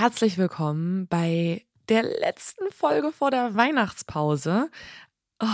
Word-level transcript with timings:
Herzlich 0.00 0.38
willkommen 0.38 1.08
bei 1.08 1.66
der 1.90 2.02
letzten 2.02 2.72
Folge 2.72 3.12
vor 3.12 3.30
der 3.30 3.54
Weihnachtspause. 3.54 4.70
Oh, 5.42 5.46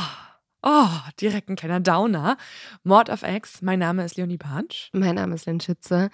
oh, 0.62 0.86
direkt 1.20 1.48
ein 1.48 1.56
kleiner 1.56 1.80
Downer. 1.80 2.36
Mord 2.84 3.10
of 3.10 3.24
X, 3.24 3.60
mein 3.60 3.80
Name 3.80 4.04
ist 4.04 4.16
Leonie 4.16 4.36
Bartsch. 4.36 4.90
Mein 4.92 5.16
Name 5.16 5.34
ist 5.34 5.46
Lynn 5.46 5.58
Schütze. 5.58 6.10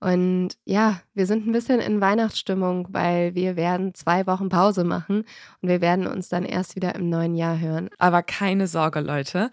Und 0.00 0.58
ja, 0.64 1.00
wir 1.14 1.26
sind 1.26 1.46
ein 1.46 1.52
bisschen 1.52 1.78
in 1.78 2.00
Weihnachtsstimmung, 2.00 2.88
weil 2.90 3.36
wir 3.36 3.54
werden 3.54 3.94
zwei 3.94 4.26
Wochen 4.26 4.48
Pause 4.48 4.82
machen 4.82 5.18
und 5.62 5.68
wir 5.68 5.80
werden 5.80 6.08
uns 6.08 6.28
dann 6.28 6.44
erst 6.44 6.74
wieder 6.74 6.96
im 6.96 7.08
neuen 7.08 7.36
Jahr 7.36 7.60
hören. 7.60 7.88
Aber 7.98 8.24
keine 8.24 8.66
Sorge, 8.66 8.98
Leute. 8.98 9.52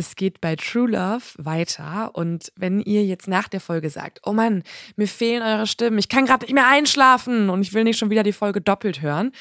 Es 0.00 0.16
geht 0.16 0.40
bei 0.40 0.56
True 0.56 0.88
Love 0.88 1.24
weiter. 1.36 2.12
Und 2.14 2.52
wenn 2.56 2.80
ihr 2.80 3.04
jetzt 3.04 3.28
nach 3.28 3.48
der 3.48 3.60
Folge 3.60 3.90
sagt, 3.90 4.20
oh 4.24 4.32
Mann, 4.32 4.62
mir 4.96 5.06
fehlen 5.06 5.42
eure 5.42 5.66
Stimmen, 5.66 5.98
ich 5.98 6.08
kann 6.08 6.24
gerade 6.24 6.46
nicht 6.46 6.54
mehr 6.54 6.68
einschlafen 6.68 7.50
und 7.50 7.60
ich 7.60 7.74
will 7.74 7.84
nicht 7.84 7.98
schon 7.98 8.08
wieder 8.08 8.22
die 8.22 8.32
Folge 8.32 8.62
doppelt 8.62 9.02
hören, 9.02 9.32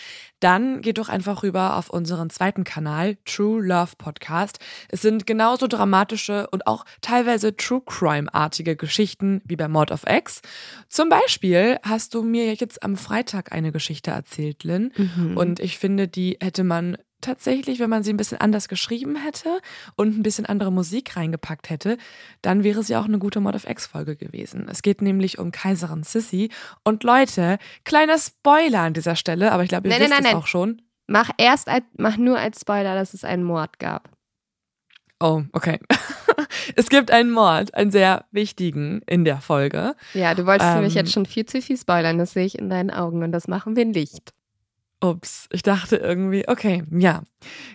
dann 0.42 0.82
geht 0.82 0.98
doch 0.98 1.08
einfach 1.08 1.44
rüber 1.44 1.78
auf 1.78 1.90
unseren 1.90 2.30
zweiten 2.30 2.66
Kanal, 2.66 3.16
True 3.24 3.66
Love 3.66 3.94
Podcast. 3.98 4.60
Es 4.90 5.02
sind 5.02 5.26
genauso 5.26 5.68
dramatische 5.68 6.48
und 6.52 6.68
auch 6.68 6.84
teilweise 7.00 7.56
True 7.56 7.82
Crime-artige 7.86 8.76
Geschichten 8.76 9.42
wie 9.46 9.56
bei 9.56 9.70
Mord 9.70 9.92
of 9.92 10.04
X. 10.10 10.42
Zum 10.90 11.08
Beispiel 11.08 11.78
hast 11.84 12.14
du 12.14 12.22
mir 12.22 12.54
jetzt 12.54 12.84
am 12.84 12.98
Freitag 12.98 13.54
eine 13.54 13.72
Geschichte 13.72 14.12
erzählt, 14.12 14.66
Lynn. 14.66 14.92
Mhm. 14.98 15.38
Und 15.38 15.62
ich 15.62 15.78
finde, 15.78 16.10
die 16.10 16.38
hätte 16.42 16.66
man 16.66 16.98
tatsächlich, 17.22 17.80
wenn 17.80 17.90
man 17.90 18.04
sie 18.04 18.14
ein 18.14 18.18
bisschen 18.18 18.40
anders 18.40 18.68
geschrieben 18.68 19.16
hätte 19.16 19.60
und 19.96 20.18
ein 20.18 20.24
bisschen 20.24 20.46
andere 20.46 20.72
Musik 20.72 21.16
reingepackt 21.16 21.70
hätte, 21.70 21.98
dann 22.42 22.64
wäre 22.64 22.84
sie 22.84 22.96
auch 22.96 23.06
eine 23.06 23.20
gute 23.20 23.40
Mod 23.40 23.56
of 23.56 23.68
X-Folge 23.68 24.16
gewesen. 24.16 24.68
Es 24.70 24.82
geht 24.82 25.02
nämlich 25.02 25.40
um 25.40 25.52
Kaiserin 25.52 26.04
Sissy. 26.04 26.50
Und 26.84 27.04
Leute, 27.04 27.58
kleiner 27.84 28.18
Spoiler 28.18 28.82
an 28.82 28.94
dieser 28.94 29.16
Stelle, 29.16 29.52
aber 29.52 29.64
ich 29.64 29.70
glaube, 29.70 29.88
ihr 29.88 29.94
nein, 29.94 30.02
wisst 30.02 30.12
nein, 30.12 30.24
nein, 30.24 30.34
es 30.34 30.38
auch 30.38 30.48
schon. 30.48 30.82
Mach 31.08 31.32
erst, 31.38 31.70
mach 31.98 32.18
nur 32.18 32.38
als 32.38 32.62
Spoiler, 32.62 32.96
dass 32.96 33.14
es 33.14 33.24
einen 33.24 33.44
Mord 33.44 33.80
gab. 33.80 34.10
Oh, 35.20 35.44
okay. 35.52 35.80
es 36.76 36.90
gibt 36.90 37.12
einen 37.12 37.32
Mord, 37.32 37.74
einen 37.74 37.92
sehr 37.92 38.26
wichtigen 38.32 39.02
in 39.06 39.26
der 39.26 39.42
Folge. 39.42 39.96
Ja, 40.14 40.34
du 40.34 40.46
wolltest 40.46 40.70
ähm, 40.70 40.76
nämlich 40.76 40.94
jetzt 40.94 41.12
schon 41.12 41.26
viel 41.26 41.46
zu 41.46 41.62
viel 41.62 41.78
spoilern, 41.78 42.18
das 42.18 42.34
sehe 42.34 42.46
ich 42.46 42.58
in 42.58 42.70
deinen 42.70 42.90
Augen 42.90 43.24
und 43.24 43.32
das 43.34 43.48
machen 43.48 43.76
wir 43.76 43.86
nicht. 43.86 44.34
Ups, 45.02 45.48
ich 45.52 45.64
dachte 45.64 45.96
irgendwie, 45.96 46.48
okay, 46.48 46.84
ja, 46.92 47.24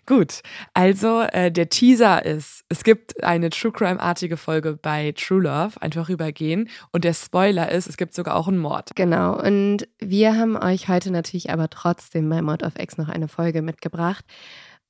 gut. 0.07 0.43
Also 0.75 1.23
äh, 1.23 1.51
der 1.51 1.71
Teaser 1.71 2.25
ist, 2.25 2.65
es 2.69 2.85
gibt 2.85 3.25
eine 3.25 3.49
True 3.49 3.73
Crime-artige 3.73 4.37
Folge 4.37 4.79
bei 4.81 5.13
True 5.17 5.43
Love, 5.43 5.81
einfach 5.81 6.09
rübergehen. 6.09 6.69
Und 6.93 7.05
der 7.05 7.15
Spoiler 7.15 7.71
ist, 7.71 7.89
es 7.89 7.97
gibt 7.97 8.15
sogar 8.15 8.37
auch 8.37 8.49
einen 8.49 8.59
Mord. 8.59 8.91
Genau, 8.95 9.41
und 9.41 9.89
wir 9.99 10.37
haben 10.37 10.57
euch 10.57 10.89
heute 10.89 11.11
natürlich 11.11 11.51
aber 11.51 11.71
trotzdem 11.71 12.29
bei 12.29 12.43
Mod 12.43 12.63
of 12.63 12.79
X 12.79 12.99
noch 12.99 13.09
eine 13.09 13.29
Folge 13.29 13.63
mitgebracht. 13.63 14.25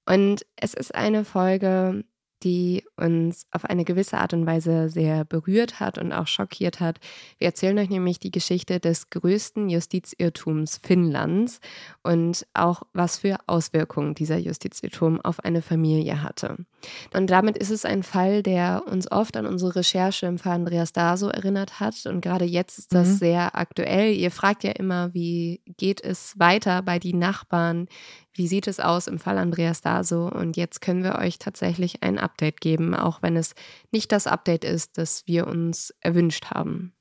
Und 0.07 0.45
es 0.57 0.75
ist 0.75 0.95
eine 0.95 1.25
Folge, 1.25 2.05
die 2.45 2.85
uns 2.97 3.47
auf 3.51 3.65
eine 3.65 3.85
gewisse 3.85 4.19
Art 4.19 4.35
und 4.35 4.47
Weise 4.47 4.91
sehr 4.91 5.25
berührt 5.25 5.81
hat 5.81 5.99
und 5.99 6.13
auch 6.13 6.27
schockiert 6.27 6.79
hat. 6.79 7.01
Wir 7.39 7.47
erzählen 7.47 7.79
euch 7.79 7.89
nämlich 7.89 8.21
die 8.21 8.31
Geschichte 8.31 8.79
des 8.79 9.11
größten 9.11 9.71
Justizirrtums 9.71 10.81
Finnlands 10.83 11.61
und 12.03 12.47
auch 12.53 12.83
was 12.93 13.19
für 13.19 13.39
Auswirkungen 13.47 14.15
dieser 14.15 14.37
Justizirrtum 14.37 15.21
auf 15.23 15.41
eine 15.41 15.63
Familie 15.63 16.23
hatte. 16.23 16.57
Und 17.15 17.31
damit 17.31 17.57
ist 17.57 17.71
es 17.71 17.87
ein 17.87 18.03
Fall, 18.03 18.43
der 18.43 18.83
uns 18.87 19.11
oft 19.11 19.37
an 19.37 19.47
unsere 19.47 19.77
Recherche 19.77 20.27
im 20.27 20.39
Fall 20.39 20.53
Andreas 20.53 20.93
Daso 20.93 21.29
erinnert 21.29 21.81
hat. 21.81 22.05
Und 22.05 22.21
gerade 22.21 22.45
jetzt 22.45 22.79
ist 22.79 22.95
das 22.95 23.09
mhm. 23.09 23.17
sehr 23.17 23.57
aktuell. 23.57 24.13
Ihr 24.13 24.31
fragt 24.31 24.65
ja 24.65 24.73
immer, 24.73 25.15
wie 25.15 25.63
geht 25.79 26.05
es 26.05 26.39
weiter 26.39 26.83
bei 26.83 26.99
den 26.99 27.19
Nachbarn? 27.19 27.89
Wie 28.35 28.49
sieht 28.49 28.67
es 28.67 28.81
aus 28.81 29.07
im 29.07 29.21
Fall 29.21 29.39
Andreas 29.39 29.81
Daso? 29.81 30.29
Und 30.29 30.57
jetzt 30.57 30.81
können 30.81 31.05
wir 31.05 31.17
euch 31.17 31.39
tatsächlich 31.39 32.03
ein 32.03 32.19
Update 32.19 32.61
geben, 32.61 32.95
auch 32.95 33.23
wenn 33.23 33.37
es 33.37 33.55
nicht 33.93 34.11
das 34.11 34.27
Update 34.27 34.65
ist, 34.65 34.99
das 34.99 35.23
wir 35.27 35.47
uns 35.47 35.95
erwünscht 36.01 36.47
haben. 36.47 36.93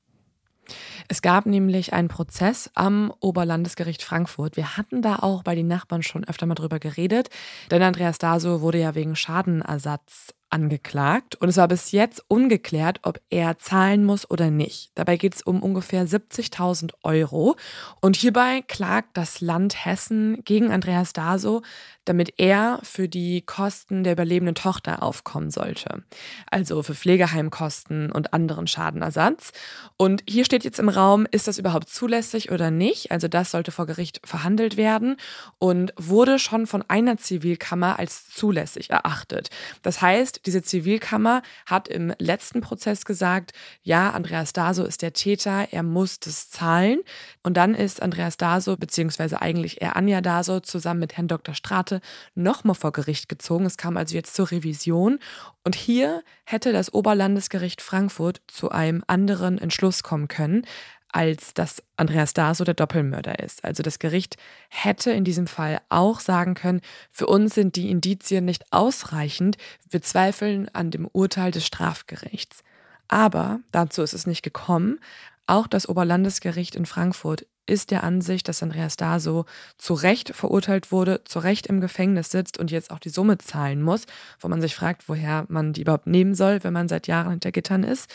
Es 1.08 1.20
gab 1.20 1.44
nämlich 1.46 1.92
einen 1.92 2.08
Prozess 2.08 2.70
am 2.74 3.12
Oberlandesgericht 3.20 4.02
Frankfurt. 4.02 4.56
Wir 4.56 4.76
hatten 4.76 5.02
da 5.02 5.16
auch 5.16 5.42
bei 5.42 5.54
den 5.54 5.66
Nachbarn 5.66 6.02
schon 6.02 6.24
öfter 6.24 6.46
mal 6.46 6.54
drüber 6.54 6.78
geredet, 6.78 7.28
denn 7.70 7.82
Andreas 7.82 8.18
Daso 8.18 8.60
wurde 8.60 8.78
ja 8.78 8.94
wegen 8.94 9.16
Schadenersatz 9.16 10.34
angeklagt 10.54 11.34
und 11.34 11.48
es 11.48 11.56
war 11.56 11.66
bis 11.66 11.90
jetzt 11.90 12.24
ungeklärt, 12.28 13.00
ob 13.02 13.20
er 13.28 13.58
zahlen 13.58 14.04
muss 14.04 14.30
oder 14.30 14.50
nicht. 14.50 14.92
Dabei 14.94 15.16
geht 15.16 15.34
es 15.34 15.42
um 15.42 15.62
ungefähr 15.62 16.06
70.000 16.06 16.92
Euro 17.02 17.56
und 18.00 18.14
hierbei 18.14 18.62
klagt 18.62 19.16
das 19.16 19.40
Land 19.40 19.84
Hessen 19.84 20.42
gegen 20.44 20.70
Andreas 20.70 21.12
Daso, 21.12 21.62
damit 22.04 22.34
er 22.38 22.80
für 22.82 23.08
die 23.08 23.42
Kosten 23.42 24.04
der 24.04 24.12
überlebenden 24.12 24.54
Tochter 24.54 25.02
aufkommen 25.02 25.50
sollte. 25.50 26.02
Also 26.50 26.82
für 26.82 26.94
Pflegeheimkosten 26.94 28.12
und 28.12 28.34
anderen 28.34 28.66
Schadenersatz. 28.66 29.52
Und 29.96 30.22
hier 30.28 30.44
steht 30.44 30.64
jetzt 30.64 30.78
im 30.78 30.88
Raum, 30.88 31.26
ist 31.30 31.48
das 31.48 31.58
überhaupt 31.58 31.88
zulässig 31.88 32.50
oder 32.50 32.70
nicht? 32.70 33.10
Also 33.10 33.28
das 33.28 33.50
sollte 33.50 33.72
vor 33.72 33.86
Gericht 33.86 34.20
verhandelt 34.24 34.76
werden 34.76 35.16
und 35.58 35.92
wurde 35.96 36.38
schon 36.38 36.66
von 36.66 36.84
einer 36.88 37.16
Zivilkammer 37.16 37.98
als 37.98 38.28
zulässig 38.28 38.90
erachtet. 38.90 39.50
Das 39.82 40.02
heißt, 40.02 40.42
diese 40.46 40.62
Zivilkammer 40.62 41.42
hat 41.66 41.88
im 41.88 42.12
letzten 42.18 42.60
Prozess 42.60 43.04
gesagt, 43.04 43.52
ja, 43.82 44.10
Andreas 44.10 44.52
Daso 44.52 44.84
ist 44.84 45.02
der 45.02 45.12
Täter, 45.12 45.68
er 45.70 45.82
muss 45.82 46.20
das 46.20 46.50
zahlen. 46.50 47.00
Und 47.42 47.56
dann 47.56 47.74
ist 47.74 48.02
Andreas 48.02 48.36
Daso, 48.36 48.76
beziehungsweise 48.76 49.40
eigentlich 49.40 49.80
er 49.80 49.96
Anja 49.96 50.20
Daso, 50.20 50.60
zusammen 50.60 51.00
mit 51.00 51.16
Herrn 51.16 51.28
Dr. 51.28 51.54
Strate 51.54 51.93
nochmal 52.34 52.74
vor 52.74 52.92
Gericht 52.92 53.28
gezogen. 53.28 53.66
Es 53.66 53.76
kam 53.76 53.96
also 53.96 54.14
jetzt 54.14 54.34
zur 54.34 54.50
Revision. 54.50 55.18
Und 55.64 55.74
hier 55.74 56.22
hätte 56.44 56.72
das 56.72 56.92
Oberlandesgericht 56.92 57.82
Frankfurt 57.82 58.42
zu 58.46 58.70
einem 58.70 59.02
anderen 59.06 59.58
Entschluss 59.58 60.02
kommen 60.02 60.28
können 60.28 60.66
als 61.14 61.54
dass 61.54 61.80
Andreas 61.96 62.34
Daso 62.34 62.64
der 62.64 62.74
Doppelmörder 62.74 63.38
ist. 63.38 63.62
Also 63.62 63.84
das 63.84 64.00
Gericht 64.00 64.36
hätte 64.68 65.12
in 65.12 65.22
diesem 65.22 65.46
Fall 65.46 65.80
auch 65.88 66.18
sagen 66.18 66.54
können, 66.54 66.80
für 67.12 67.28
uns 67.28 67.54
sind 67.54 67.76
die 67.76 67.88
Indizien 67.88 68.44
nicht 68.44 68.64
ausreichend, 68.72 69.56
wir 69.88 70.02
zweifeln 70.02 70.68
an 70.74 70.90
dem 70.90 71.06
Urteil 71.06 71.52
des 71.52 71.64
Strafgerichts. 71.64 72.64
Aber 73.06 73.60
dazu 73.70 74.02
ist 74.02 74.12
es 74.12 74.26
nicht 74.26 74.42
gekommen. 74.42 74.98
Auch 75.46 75.68
das 75.68 75.88
Oberlandesgericht 75.88 76.74
in 76.74 76.84
Frankfurt 76.84 77.46
ist 77.66 77.90
der 77.90 78.04
Ansicht, 78.04 78.48
dass 78.48 78.62
Andreas 78.62 78.96
Daso 78.96 79.44
zu 79.78 79.94
Recht 79.94 80.34
verurteilt 80.34 80.92
wurde, 80.92 81.22
zu 81.24 81.38
Recht 81.38 81.66
im 81.66 81.80
Gefängnis 81.80 82.30
sitzt 82.30 82.58
und 82.58 82.70
jetzt 82.70 82.90
auch 82.90 82.98
die 82.98 83.08
Summe 83.08 83.38
zahlen 83.38 83.82
muss, 83.82 84.06
wo 84.40 84.48
man 84.48 84.60
sich 84.60 84.74
fragt, 84.74 85.08
woher 85.08 85.44
man 85.48 85.72
die 85.72 85.82
überhaupt 85.82 86.06
nehmen 86.06 86.34
soll, 86.34 86.62
wenn 86.64 86.72
man 86.72 86.88
seit 86.88 87.06
Jahren 87.06 87.30
hinter 87.30 87.52
Gittern 87.52 87.84
ist. 87.84 88.10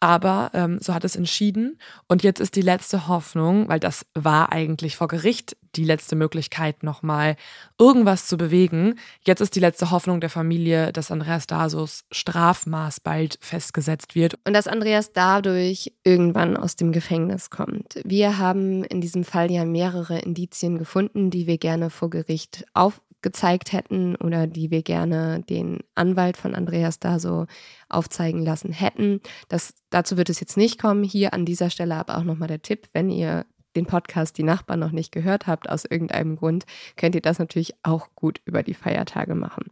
Aber 0.00 0.50
ähm, 0.54 0.80
so 0.80 0.92
hat 0.92 1.04
es 1.04 1.16
entschieden. 1.16 1.78
Und 2.08 2.22
jetzt 2.22 2.40
ist 2.40 2.56
die 2.56 2.62
letzte 2.62 3.08
Hoffnung, 3.08 3.68
weil 3.68 3.80
das 3.80 4.04
war 4.14 4.52
eigentlich 4.52 4.96
vor 4.96 5.08
Gericht 5.08 5.56
die 5.76 5.84
letzte 5.84 6.14
Möglichkeit, 6.14 6.82
nochmal 6.82 7.36
irgendwas 7.78 8.26
zu 8.26 8.36
bewegen. 8.36 8.98
Jetzt 9.24 9.40
ist 9.40 9.56
die 9.56 9.60
letzte 9.60 9.90
Hoffnung 9.90 10.20
der 10.20 10.30
Familie, 10.30 10.92
dass 10.92 11.10
Andreas 11.10 11.46
Dasos 11.46 12.04
Strafmaß 12.12 13.00
bald 13.00 13.38
festgesetzt 13.40 14.14
wird. 14.14 14.38
Und 14.44 14.52
dass 14.52 14.66
Andreas 14.66 15.12
dadurch 15.12 15.92
irgendwann 16.04 16.56
aus 16.56 16.76
dem 16.76 16.92
Gefängnis 16.92 17.50
kommt. 17.50 17.98
Wir 18.04 18.38
haben 18.38 18.83
in 18.90 19.00
diesem 19.00 19.24
Fall 19.24 19.50
ja 19.50 19.64
mehrere 19.64 20.18
Indizien 20.18 20.78
gefunden, 20.78 21.30
die 21.30 21.46
wir 21.46 21.58
gerne 21.58 21.90
vor 21.90 22.10
Gericht 22.10 22.64
auf 22.74 23.00
gezeigt 23.24 23.72
hätten 23.72 24.16
oder 24.16 24.46
die 24.46 24.70
wir 24.70 24.82
gerne 24.82 25.40
den 25.48 25.78
Anwalt 25.94 26.36
von 26.36 26.54
Andreas 26.54 27.00
da 27.00 27.18
so 27.18 27.46
aufzeigen 27.88 28.44
lassen 28.44 28.70
hätten. 28.70 29.20
Das, 29.48 29.74
dazu 29.88 30.18
wird 30.18 30.28
es 30.28 30.40
jetzt 30.40 30.58
nicht 30.58 30.80
kommen. 30.80 31.02
Hier 31.02 31.32
an 31.32 31.46
dieser 31.46 31.70
Stelle 31.70 31.94
aber 31.96 32.18
auch 32.18 32.22
nochmal 32.22 32.48
der 32.48 32.60
Tipp, 32.60 32.86
wenn 32.92 33.08
ihr 33.08 33.46
den 33.74 33.86
Podcast 33.86 34.38
Die 34.38 34.42
Nachbarn 34.42 34.78
noch 34.78 34.92
nicht 34.92 35.10
gehört 35.10 35.46
habt, 35.46 35.68
aus 35.68 35.84
irgendeinem 35.84 36.36
Grund, 36.36 36.64
könnt 36.96 37.14
ihr 37.14 37.22
das 37.22 37.38
natürlich 37.38 37.74
auch 37.82 38.08
gut 38.14 38.40
über 38.44 38.62
die 38.62 38.74
Feiertage 38.74 39.34
machen. 39.34 39.70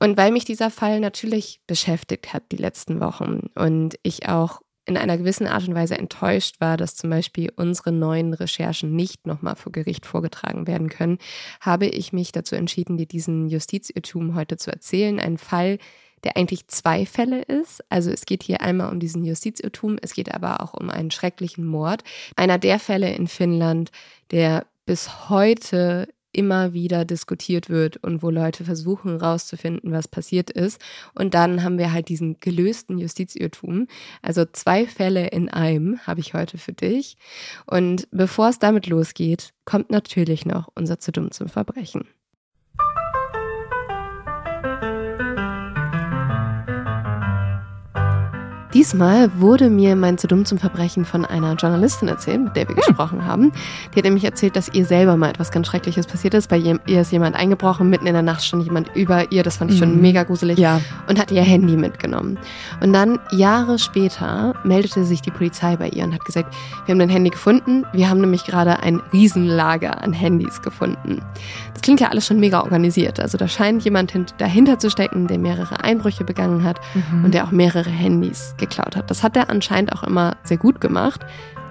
Und 0.00 0.16
weil 0.16 0.32
mich 0.32 0.44
dieser 0.44 0.70
Fall 0.70 1.00
natürlich 1.00 1.60
beschäftigt 1.66 2.32
hat 2.32 2.42
die 2.50 2.56
letzten 2.56 3.00
Wochen 3.00 3.50
und 3.54 3.94
ich 4.02 4.28
auch 4.28 4.60
in 4.86 4.96
einer 4.96 5.16
gewissen 5.16 5.46
Art 5.46 5.66
und 5.66 5.74
Weise 5.74 5.96
enttäuscht 5.96 6.60
war, 6.60 6.76
dass 6.76 6.96
zum 6.96 7.10
Beispiel 7.10 7.50
unsere 7.56 7.92
neuen 7.92 8.34
Recherchen 8.34 8.94
nicht 8.94 9.26
nochmal 9.26 9.56
vor 9.56 9.72
Gericht 9.72 10.04
vorgetragen 10.06 10.66
werden 10.66 10.88
können, 10.88 11.18
habe 11.60 11.86
ich 11.86 12.12
mich 12.12 12.32
dazu 12.32 12.54
entschieden, 12.54 12.96
dir 12.96 13.06
diesen 13.06 13.48
Justizirrtum 13.48 14.34
heute 14.34 14.56
zu 14.56 14.70
erzählen. 14.70 15.18
Ein 15.20 15.38
Fall, 15.38 15.78
der 16.24 16.36
eigentlich 16.36 16.68
zwei 16.68 17.06
Fälle 17.06 17.42
ist. 17.42 17.82
Also 17.90 18.10
es 18.10 18.26
geht 18.26 18.42
hier 18.42 18.60
einmal 18.60 18.90
um 18.90 19.00
diesen 19.00 19.24
Justizirrtum, 19.24 19.96
es 20.00 20.14
geht 20.14 20.34
aber 20.34 20.62
auch 20.62 20.74
um 20.74 20.90
einen 20.90 21.10
schrecklichen 21.10 21.64
Mord. 21.64 22.02
Einer 22.36 22.58
der 22.58 22.78
Fälle 22.78 23.14
in 23.14 23.26
Finnland, 23.26 23.90
der 24.30 24.66
bis 24.86 25.28
heute 25.28 26.08
immer 26.34 26.72
wieder 26.72 27.04
diskutiert 27.04 27.68
wird 27.68 27.96
und 27.98 28.22
wo 28.22 28.30
Leute 28.30 28.64
versuchen 28.64 29.18
herauszufinden, 29.20 29.92
was 29.92 30.08
passiert 30.08 30.50
ist. 30.50 30.80
Und 31.14 31.34
dann 31.34 31.62
haben 31.62 31.78
wir 31.78 31.92
halt 31.92 32.08
diesen 32.08 32.40
gelösten 32.40 32.98
Justizirrtum. 32.98 33.86
Also 34.22 34.44
zwei 34.44 34.86
Fälle 34.86 35.28
in 35.28 35.48
einem 35.48 35.98
habe 36.06 36.20
ich 36.20 36.34
heute 36.34 36.58
für 36.58 36.72
dich. 36.72 37.16
Und 37.66 38.08
bevor 38.10 38.48
es 38.48 38.58
damit 38.58 38.86
losgeht, 38.86 39.54
kommt 39.64 39.90
natürlich 39.90 40.46
noch 40.46 40.68
unser 40.74 40.98
zu 40.98 41.12
dumm 41.12 41.30
zum 41.30 41.48
Verbrechen. 41.48 42.04
Diesmal 48.74 49.30
wurde 49.40 49.70
mir 49.70 49.94
mein 49.94 50.18
zu 50.18 50.26
dumm 50.26 50.44
zum 50.44 50.58
Verbrechen 50.58 51.04
von 51.04 51.24
einer 51.24 51.54
Journalistin 51.54 52.08
erzählt, 52.08 52.42
mit 52.42 52.56
der 52.56 52.68
wir 52.68 52.74
hm. 52.74 52.82
gesprochen 52.84 53.24
haben. 53.24 53.52
Die 53.92 53.98
hat 53.98 54.04
nämlich 54.04 54.24
erzählt, 54.24 54.56
dass 54.56 54.68
ihr 54.68 54.84
selber 54.84 55.16
mal 55.16 55.30
etwas 55.30 55.52
ganz 55.52 55.68
Schreckliches 55.68 56.08
passiert 56.08 56.34
ist. 56.34 56.48
Bei 56.48 56.56
ihr 56.56 57.00
ist 57.00 57.12
jemand 57.12 57.36
eingebrochen, 57.36 57.88
mitten 57.88 58.08
in 58.08 58.14
der 58.14 58.22
Nacht 58.22 58.44
stand 58.44 58.64
jemand 58.64 58.90
über 58.96 59.30
ihr, 59.30 59.44
das 59.44 59.58
fand 59.58 59.70
ich 59.70 59.78
schon 59.78 59.94
mhm. 59.94 60.00
mega 60.02 60.24
gruselig, 60.24 60.58
ja. 60.58 60.80
und 61.06 61.20
hat 61.20 61.30
ihr 61.30 61.42
Handy 61.42 61.76
mitgenommen. 61.76 62.36
Und 62.80 62.92
dann, 62.92 63.20
Jahre 63.30 63.78
später, 63.78 64.54
meldete 64.64 65.04
sich 65.04 65.22
die 65.22 65.30
Polizei 65.30 65.76
bei 65.76 65.88
ihr 65.90 66.02
und 66.02 66.12
hat 66.12 66.24
gesagt, 66.24 66.52
wir 66.84 66.92
haben 66.92 66.98
dein 66.98 67.08
Handy 67.08 67.30
gefunden, 67.30 67.84
wir 67.92 68.10
haben 68.10 68.20
nämlich 68.20 68.44
gerade 68.44 68.80
ein 68.80 69.00
Riesenlager 69.12 70.02
an 70.02 70.12
Handys 70.12 70.62
gefunden. 70.62 71.22
Das 71.72 71.82
klingt 71.82 72.00
ja 72.00 72.08
alles 72.08 72.26
schon 72.26 72.40
mega 72.40 72.62
organisiert. 72.62 73.20
Also 73.20 73.38
da 73.38 73.46
scheint 73.46 73.84
jemand 73.84 74.34
dahinter 74.38 74.80
zu 74.80 74.90
stecken, 74.90 75.28
der 75.28 75.38
mehrere 75.38 75.84
Einbrüche 75.84 76.24
begangen 76.24 76.64
hat 76.64 76.80
mhm. 76.94 77.24
und 77.24 77.34
der 77.34 77.44
auch 77.44 77.52
mehrere 77.52 77.90
Handys 77.90 78.54
geklaut 78.66 78.96
hat. 78.96 79.10
Das 79.10 79.22
hat 79.22 79.36
er 79.36 79.50
anscheinend 79.50 79.92
auch 79.92 80.02
immer 80.02 80.36
sehr 80.42 80.56
gut 80.56 80.80
gemacht, 80.80 81.20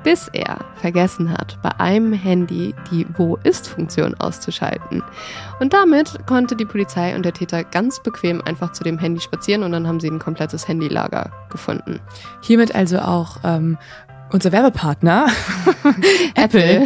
bis 0.03 0.27
er 0.33 0.59
vergessen 0.75 1.31
hat, 1.31 1.57
bei 1.61 1.71
einem 1.79 2.13
Handy 2.13 2.75
die 2.91 3.07
Wo 3.17 3.37
ist-Funktion 3.43 4.15
auszuschalten. 4.15 5.01
Und 5.59 5.73
damit 5.73 6.27
konnte 6.27 6.55
die 6.55 6.65
Polizei 6.65 7.15
und 7.15 7.23
der 7.23 7.33
Täter 7.33 7.63
ganz 7.63 8.03
bequem 8.03 8.41
einfach 8.41 8.73
zu 8.73 8.83
dem 8.83 8.99
Handy 8.99 9.21
spazieren 9.21 9.63
und 9.63 9.71
dann 9.71 9.87
haben 9.87 9.99
sie 9.99 10.09
ein 10.09 10.19
komplettes 10.19 10.67
Handylager 10.67 11.31
gefunden. 11.49 11.99
Hiermit 12.41 12.75
also 12.75 12.99
auch 12.99 13.37
ähm, 13.43 13.77
unser 14.31 14.51
Werbepartner 14.51 15.27
Apple. 16.35 16.85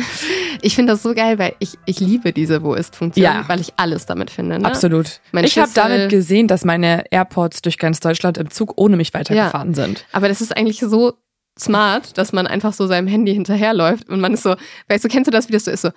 Ich 0.62 0.76
finde 0.76 0.94
das 0.94 1.04
so 1.04 1.14
geil, 1.14 1.40
weil 1.40 1.56
ich, 1.60 1.78
ich 1.86 2.00
liebe 2.00 2.34
diese 2.34 2.64
Wo 2.64 2.74
ist-Funktion, 2.74 3.24
ja. 3.24 3.44
weil 3.48 3.60
ich 3.60 3.74
alles 3.78 4.06
damit 4.06 4.30
finde. 4.30 4.60
Ne? 4.60 4.66
Absolut. 4.66 5.20
Mein 5.32 5.46
ich 5.46 5.58
habe 5.58 5.72
damit 5.74 6.10
gesehen, 6.10 6.48
dass 6.48 6.66
meine 6.66 7.04
AirPods 7.12 7.62
durch 7.62 7.78
ganz 7.78 8.00
Deutschland 8.00 8.38
im 8.38 8.50
Zug 8.50 8.74
ohne 8.76 8.98
mich 8.98 9.14
weitergefahren 9.14 9.70
ja. 9.70 9.76
sind. 9.76 10.06
Aber 10.12 10.28
das 10.28 10.42
ist 10.42 10.56
eigentlich 10.56 10.80
so 10.80 11.14
smart, 11.60 12.18
dass 12.18 12.34
man 12.34 12.48
einfach 12.48 12.74
so 12.74 12.88
seinem 12.88 13.08
Handy 13.08 13.34
hinterherläuft 13.34 14.10
und 14.10 14.20
man 14.20 14.34
ist 14.34 14.44
so, 14.44 14.56
weißt 14.90 15.04
du, 15.04 15.10
kennst 15.10 15.28
du 15.28 15.32
das, 15.32 15.48
wie 15.50 15.54
das 15.54 15.66
so 15.66 15.72
ist, 15.72 15.82
so 15.82 15.90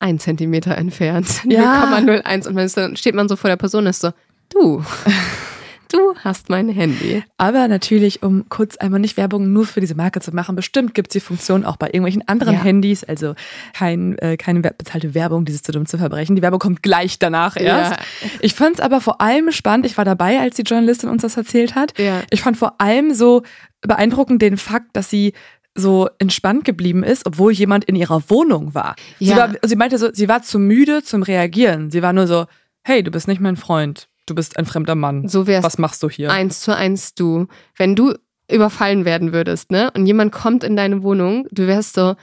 ein 0.00 0.18
Zentimeter 0.18 0.76
entfernt, 0.76 1.42
ja. 1.44 1.84
0,01 1.84 2.48
und 2.48 2.76
dann 2.76 2.96
steht 2.96 3.14
man 3.14 3.28
so 3.28 3.36
vor 3.36 3.48
der 3.48 3.56
Person 3.56 3.84
und 3.84 3.90
ist 3.90 4.00
so, 4.00 4.10
du. 4.50 4.84
Du 5.94 6.16
hast 6.16 6.50
mein 6.50 6.68
Handy. 6.70 7.22
Aber 7.38 7.68
natürlich, 7.68 8.24
um 8.24 8.48
kurz 8.48 8.76
einmal 8.78 8.98
nicht 8.98 9.16
Werbung 9.16 9.52
nur 9.52 9.64
für 9.64 9.78
diese 9.80 9.94
Marke 9.94 10.18
zu 10.18 10.34
machen, 10.34 10.56
bestimmt 10.56 10.92
gibt 10.92 11.10
es 11.10 11.12
die 11.12 11.20
Funktion 11.20 11.64
auch 11.64 11.76
bei 11.76 11.86
irgendwelchen 11.86 12.26
anderen 12.26 12.54
ja. 12.54 12.64
Handys. 12.64 13.04
Also 13.04 13.36
kein, 13.74 14.18
äh, 14.18 14.36
keine 14.36 14.60
bezahlte 14.60 15.14
Werbung, 15.14 15.44
dieses 15.44 15.62
zu 15.62 15.70
dumm 15.70 15.86
zu 15.86 15.96
verbrechen. 15.96 16.34
Die 16.34 16.42
Werbung 16.42 16.58
kommt 16.58 16.82
gleich 16.82 17.20
danach 17.20 17.56
erst. 17.56 17.92
Ja. 17.92 18.28
Ich 18.40 18.54
fand 18.54 18.74
es 18.74 18.80
aber 18.80 19.00
vor 19.00 19.20
allem 19.20 19.52
spannend. 19.52 19.86
Ich 19.86 19.96
war 19.96 20.04
dabei, 20.04 20.40
als 20.40 20.56
die 20.56 20.62
Journalistin 20.62 21.08
uns 21.08 21.22
das 21.22 21.36
erzählt 21.36 21.76
hat. 21.76 21.96
Ja. 21.96 22.22
Ich 22.30 22.42
fand 22.42 22.56
vor 22.56 22.80
allem 22.80 23.14
so 23.14 23.44
beeindruckend 23.82 24.42
den 24.42 24.56
Fakt, 24.56 24.96
dass 24.96 25.10
sie 25.10 25.32
so 25.76 26.08
entspannt 26.18 26.64
geblieben 26.64 27.04
ist, 27.04 27.24
obwohl 27.24 27.52
jemand 27.52 27.84
in 27.84 27.94
ihrer 27.94 28.28
Wohnung 28.30 28.74
war. 28.74 28.96
Ja. 29.20 29.28
Sie, 29.28 29.36
war 29.36 29.68
sie 29.68 29.76
meinte 29.76 29.98
so, 29.98 30.08
sie 30.12 30.26
war 30.26 30.42
zu 30.42 30.58
müde 30.58 31.04
zum 31.04 31.22
Reagieren. 31.22 31.92
Sie 31.92 32.02
war 32.02 32.12
nur 32.12 32.26
so, 32.26 32.46
hey, 32.82 33.04
du 33.04 33.12
bist 33.12 33.28
nicht 33.28 33.40
mein 33.40 33.56
Freund 33.56 34.08
du 34.26 34.34
bist 34.34 34.56
ein 34.58 34.66
fremder 34.66 34.94
Mann. 34.94 35.28
So 35.28 35.46
wär's. 35.46 35.64
Was 35.64 35.78
machst 35.78 36.02
du 36.02 36.10
hier? 36.10 36.30
Eins 36.30 36.60
zu 36.60 36.74
eins 36.74 37.14
du. 37.14 37.46
Wenn 37.76 37.94
du 37.94 38.14
überfallen 38.50 39.04
werden 39.04 39.32
würdest, 39.32 39.70
ne? 39.70 39.90
Und 39.92 40.06
jemand 40.06 40.32
kommt 40.32 40.64
in 40.64 40.76
deine 40.76 41.02
Wohnung, 41.02 41.46
du 41.50 41.66
wärst 41.66 41.94
so, 41.94 42.14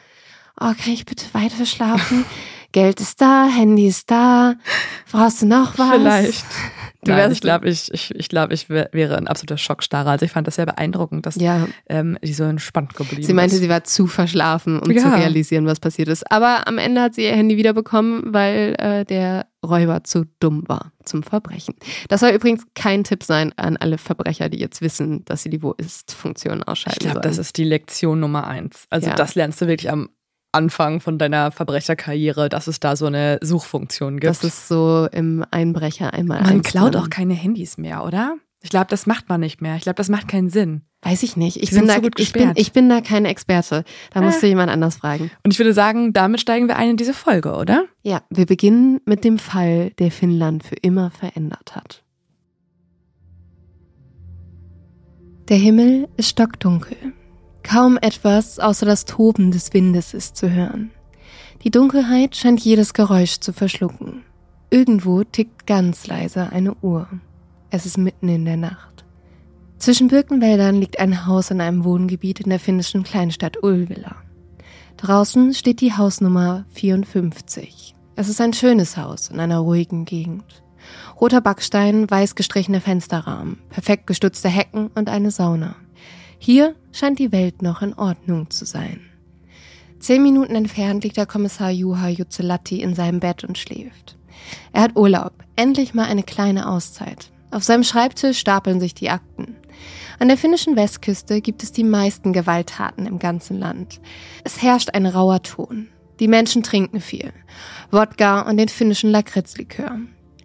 oh, 0.60 0.74
kann 0.78 0.94
ich 0.94 1.06
bitte 1.06 1.26
weiter 1.34 1.66
schlafen? 1.66 2.26
Geld 2.72 3.02
ist 3.02 3.20
da, 3.20 3.48
Handy 3.48 3.88
ist 3.88 4.10
da. 4.10 4.56
Brauchst 5.12 5.42
du 5.42 5.46
noch 5.46 5.78
was? 5.78 5.92
Vielleicht. 5.92 6.46
Du 7.04 7.12
Nein, 7.12 7.32
ich 7.32 7.42
glaube, 7.42 7.68
ich, 7.68 7.92
ich, 7.92 8.14
ich, 8.14 8.30
glaub, 8.30 8.52
ich 8.52 8.70
wäre 8.70 9.18
ein 9.18 9.28
absoluter 9.28 9.58
Schockstarrer. 9.58 10.12
Also 10.12 10.26
ich 10.26 10.32
fand 10.32 10.46
das 10.46 10.56
sehr 10.56 10.68
beeindruckend, 10.68 11.26
dass 11.26 11.36
ja. 11.36 11.68
ähm, 11.90 12.18
die 12.24 12.32
so 12.32 12.44
entspannt 12.44 12.94
geblieben 12.94 13.22
ist. 13.22 13.28
Sie 13.28 13.34
meinte, 13.34 13.56
ist. 13.56 13.62
sie 13.62 13.70
war 13.70 13.84
zu 13.84 14.06
verschlafen, 14.06 14.80
um 14.80 14.92
ja. 14.92 15.02
zu 15.02 15.10
realisieren, 15.10 15.66
was 15.66 15.80
passiert 15.80 16.08
ist. 16.10 16.32
Aber 16.32 16.68
am 16.68 16.78
Ende 16.78 17.02
hat 17.02 17.16
sie 17.16 17.24
ihr 17.24 17.36
Handy 17.36 17.58
wiederbekommen, 17.58 18.34
weil 18.34 18.76
äh, 18.78 19.04
der 19.04 19.48
Räuber 19.64 20.04
zu 20.04 20.26
dumm 20.40 20.64
war 20.68 20.92
zum 21.04 21.24
Verbrechen. 21.24 21.76
Das 22.10 22.22
soll 22.22 22.32
übrigens 22.32 22.66
kein 22.74 23.04
Tipp 23.04 23.24
sein 23.24 23.54
an 23.58 23.78
alle 23.78 23.98
Verbrecher, 23.98 24.50
die 24.50 24.60
jetzt 24.60 24.82
wissen, 24.82 25.24
dass 25.26 25.44
sie 25.44 25.50
die 25.50 25.62
Wo 25.62 25.74
ist-Funktion 25.74 26.64
ausschalten 26.64 27.00
Ich 27.00 27.12
glaube, 27.12 27.22
das 27.22 27.38
ist 27.38 27.58
die 27.58 27.64
Lektion 27.64 28.20
Nummer 28.20 28.48
eins. 28.48 28.86
Also 28.90 29.10
ja. 29.10 29.16
das 29.16 29.36
lernst 29.36 29.62
du 29.62 29.68
wirklich 29.68 29.92
am 29.92 30.10
Anfang 30.52 31.00
von 31.00 31.18
deiner 31.18 31.52
Verbrecherkarriere, 31.52 32.50
dass 32.50 32.68
es 32.68 32.80
da 32.80 32.96
so 32.96 33.06
eine 33.06 33.40
Suchfunktion 33.42 34.20
gibt. 34.20 34.30
Das 34.30 34.44
ist 34.44 34.68
so 34.68 35.08
im 35.12 35.46
Einbrecher 35.52 36.14
einmal. 36.14 36.42
Man 36.42 36.62
klaut 36.62 36.96
auch 36.96 37.10
keine 37.10 37.34
Handys 37.34 37.78
mehr, 37.78 38.04
oder? 38.04 38.36
Ich 38.62 38.70
glaube, 38.70 38.88
das 38.90 39.08
macht 39.08 39.30
man 39.30 39.40
nicht 39.40 39.62
mehr. 39.62 39.76
Ich 39.76 39.84
glaube, 39.84 39.96
das 39.96 40.10
macht 40.10 40.28
keinen 40.28 40.50
Sinn. 40.50 40.82
Weiß 41.04 41.24
ich 41.24 41.36
nicht. 41.36 41.58
Ich, 41.58 41.72
bin 41.72 41.88
da, 41.88 41.96
so 41.96 42.10
ich, 42.18 42.32
bin, 42.32 42.52
ich 42.56 42.74
bin 42.74 42.88
da 42.88 43.02
kein 43.02 43.26
Experte. 43.26 43.84
Da 44.14 44.22
musst 44.22 44.44
du 44.44 44.48
jemand 44.48 44.70
anders 44.70 44.98
fragen. 44.98 45.32
Und 45.44 45.52
ich 45.52 45.58
würde 45.58 45.74
sagen, 45.74 46.14
damit 46.14 46.42
steigen 46.42 46.68
wir 46.68 46.76
ein 46.76 46.92
in 46.92 46.98
diese 46.98 47.16
Folge, 47.16 47.56
oder? 47.56 47.86
Ja, 48.04 48.22
wir 48.30 48.46
beginnen 48.46 49.02
mit 49.06 49.24
dem 49.24 49.40
Fall, 49.40 49.92
der 49.98 50.12
Finnland 50.12 50.64
für 50.64 50.76
immer 50.76 51.10
verändert 51.10 51.76
hat. 51.76 52.04
Der 55.50 55.58
Himmel 55.58 56.08
ist 56.18 56.30
stockdunkel. 56.30 56.96
Kaum 57.64 57.98
etwas 57.98 58.60
außer 58.60 58.86
das 58.86 59.06
Toben 59.06 59.52
des 59.52 59.74
Windes 59.74 60.14
ist 60.14 60.38
zu 60.38 60.52
hören. 60.52 60.92
Die 61.64 61.72
Dunkelheit 61.72 62.36
scheint 62.36 62.60
jedes 62.62 62.94
Geräusch 62.94 63.40
zu 63.40 63.54
verschlucken. 63.54 64.24
Irgendwo 64.70 65.24
tickt 65.24 65.68
ganz 65.68 66.08
leise 66.08 66.52
eine 66.52 66.76
Uhr. 66.76 67.08
Es 67.72 67.86
ist 67.86 67.98
mitten 67.98 68.30
in 68.30 68.46
der 68.46 68.58
Nacht. 68.58 69.01
Zwischen 69.82 70.10
Birkenwäldern 70.10 70.76
liegt 70.76 71.00
ein 71.00 71.26
Haus 71.26 71.50
in 71.50 71.60
einem 71.60 71.84
Wohngebiet 71.84 72.40
in 72.40 72.52
der 72.52 72.60
finnischen 72.60 73.02
Kleinstadt 73.02 73.64
Ulvilla. 73.64 74.16
Draußen 74.98 75.56
steht 75.56 75.82
die 75.82 75.98
Hausnummer 75.98 76.66
54. 76.70 77.96
Es 78.16 78.30
ist 78.30 78.40
ein 78.42 78.54
schönes 78.54 78.96
Haus 78.96 79.30
in 79.30 79.40
einer 79.40 79.58
ruhigen 79.58 80.06
Gegend. 80.06 80.62
Roter 81.20 81.42
Backstein, 81.42 82.08
weiß 82.08 82.36
gestrichene 82.36 82.80
Fensterrahmen, 82.80 83.58
perfekt 83.72 84.06
gestutzte 84.06 84.50
Hecken 84.50 84.92
und 84.94 85.10
eine 85.10 85.32
Sauna. 85.32 85.76
Hier 86.38 86.76
scheint 86.92 87.18
die 87.18 87.32
Welt 87.32 87.64
noch 87.64 87.82
in 87.82 87.96
Ordnung 87.96 88.52
zu 88.52 88.66
sein. 88.66 89.02
Zehn 89.98 90.22
Minuten 90.22 90.54
entfernt 90.54 91.04
liegt 91.04 91.18
der 91.18 91.26
Kommissar 91.26 91.72
Juha 91.72 92.08
Jutzelatti 92.08 92.84
in 92.84 92.94
seinem 92.94 93.20
Bett 93.20 93.44
und 93.44 93.58
schläft. 93.58 94.16
Er 94.74 94.84
hat 94.84 94.96
Urlaub, 94.96 95.34
endlich 95.56 95.96
mal 95.96 96.06
eine 96.06 96.22
kleine 96.22 96.70
Auszeit. 96.70 97.31
Auf 97.52 97.64
seinem 97.64 97.84
Schreibtisch 97.84 98.40
stapeln 98.40 98.80
sich 98.80 98.94
die 98.94 99.10
Akten. 99.10 99.58
An 100.20 100.30
der 100.30 100.38
finnischen 100.38 100.76
Westküste 100.76 101.42
gibt 101.42 101.64
es 101.64 101.72
die 101.72 101.84
meisten 101.84 102.32
Gewalttaten 102.32 103.06
im 103.06 103.20
ganzen 103.20 103.60
Land. 103.60 104.00
Es 104.44 104.62
herrscht 104.62 104.92
ein 104.94 105.06
rauer 105.06 105.44
Ton. 105.44 105.90
Die 106.20 106.28
Menschen 106.28 106.64
trinken 106.64 107.02
viel. 107.02 107.34
Wodka 107.90 108.42
und 108.42 108.58
den 108.58 108.70
finnischen 108.70 109.10
Lakritzlikör. 109.10 110.00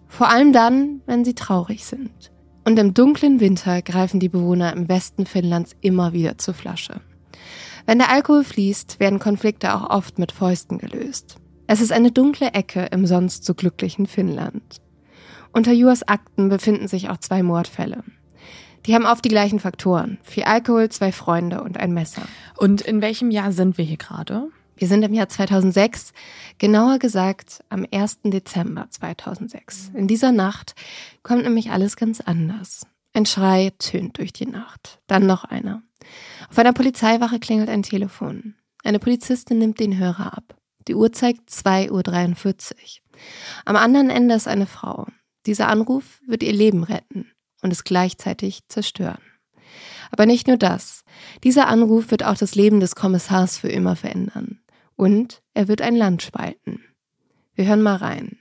Vor 0.07 0.29
allem 0.29 0.51
dann, 0.51 1.01
wenn 1.05 1.23
sie 1.23 1.35
traurig 1.35 1.85
sind. 1.85 2.31
Und 2.65 2.77
im 2.79 2.93
dunklen 2.93 3.39
Winter 3.39 3.81
greifen 3.81 4.19
die 4.19 4.29
Bewohner 4.29 4.73
im 4.73 4.89
Westen 4.89 5.25
Finnlands 5.25 5.75
immer 5.79 6.11
wieder 6.11 6.37
zur 6.37 6.53
Flasche. 6.53 6.99
Wenn 7.85 7.99
der 7.99 8.09
Alkohol 8.09 8.43
fließt, 8.43 8.99
werden 8.99 9.19
Konflikte 9.19 9.73
auch 9.73 9.89
oft 9.89 10.19
mit 10.19 10.33
Fäusten 10.33 10.77
gelöst. 10.77 11.37
Es 11.67 11.79
ist 11.79 11.93
eine 11.93 12.11
dunkle 12.11 12.53
Ecke 12.53 12.87
im 12.91 13.05
sonst 13.05 13.45
so 13.45 13.53
glücklichen 13.53 14.07
Finnland. 14.07 14.81
Unter 15.57 15.71
Juas 15.71 16.07
Akten 16.07 16.49
befinden 16.49 16.87
sich 16.87 17.09
auch 17.09 17.17
zwei 17.17 17.41
Mordfälle. 17.41 18.03
Die 18.85 18.93
haben 18.93 19.07
oft 19.07 19.25
die 19.25 19.29
gleichen 19.29 19.59
Faktoren. 19.59 20.19
Viel 20.21 20.43
Alkohol, 20.43 20.89
zwei 20.89 21.11
Freunde 21.11 21.63
und 21.63 21.79
ein 21.79 21.95
Messer. 21.95 22.21
Und 22.57 22.81
in 22.81 23.01
welchem 23.01 23.31
Jahr 23.31 23.51
sind 23.51 23.79
wir 23.79 23.83
hier 23.83 23.97
gerade? 23.97 24.49
Wir 24.75 24.87
sind 24.87 25.01
im 25.01 25.15
Jahr 25.15 25.29
2006, 25.29 26.13
genauer 26.59 26.99
gesagt 26.99 27.63
am 27.69 27.87
1. 27.91 28.19
Dezember 28.25 28.85
2006. 28.91 29.93
In 29.95 30.07
dieser 30.07 30.31
Nacht 30.31 30.75
kommt 31.23 31.41
nämlich 31.41 31.71
alles 31.71 31.95
ganz 31.95 32.21
anders. 32.21 32.85
Ein 33.13 33.25
Schrei 33.25 33.71
tönt 33.79 34.19
durch 34.19 34.33
die 34.33 34.45
Nacht. 34.45 34.99
Dann 35.07 35.25
noch 35.25 35.43
einer. 35.43 35.81
Auf 36.51 36.59
einer 36.59 36.73
Polizeiwache 36.73 37.39
klingelt 37.39 37.69
ein 37.69 37.81
Telefon. 37.81 38.53
Eine 38.83 38.99
Polizistin 38.99 39.57
nimmt 39.57 39.79
den 39.79 39.97
Hörer 39.97 40.37
ab. 40.37 40.55
Die 40.87 40.93
Uhr 40.93 41.11
zeigt 41.11 41.49
2.43 41.49 41.89
Uhr. 41.89 41.99
Am 43.65 43.75
anderen 43.75 44.11
Ende 44.11 44.35
ist 44.35 44.47
eine 44.47 44.67
Frau. 44.67 45.07
Dieser 45.47 45.69
Anruf 45.69 46.19
wird 46.27 46.43
ihr 46.43 46.53
Leben 46.53 46.83
retten 46.83 47.31
und 47.63 47.71
es 47.71 47.83
gleichzeitig 47.83 48.67
zerstören. 48.67 49.21
Aber 50.11 50.25
nicht 50.25 50.47
nur 50.47 50.57
das. 50.57 51.03
Dieser 51.43 51.67
Anruf 51.67 52.11
wird 52.11 52.23
auch 52.23 52.37
das 52.37 52.55
Leben 52.55 52.79
des 52.79 52.95
Kommissars 52.95 53.57
für 53.57 53.69
immer 53.69 53.95
verändern. 53.95 54.59
Und 54.95 55.41
er 55.53 55.67
wird 55.67 55.81
ein 55.81 55.95
Land 55.95 56.21
spalten. 56.21 56.83
Wir 57.55 57.65
hören 57.65 57.81
mal 57.81 57.95
rein. 57.95 58.37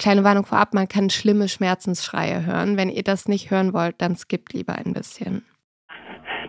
kleine 0.00 0.24
Warnung 0.24 0.46
vorab, 0.46 0.74
man 0.74 0.88
kann 0.88 1.10
schlimme 1.10 1.48
Schmerzensschreie 1.48 2.44
hören. 2.44 2.76
Wenn 2.76 2.88
ihr 2.88 3.02
das 3.02 3.28
nicht 3.28 3.50
hören 3.50 3.72
wollt, 3.72 4.00
dann 4.00 4.16
skippt 4.16 4.52
lieber 4.52 4.74
ein 4.74 4.92
bisschen. 4.92 5.44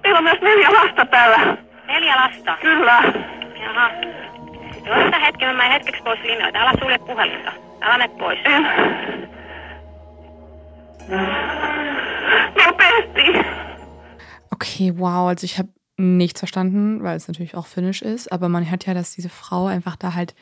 Meillä 0.04 0.18
on 0.18 0.24
myös 0.24 0.42
neljä 0.42 0.70
lasta 0.72 1.06
täällä. 1.06 1.58
Neljä 1.88 2.16
lasta. 2.16 2.58
Kyllä. 2.62 3.04
Jaha. 3.62 3.92
Odota 4.92 5.20
hetki, 5.20 5.46
mä 5.46 5.63
hetkeksi 5.63 6.04
pois 6.04 6.20
linjoilta. 6.24 6.60
Älä 6.60 6.74
sulje 6.80 7.00
puhelinta. 7.00 7.51
Älä 7.82 7.98
mene 7.98 8.18
pois. 8.20 8.40
En. 8.46 8.68
Okay, 14.50 14.93
wow. 14.98 15.27
Also 15.29 15.46
ich 15.46 15.58
habe 15.58 15.70
nichts 15.98 16.39
verstanden, 16.39 17.03
weil 17.03 17.15
es 17.15 17.27
natürlich 17.27 17.55
auch 17.55 17.67
finnisch 17.67 18.01
ist. 18.01 18.31
Aber 18.31 18.50
man 18.50 18.70
hört 18.70 18.86
ja, 18.86 18.93
dass 18.93 19.15
diese 19.15 19.29
Frau 19.29 19.67
einfach 19.67 19.96
da 19.96 20.13
halt 20.13 20.36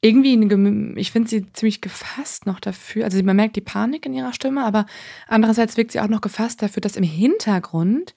irgendwie, 0.00 0.32
eine 0.32 0.98
ich 0.98 1.12
finde 1.12 1.28
sie 1.28 1.52
ziemlich 1.52 1.80
gefasst 1.80 2.46
noch 2.46 2.60
dafür. 2.60 3.04
Also 3.04 3.22
man 3.22 3.36
merkt 3.36 3.56
die 3.56 3.60
Panik 3.60 4.04
in 4.04 4.14
ihrer 4.14 4.32
Stimme, 4.32 4.64
aber 4.64 4.86
andererseits 5.28 5.76
wirkt 5.76 5.92
sie 5.92 6.00
auch 6.00 6.08
noch 6.08 6.20
gefasst 6.20 6.60
dafür, 6.60 6.80
dass 6.80 6.96
im 6.96 7.04
Hintergrund 7.04 8.14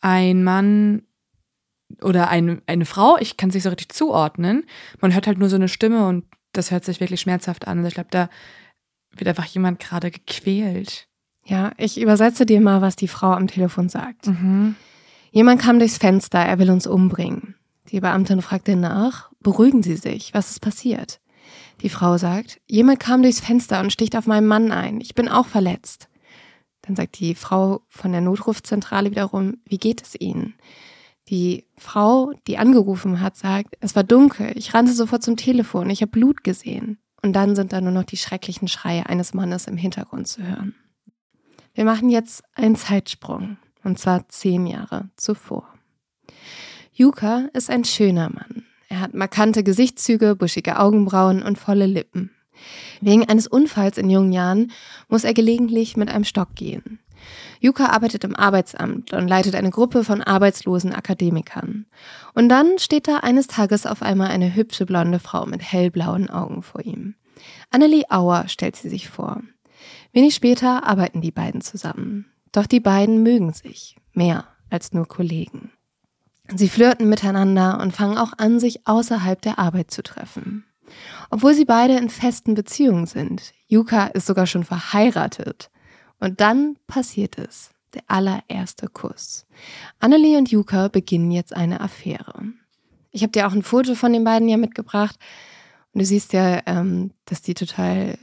ein 0.00 0.42
Mann 0.42 1.02
oder 2.02 2.28
ein, 2.28 2.60
eine 2.66 2.84
Frau, 2.84 3.18
ich 3.18 3.36
kann 3.36 3.50
es 3.50 3.54
nicht 3.54 3.62
so 3.62 3.68
richtig 3.68 3.92
zuordnen, 3.92 4.64
man 5.00 5.14
hört 5.14 5.28
halt 5.28 5.38
nur 5.38 5.48
so 5.48 5.56
eine 5.56 5.68
Stimme 5.68 6.08
und 6.08 6.24
das 6.52 6.70
hört 6.70 6.84
sich 6.84 7.00
wirklich 7.00 7.20
schmerzhaft 7.20 7.68
an. 7.68 7.78
Also 7.78 7.88
ich 7.88 7.94
glaube, 7.94 8.10
da 8.10 8.28
wird 9.16 9.28
einfach 9.28 9.46
jemand 9.46 9.80
gerade 9.80 10.10
gequält. 10.10 11.08
Ja, 11.44 11.72
ich 11.76 12.00
übersetze 12.00 12.46
dir 12.46 12.60
mal, 12.60 12.82
was 12.82 12.96
die 12.96 13.08
Frau 13.08 13.32
am 13.32 13.48
Telefon 13.48 13.88
sagt. 13.88 14.28
Mhm. 14.28 14.76
Jemand 15.32 15.60
kam 15.60 15.78
durchs 15.78 15.98
Fenster, 15.98 16.38
er 16.38 16.58
will 16.58 16.70
uns 16.70 16.86
umbringen. 16.86 17.54
Die 17.90 18.00
Beamtin 18.00 18.42
fragte 18.42 18.76
nach, 18.76 19.30
beruhigen 19.40 19.82
Sie 19.82 19.96
sich, 19.96 20.34
was 20.34 20.50
ist 20.50 20.60
passiert? 20.60 21.20
Die 21.80 21.88
Frau 21.88 22.16
sagt, 22.16 22.60
jemand 22.66 23.00
kam 23.00 23.22
durchs 23.22 23.40
Fenster 23.40 23.80
und 23.80 23.92
sticht 23.92 24.16
auf 24.16 24.26
meinen 24.26 24.46
Mann 24.46 24.70
ein, 24.70 25.00
ich 25.00 25.14
bin 25.14 25.28
auch 25.28 25.46
verletzt. 25.46 26.08
Dann 26.82 26.96
sagt 26.96 27.18
die 27.18 27.34
Frau 27.34 27.82
von 27.88 28.12
der 28.12 28.20
Notrufzentrale 28.20 29.10
wiederum, 29.10 29.58
wie 29.64 29.78
geht 29.78 30.02
es 30.02 30.20
Ihnen? 30.20 30.54
Die 31.28 31.66
Frau, 31.76 32.32
die 32.46 32.58
angerufen 32.58 33.20
hat, 33.20 33.36
sagt, 33.36 33.76
es 33.80 33.94
war 33.94 34.04
dunkel, 34.04 34.52
ich 34.56 34.74
rannte 34.74 34.92
sofort 34.92 35.22
zum 35.22 35.36
Telefon, 35.36 35.90
ich 35.90 36.02
habe 36.02 36.10
Blut 36.10 36.44
gesehen. 36.44 36.98
Und 37.22 37.34
dann 37.34 37.54
sind 37.54 37.72
da 37.72 37.80
nur 37.80 37.92
noch 37.92 38.04
die 38.04 38.16
schrecklichen 38.16 38.68
Schreie 38.68 39.06
eines 39.06 39.32
Mannes 39.32 39.66
im 39.66 39.76
Hintergrund 39.76 40.26
zu 40.26 40.42
hören. 40.42 40.74
Wir 41.74 41.84
machen 41.84 42.10
jetzt 42.10 42.42
einen 42.54 42.76
Zeitsprung, 42.76 43.56
und 43.84 43.98
zwar 43.98 44.28
zehn 44.28 44.66
Jahre 44.66 45.08
zuvor. 45.16 45.66
Yuka 46.92 47.48
ist 47.54 47.70
ein 47.70 47.84
schöner 47.84 48.28
Mann. 48.28 48.66
Er 48.88 49.00
hat 49.00 49.14
markante 49.14 49.62
Gesichtszüge, 49.62 50.36
buschige 50.36 50.78
Augenbrauen 50.78 51.42
und 51.42 51.58
volle 51.58 51.86
Lippen. 51.86 52.30
Wegen 53.00 53.26
eines 53.28 53.46
Unfalls 53.46 53.96
in 53.96 54.10
jungen 54.10 54.32
Jahren 54.32 54.70
muss 55.08 55.24
er 55.24 55.32
gelegentlich 55.32 55.96
mit 55.96 56.10
einem 56.10 56.24
Stock 56.24 56.54
gehen. 56.54 56.98
Yuka 57.62 57.86
arbeitet 57.86 58.24
im 58.24 58.34
Arbeitsamt 58.34 59.12
und 59.12 59.28
leitet 59.28 59.54
eine 59.54 59.70
Gruppe 59.70 60.02
von 60.02 60.20
arbeitslosen 60.20 60.92
Akademikern. 60.92 61.86
Und 62.34 62.48
dann 62.48 62.78
steht 62.78 63.06
da 63.06 63.18
eines 63.18 63.46
Tages 63.46 63.86
auf 63.86 64.02
einmal 64.02 64.30
eine 64.30 64.56
hübsche 64.56 64.84
blonde 64.84 65.20
Frau 65.20 65.46
mit 65.46 65.62
hellblauen 65.62 66.28
Augen 66.28 66.62
vor 66.62 66.84
ihm. 66.84 67.14
Annelie 67.70 68.10
Auer 68.10 68.48
stellt 68.48 68.74
sie 68.74 68.88
sich 68.88 69.08
vor. 69.08 69.42
Wenig 70.12 70.34
später 70.34 70.84
arbeiten 70.84 71.20
die 71.20 71.30
beiden 71.30 71.60
zusammen. 71.60 72.26
Doch 72.50 72.66
die 72.66 72.80
beiden 72.80 73.22
mögen 73.22 73.52
sich 73.52 73.96
mehr 74.12 74.44
als 74.68 74.92
nur 74.92 75.06
Kollegen. 75.06 75.70
Sie 76.54 76.68
flirten 76.68 77.08
miteinander 77.08 77.78
und 77.80 77.94
fangen 77.94 78.18
auch 78.18 78.32
an, 78.36 78.58
sich 78.58 78.88
außerhalb 78.88 79.40
der 79.40 79.60
Arbeit 79.60 79.92
zu 79.92 80.02
treffen. 80.02 80.64
Obwohl 81.30 81.54
sie 81.54 81.64
beide 81.64 81.96
in 81.96 82.10
festen 82.10 82.54
Beziehungen 82.54 83.06
sind. 83.06 83.52
Yuka 83.68 84.06
ist 84.08 84.26
sogar 84.26 84.46
schon 84.46 84.64
verheiratet. 84.64 85.70
Und 86.22 86.40
dann 86.40 86.76
passiert 86.86 87.36
es. 87.36 87.70
Der 87.94 88.02
allererste 88.06 88.86
Kuss. 88.86 89.44
Annelie 89.98 90.38
und 90.38 90.50
Yuka 90.50 90.86
beginnen 90.88 91.30
jetzt 91.32 91.54
eine 91.54 91.80
Affäre. 91.80 92.44
Ich 93.10 93.22
habe 93.22 93.32
dir 93.32 93.46
auch 93.46 93.52
ein 93.52 93.64
Foto 93.64 93.94
von 93.96 94.12
den 94.12 94.22
beiden 94.24 94.48
ja 94.48 94.56
mitgebracht. 94.56 95.16
Und 95.92 95.98
du 96.00 96.06
siehst 96.06 96.32
ja, 96.32 96.62
ähm, 96.66 97.10
dass 97.26 97.42
die 97.42 97.54
total 97.54 98.16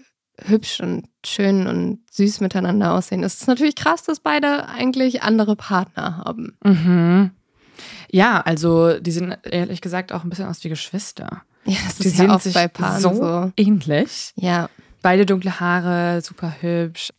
hübsch 0.45 0.79
und 0.79 1.09
schön 1.25 1.67
und 1.67 1.99
süß 2.09 2.39
miteinander 2.39 2.93
aussehen. 2.93 3.21
Es 3.21 3.41
ist 3.41 3.47
natürlich 3.47 3.75
krass, 3.75 4.03
dass 4.03 4.21
beide 4.21 4.69
eigentlich 4.69 5.21
andere 5.21 5.57
Partner 5.57 6.17
haben. 6.19 6.57
Mhm. 6.63 7.31
Ja, 8.09 8.39
also 8.39 8.97
die 8.97 9.11
sind 9.11 9.37
ehrlich 9.43 9.81
gesagt 9.81 10.13
auch 10.13 10.23
ein 10.23 10.29
bisschen 10.29 10.47
aus 10.47 10.63
wie 10.63 10.69
Geschwister. 10.69 11.43
Ja, 11.65 11.77
das 11.85 11.97
Die 11.97 12.07
ist 12.07 12.17
ja 12.17 12.33
auch 12.33 12.39
sich 12.39 12.53
bei 12.53 12.69
Paaren 12.69 13.01
so, 13.01 13.13
so. 13.13 13.51
ähnlich. 13.57 14.31
Ja, 14.35 14.69
Beide 15.01 15.25
dunkle 15.25 15.59
Haare, 15.59 16.21
super 16.21 16.53
hübsch. 16.59 17.11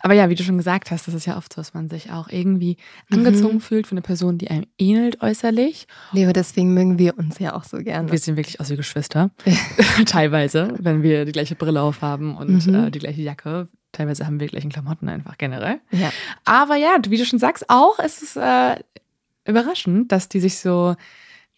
Aber 0.00 0.14
ja, 0.14 0.28
wie 0.30 0.34
du 0.36 0.44
schon 0.44 0.56
gesagt 0.56 0.90
hast, 0.90 1.08
das 1.08 1.14
ist 1.14 1.26
ja 1.26 1.36
oft 1.36 1.52
so, 1.52 1.60
dass 1.60 1.74
man 1.74 1.88
sich 1.88 2.10
auch 2.12 2.28
irgendwie 2.28 2.76
Mhm. 3.08 3.18
angezogen 3.18 3.60
fühlt 3.60 3.86
von 3.86 3.98
einer 3.98 4.04
Person, 4.06 4.38
die 4.38 4.48
einem 4.50 4.66
ähnelt 4.78 5.20
äußerlich. 5.20 5.86
Leo, 6.12 6.32
deswegen 6.32 6.74
mögen 6.74 6.98
wir 6.98 7.18
uns 7.18 7.38
ja 7.40 7.54
auch 7.54 7.64
so 7.64 7.78
gerne. 7.78 8.10
Wir 8.10 8.18
sehen 8.18 8.36
wirklich 8.36 8.60
aus 8.60 8.70
wie 8.70 8.76
Geschwister. 8.76 9.30
Teilweise, 10.06 10.74
wenn 10.78 11.02
wir 11.02 11.24
die 11.24 11.32
gleiche 11.32 11.54
Brille 11.54 11.82
aufhaben 11.82 12.36
und 12.36 12.66
Mhm. 12.66 12.74
äh, 12.74 12.90
die 12.90 12.98
gleiche 13.00 13.22
Jacke. 13.22 13.68
Teilweise 13.92 14.26
haben 14.26 14.40
wir 14.40 14.48
gleichen 14.48 14.70
Klamotten 14.70 15.08
einfach 15.08 15.38
generell. 15.38 15.80
Ja. 15.92 16.12
Aber 16.44 16.76
ja, 16.76 16.96
wie 17.08 17.16
du 17.16 17.24
schon 17.24 17.38
sagst, 17.38 17.64
auch 17.68 17.98
ist 18.00 18.22
es 18.22 18.36
äh, 18.36 18.76
überraschend, 19.46 20.10
dass 20.10 20.28
die 20.28 20.40
sich 20.40 20.58
so 20.58 20.96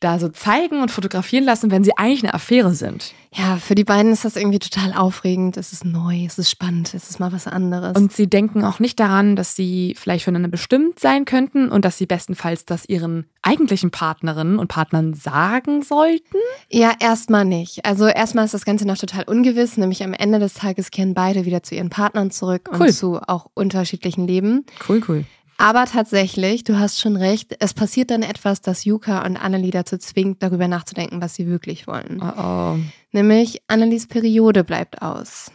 da 0.01 0.19
so 0.19 0.29
zeigen 0.29 0.83
und 0.83 0.91
fotografieren 0.91 1.45
lassen, 1.45 1.71
wenn 1.71 1.83
sie 1.83 1.97
eigentlich 1.97 2.23
eine 2.23 2.35
Affäre 2.35 2.75
sind. 2.75 3.15
ja, 3.33 3.57
für 3.57 3.75
die 3.75 3.85
beiden 3.85 4.13
ist 4.13 4.25
das 4.27 4.37
irgendwie 4.37 4.59
total 4.59 4.93
aufregend. 4.93 5.57
Es 5.57 5.73
ist 5.73 5.85
neu, 5.87 6.25
es 6.27 6.39
ist 6.39 6.51
spannend, 6.51 6.93
es 6.93 7.09
ist 7.09 7.19
mal 7.19 7.33
was 7.33 7.47
anderes. 7.47 7.97
Und 7.97 8.13
sie 8.13 8.27
denken 8.29 8.63
auch 8.65 8.79
nicht 8.79 9.01
daran, 9.01 9.37
dass 9.37 9.57
sie 9.57 9.95
vielleicht 9.99 10.25
voneinander 10.27 10.51
bestimmt 10.51 11.01
sein 11.01 11.25
könnten 11.25 11.71
und 11.71 11.85
dass 11.87 11.97
sie 11.97 12.05
bestenfalls 12.07 12.67
das 12.67 12.87
ihren 12.89 13.25
eigentlichen 13.43 13.91
Partnerinnen 13.91 14.59
und 14.59 14.69
Partnern 14.69 15.15
sagen 15.15 15.83
sollten. 15.83 16.37
ja, 16.71 16.93
erstmal 17.01 17.47
nicht. 17.47 17.85
Also 17.87 18.07
erstmal 18.07 18.45
ist 18.45 18.55
das 18.55 18.65
Ganze 18.67 18.87
noch 18.87 18.99
total 18.99 19.25
ungewiss, 19.25 19.77
nämlich 19.79 20.03
am 20.05 20.13
Ende 20.13 20.39
des 20.39 20.55
Tages 20.55 20.91
kehren 20.91 21.15
beide 21.15 21.47
wieder 21.47 21.63
zu 21.63 21.75
ihren 21.75 21.89
Partnern 21.91 22.31
zurück 22.31 22.69
Cool. 22.73 22.83
und 22.89 22.93
zu 22.93 23.21
auch 23.27 23.47
unterschiedlichen 23.55 24.27
Leben. 24.27 24.67
Cool, 24.89 25.03
cool. 25.09 25.25
Aber 25.59 25.87
tatsächlich, 25.87 26.65
du 26.65 26.79
hast 26.79 27.01
schon 27.01 27.17
recht, 27.17 27.57
es 27.61 27.73
passiert 27.75 28.11
dann 28.11 28.23
etwas, 28.23 28.61
das 28.61 28.85
Yuka 28.85 29.25
und 29.25 29.37
Annelie 29.37 29.71
dazu 29.71 29.97
zwingt, 29.99 30.43
darüber 30.43 30.69
nachzudenken, 30.69 31.21
was 31.23 31.35
sie 31.35 31.47
wirklich 31.47 31.87
wollen. 31.87 32.21
Oh, 32.23 32.41
oh. 32.41 32.79
Nämlich 33.13 33.63
Annelies 33.67 34.07
Periode 34.07 34.65
bleibt 34.65 35.01
aus. 35.03 35.51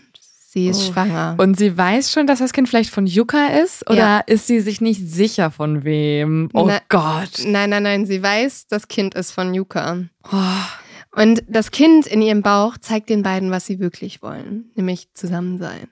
Sie 0.53 0.67
ist 0.67 0.89
Oh. 0.89 0.91
schwanger. 0.91 1.35
Und 1.37 1.57
sie 1.57 1.77
weiß 1.77 2.11
schon, 2.11 2.27
dass 2.27 2.39
das 2.39 2.51
Kind 2.51 2.67
vielleicht 2.67 2.89
von 2.89 3.07
Yuka 3.07 3.47
ist? 3.63 3.89
Oder 3.89 3.97
Ja. 3.97 4.19
ist 4.19 4.47
sie 4.47 4.59
sich 4.59 4.81
nicht 4.81 5.07
sicher 5.09 5.49
von 5.51 5.83
wem? 5.85 6.49
Oh 6.53 6.65
Na- 6.67 6.79
Gott. 6.89 7.43
Nein, 7.45 7.69
nein, 7.69 7.83
nein, 7.83 8.05
sie 8.05 8.21
weiß, 8.21 8.67
das 8.67 8.87
Kind 8.89 9.13
ist 9.15 9.31
von 9.31 9.53
Yuka. 9.53 10.03
Oh. 10.31 11.17
Und 11.21 11.43
das 11.47 11.71
Kind 11.71 12.05
in 12.07 12.21
ihrem 12.21 12.41
Bauch 12.41 12.77
zeigt 12.77 13.09
den 13.09 13.21
beiden, 13.23 13.49
was 13.51 13.65
sie 13.65 13.79
wirklich 13.79 14.21
wollen, 14.21 14.71
nämlich 14.75 15.07
zusammen 15.13 15.57
sein. 15.59 15.87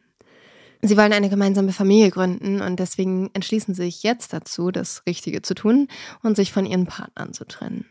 Sie 0.81 0.95
wollen 0.95 1.11
eine 1.11 1.29
gemeinsame 1.29 1.73
Familie 1.73 2.09
gründen 2.09 2.61
und 2.61 2.79
deswegen 2.79 3.29
entschließen 3.33 3.73
sie 3.73 3.83
sich 3.83 4.03
jetzt 4.03 4.31
dazu, 4.31 4.71
das 4.71 5.03
Richtige 5.05 5.41
zu 5.41 5.53
tun 5.53 5.87
und 6.23 6.35
sich 6.35 6.53
von 6.53 6.65
ihren 6.65 6.85
Partnern 6.85 7.33
zu 7.33 7.45
trennen. 7.45 7.85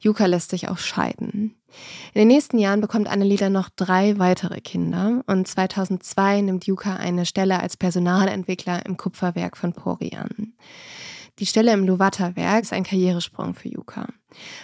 Yuka 0.00 0.26
lässt 0.26 0.50
sich 0.50 0.68
auch 0.68 0.78
scheiden. 0.78 1.54
In 2.14 2.20
den 2.20 2.28
nächsten 2.28 2.58
Jahren 2.58 2.80
bekommt 2.80 3.08
Annelie 3.08 3.36
dann 3.36 3.52
noch 3.52 3.70
drei 3.70 4.18
weitere 4.18 4.60
Kinder 4.60 5.22
und 5.26 5.48
2002 5.48 6.42
nimmt 6.42 6.66
Yuka 6.66 6.96
eine 6.96 7.26
Stelle 7.26 7.60
als 7.60 7.76
Personalentwickler 7.76 8.84
im 8.86 8.96
Kupferwerk 8.96 9.56
von 9.56 9.72
Pori 9.72 10.16
an. 10.16 10.54
Die 11.38 11.46
Stelle 11.46 11.72
im 11.72 11.86
Luwata-Werk 11.86 12.62
ist 12.62 12.72
ein 12.72 12.84
Karrieresprung 12.84 13.54
für 13.54 13.68
Yuka. 13.68 14.06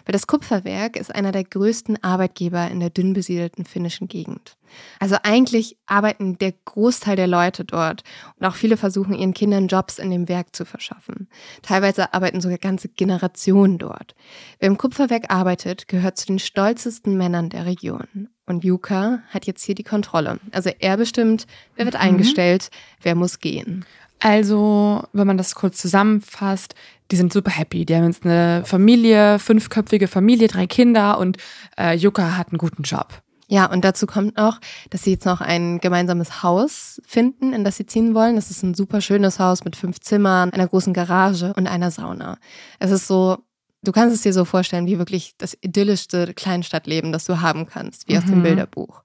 Weil 0.05 0.13
das 0.13 0.27
Kupferwerk 0.27 0.97
ist 0.97 1.15
einer 1.15 1.33
der 1.33 1.45
größten 1.45 2.03
Arbeitgeber 2.03 2.69
in 2.71 2.81
der 2.81 2.91
dünn 2.91 3.13
besiedelten 3.13 3.65
finnischen 3.65 4.09
Gegend. 4.09 4.57
Also 4.99 5.17
eigentlich 5.23 5.79
arbeiten 5.87 6.37
der 6.39 6.53
Großteil 6.53 7.17
der 7.17 7.27
Leute 7.27 7.65
dort 7.65 8.03
und 8.39 8.47
auch 8.47 8.55
viele 8.55 8.77
versuchen 8.77 9.15
ihren 9.15 9.35
Kindern 9.35 9.69
Jobs 9.69 9.99
in 9.99 10.11
dem 10.11 10.29
Werk 10.29 10.55
zu 10.55 10.65
verschaffen. 10.65 11.29
Teilweise 11.63 12.13
arbeiten 12.13 12.41
sogar 12.41 12.59
ganze 12.59 12.89
Generationen 12.89 13.79
dort. 13.79 14.15
Wer 14.59 14.69
im 14.69 14.79
Kupferwerk 14.79 15.31
arbeitet, 15.31 15.89
gehört 15.89 16.19
zu 16.19 16.27
den 16.27 16.39
stolzesten 16.39 17.17
Männern 17.17 17.49
der 17.49 17.65
Region. 17.65 18.29
Und 18.47 18.65
Yuka 18.65 19.23
hat 19.29 19.47
jetzt 19.47 19.63
hier 19.65 19.75
die 19.75 19.85
Kontrolle. 19.85 20.39
Also 20.53 20.71
er 20.79 20.97
bestimmt, 20.97 21.47
wer 21.77 21.85
wird 21.85 21.97
eingestellt, 21.97 22.71
wer 23.03 23.15
muss 23.15 23.41
gehen. 23.41 23.85
Also, 24.21 25.05
wenn 25.13 25.27
man 25.27 25.39
das 25.39 25.55
kurz 25.55 25.79
zusammenfasst, 25.79 26.75
die 27.11 27.17
sind 27.17 27.33
super 27.33 27.51
happy. 27.51 27.87
Die 27.87 27.95
haben 27.95 28.07
jetzt 28.07 28.25
eine 28.25 28.63
Familie, 28.65 29.39
fünfköpfige 29.39 30.09
Familie, 30.09 30.49
drei 30.49 30.67
Kinder 30.67 31.19
und 31.19 31.39
äh, 31.79 31.95
Yuka 31.97 32.37
hat 32.37 32.49
einen 32.49 32.59
guten 32.59 32.83
Job. 32.83 33.23
Ja, 33.51 33.65
und 33.65 33.83
dazu 33.83 34.07
kommt 34.07 34.37
noch, 34.37 34.61
dass 34.91 35.05
sie 35.05 35.13
jetzt 35.13 35.25
noch 35.25 35.41
ein 35.41 35.79
gemeinsames 35.81 36.43
Haus 36.43 37.01
finden, 37.07 37.55
in 37.55 37.65
das 37.65 37.79
sie 37.79 37.87
ziehen 37.87 38.15
wollen. 38.15 38.37
Das 38.37 38.51
ist 38.51 38.63
ein 38.63 38.75
super 38.75 39.01
schönes 39.01 39.39
Haus 39.39 39.65
mit 39.65 39.75
fünf 39.75 40.01
Zimmern, 40.01 40.51
einer 40.51 40.69
großen 40.69 40.93
Garage 40.93 41.55
und 41.57 41.67
einer 41.67 41.91
Sauna. 41.91 42.37
Es 42.79 42.91
ist 42.91 43.07
so, 43.07 43.39
Du 43.85 43.93
kannst 43.93 44.13
es 44.13 44.23
dir 44.23 44.33
so 44.33 44.45
vorstellen, 44.45 44.89
wie 44.89 44.99
wirklich 44.99 45.35
das 45.39 45.57
idyllischste 45.61 46.35
Kleinstadtleben, 46.35 47.13
das 47.13 47.27
du 47.27 47.41
haben 47.41 47.67
kannst, 47.67 48.09
wie 48.09 48.19
aus 48.19 48.25
dem 48.25 48.39
Mhm. 48.39 48.43
Bilderbuch. 48.43 49.05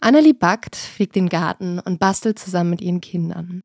Annelie 0.00 0.34
backt, 0.34 0.74
fliegt 0.74 1.14
den 1.14 1.28
Garten 1.28 1.78
und 1.78 2.00
bastelt 2.00 2.36
zusammen 2.36 2.70
mit 2.70 2.80
ihren 2.80 3.00
Kindern. 3.00 3.60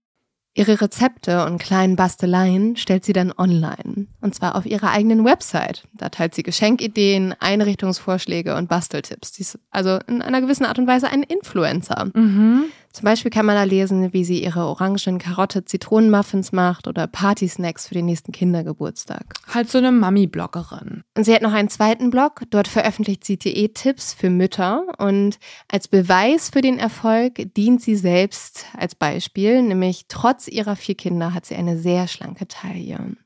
Ihre 0.57 0.79
Rezepte 0.79 1.45
und 1.45 1.57
kleinen 1.57 1.97
Basteleien 1.97 2.77
stellt 2.77 3.03
sie 3.03 3.11
dann 3.11 3.33
online. 3.37 4.07
Und 4.21 4.35
zwar 4.35 4.55
auf 4.55 4.65
ihrer 4.65 4.89
eigenen 4.91 5.25
Website. 5.25 5.83
Da 5.91 6.07
teilt 6.07 6.33
sie 6.33 6.43
Geschenkideen, 6.43 7.35
Einrichtungsvorschläge 7.37 8.55
und 8.55 8.69
Basteltipps. 8.69 9.33
Sie 9.33 9.41
ist 9.41 9.59
also 9.69 9.99
in 10.07 10.21
einer 10.21 10.39
gewissen 10.39 10.63
Art 10.63 10.79
und 10.79 10.87
Weise 10.87 11.09
ein 11.09 11.23
Influencer. 11.23 12.09
Mhm. 12.13 12.65
Zum 12.95 13.03
Beispiel 13.03 13.29
kann 13.29 13.45
man 13.45 13.57
da 13.57 13.63
lesen, 13.63 14.13
wie 14.13 14.23
sie 14.23 14.41
ihre 14.41 14.67
orangen 14.67 15.19
Karotte-Zitronen-Muffins 15.19 16.53
macht 16.53 16.87
oder 16.87 17.07
Party-Snacks 17.07 17.89
für 17.89 17.93
den 17.93 18.05
nächsten 18.05 18.31
Kindergeburtstag. 18.31 19.33
Halt 19.53 19.69
so 19.69 19.79
eine 19.79 19.91
Mami-Bloggerin. 19.91 21.03
Und 21.13 21.23
sie 21.25 21.35
hat 21.35 21.41
noch 21.41 21.51
einen 21.51 21.67
zweiten 21.67 22.09
Blog. 22.09 22.43
Dort 22.51 22.69
veröffentlicht 22.69 23.25
sie 23.25 23.35
Diättipps 23.35 24.13
für 24.13 24.29
Mütter. 24.29 24.85
Und 24.97 25.39
als 25.69 25.89
Beweis 25.89 26.51
für 26.51 26.61
den 26.61 26.79
Erfolg 26.79 27.53
dient 27.57 27.81
sie 27.81 27.97
selbst 27.97 28.65
als 28.77 28.95
Beispiel. 28.95 29.61
Nämlich 29.61 30.05
trotz 30.07 30.47
ihrer 30.47 30.77
vier 30.77 30.95
Kinder 30.95 31.33
hat 31.33 31.45
sie 31.45 31.55
eine 31.55 31.77
sehr 31.77 32.07
schlanke 32.07 32.47
Taille. 32.47 33.17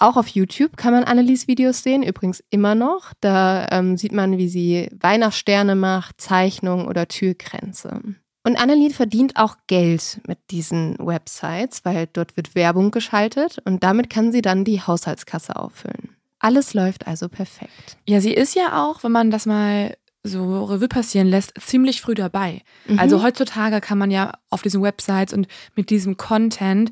Auch 0.00 0.16
auf 0.16 0.26
YouTube 0.26 0.76
kann 0.76 0.92
man 0.92 1.04
Annelies 1.04 1.46
Videos 1.46 1.84
sehen, 1.84 2.02
übrigens 2.02 2.42
immer 2.50 2.74
noch. 2.74 3.12
Da 3.20 3.68
ähm, 3.70 3.96
sieht 3.96 4.12
man, 4.12 4.38
wie 4.38 4.48
sie 4.48 4.88
Weihnachtssterne 4.98 5.76
macht, 5.76 6.20
Zeichnungen 6.20 6.88
oder 6.88 7.06
Türkränze. 7.06 8.00
Und 8.48 8.56
Annelie 8.56 8.88
verdient 8.88 9.36
auch 9.36 9.56
Geld 9.66 10.22
mit 10.26 10.38
diesen 10.50 10.96
Websites, 10.98 11.84
weil 11.84 12.08
dort 12.10 12.34
wird 12.38 12.54
Werbung 12.54 12.90
geschaltet 12.90 13.58
und 13.66 13.82
damit 13.84 14.08
kann 14.08 14.32
sie 14.32 14.40
dann 14.40 14.64
die 14.64 14.80
Haushaltskasse 14.80 15.54
auffüllen. 15.54 16.16
Alles 16.38 16.72
läuft 16.72 17.06
also 17.06 17.28
perfekt. 17.28 17.98
Ja, 18.06 18.22
sie 18.22 18.32
ist 18.32 18.54
ja 18.54 18.82
auch, 18.82 19.04
wenn 19.04 19.12
man 19.12 19.30
das 19.30 19.44
mal 19.44 19.94
so 20.22 20.64
Revue 20.64 20.88
passieren 20.88 21.26
lässt, 21.28 21.52
ziemlich 21.60 22.00
früh 22.00 22.14
dabei. 22.14 22.62
Also 22.96 23.22
heutzutage 23.22 23.82
kann 23.82 23.98
man 23.98 24.10
ja 24.10 24.32
auf 24.48 24.62
diesen 24.62 24.82
Websites 24.82 25.34
und 25.34 25.46
mit 25.76 25.90
diesem 25.90 26.16
Content 26.16 26.90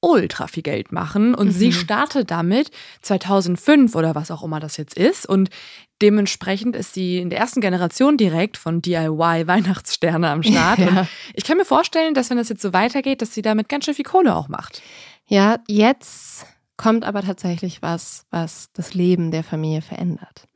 ultra 0.00 0.46
viel 0.48 0.62
Geld 0.62 0.92
machen 0.92 1.34
und 1.34 1.50
sie 1.50 1.68
Mhm. 1.68 1.72
startet 1.72 2.30
damit 2.30 2.70
2005 3.02 3.96
oder 3.96 4.14
was 4.14 4.30
auch 4.30 4.44
immer 4.44 4.60
das 4.60 4.76
jetzt 4.76 4.96
ist 4.96 5.26
und 5.26 5.48
dementsprechend 6.02 6.76
ist 6.76 6.94
sie 6.94 7.18
in 7.18 7.30
der 7.30 7.38
ersten 7.38 7.60
Generation 7.60 8.16
direkt 8.16 8.56
von 8.56 8.82
DIY 8.82 9.46
Weihnachtssterne 9.46 10.28
am 10.28 10.42
Start 10.42 10.78
Ja. 10.78 11.06
ich 11.34 11.44
kann 11.44 11.56
mir 11.56 11.64
vorstellen, 11.64 12.14
dass 12.14 12.30
wenn 12.30 12.36
das 12.36 12.48
jetzt 12.48 12.62
so 12.62 12.72
weitergeht, 12.72 13.22
dass 13.22 13.34
sie 13.34 13.42
damit 13.42 13.68
ganz 13.68 13.84
schön 13.84 13.94
viel 13.94 14.04
Kohle 14.04 14.34
auch 14.34 14.48
macht. 14.48 14.82
ja, 15.26 15.58
jetzt 15.68 16.46
kommt 16.76 17.04
aber 17.04 17.22
tatsächlich 17.22 17.82
was, 17.82 18.26
was 18.30 18.68
das 18.72 18.94
Leben 18.94 19.30
der 19.30 19.44
Familie 19.44 19.80
verändert. 19.82 20.48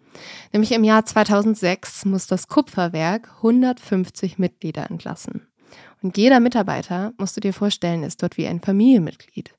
Nämlich 0.53 0.73
im 0.73 0.83
Jahr 0.83 1.05
2006 1.05 2.05
muss 2.05 2.27
das 2.27 2.49
Kupferwerk 2.49 3.31
150 3.37 4.39
Mitglieder 4.39 4.91
entlassen. 4.91 5.47
Und 6.03 6.17
jeder 6.17 6.41
Mitarbeiter, 6.41 7.13
musst 7.19 7.37
du 7.37 7.41
dir 7.41 7.53
vorstellen, 7.53 8.03
ist 8.03 8.23
dort 8.23 8.37
wie 8.37 8.47
ein 8.47 8.61
Familienmitglied. 8.61 9.55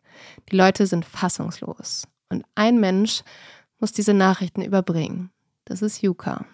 Die 0.51 0.55
Leute 0.55 0.85
sind 0.85 1.05
fassungslos. 1.05 2.03
Und 2.29 2.45
ein 2.55 2.79
Mensch 2.79 3.21
muss 3.79 3.91
diese 3.93 4.13
Nachrichten 4.13 4.61
überbringen. 4.61 5.31
Das 5.69 5.83
ist 5.83 6.01
Yuka. 6.01 6.45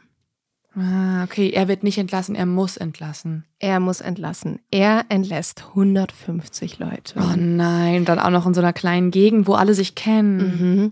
Ah, 0.76 1.24
okay, 1.24 1.52
er 1.52 1.70
wird 1.70 1.84
nicht 1.84 1.98
entlassen, 1.98 2.36
er 2.36 2.46
muss 2.46 2.76
entlassen. 2.76 3.46
Er 3.60 3.80
muss 3.80 4.02
entlassen. 4.02 4.60
Er 4.72 5.06
entlässt 5.08 5.68
150 5.70 6.80
Leute. 6.80 7.18
Oh 7.18 7.36
nein, 7.38 8.04
dann 8.04 8.20
auch 8.20 8.30
noch 8.30 8.46
in 8.46 8.54
so 8.54 8.60
einer 8.60 8.74
kleinen 8.74 9.12
Gegend, 9.12 9.48
wo 9.48 9.54
alle 9.54 9.74
sich 9.74 9.96
kennen. 9.96 10.38
Mhm. 10.38 10.92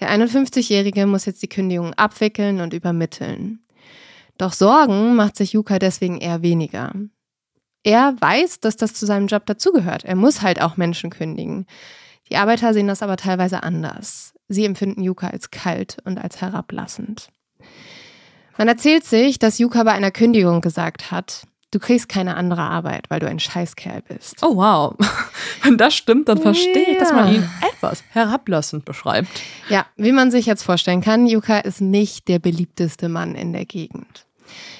Der 0.00 0.10
51-Jährige 0.10 1.06
muss 1.06 1.26
jetzt 1.26 1.42
die 1.42 1.48
Kündigung 1.48 1.92
abwickeln 1.94 2.62
und 2.62 2.72
übermitteln. 2.72 3.60
Doch 4.38 4.54
Sorgen 4.54 5.14
macht 5.16 5.36
sich 5.36 5.52
Yuka 5.52 5.78
deswegen 5.78 6.16
eher 6.16 6.40
weniger. 6.40 6.94
Er 7.82 8.14
weiß, 8.18 8.60
dass 8.60 8.78
das 8.78 8.94
zu 8.94 9.04
seinem 9.04 9.26
Job 9.26 9.44
dazugehört. 9.44 10.06
Er 10.06 10.16
muss 10.16 10.40
halt 10.40 10.62
auch 10.62 10.78
Menschen 10.78 11.10
kündigen. 11.10 11.66
Die 12.30 12.36
Arbeiter 12.36 12.72
sehen 12.72 12.88
das 12.88 13.02
aber 13.02 13.18
teilweise 13.18 13.62
anders. 13.62 14.32
Sie 14.48 14.64
empfinden 14.64 15.02
Yuka 15.02 15.28
als 15.28 15.50
kalt 15.50 15.98
und 16.04 16.16
als 16.16 16.40
herablassend. 16.40 17.28
Man 18.58 18.68
erzählt 18.68 19.04
sich, 19.04 19.38
dass 19.38 19.58
Yuka 19.58 19.84
bei 19.84 19.92
einer 19.92 20.10
Kündigung 20.10 20.60
gesagt 20.60 21.10
hat, 21.10 21.44
du 21.70 21.78
kriegst 21.78 22.08
keine 22.08 22.36
andere 22.36 22.62
Arbeit, 22.62 23.06
weil 23.08 23.20
du 23.20 23.26
ein 23.26 23.38
Scheißkerl 23.38 24.02
bist. 24.02 24.36
Oh 24.42 24.56
wow. 24.56 24.94
Wenn 25.62 25.78
das 25.78 25.94
stimmt, 25.94 26.28
dann 26.28 26.38
verstehe 26.38 26.90
ich, 26.90 26.98
dass 26.98 27.12
man 27.12 27.34
ihn 27.34 27.48
etwas 27.72 28.02
herablassend 28.10 28.84
beschreibt. 28.84 29.28
Ja, 29.68 29.86
wie 29.96 30.12
man 30.12 30.30
sich 30.30 30.46
jetzt 30.46 30.62
vorstellen 30.62 31.00
kann, 31.00 31.26
Yuka 31.26 31.58
ist 31.58 31.80
nicht 31.80 32.28
der 32.28 32.38
beliebteste 32.38 33.08
Mann 33.08 33.34
in 33.34 33.52
der 33.52 33.64
Gegend. 33.64 34.26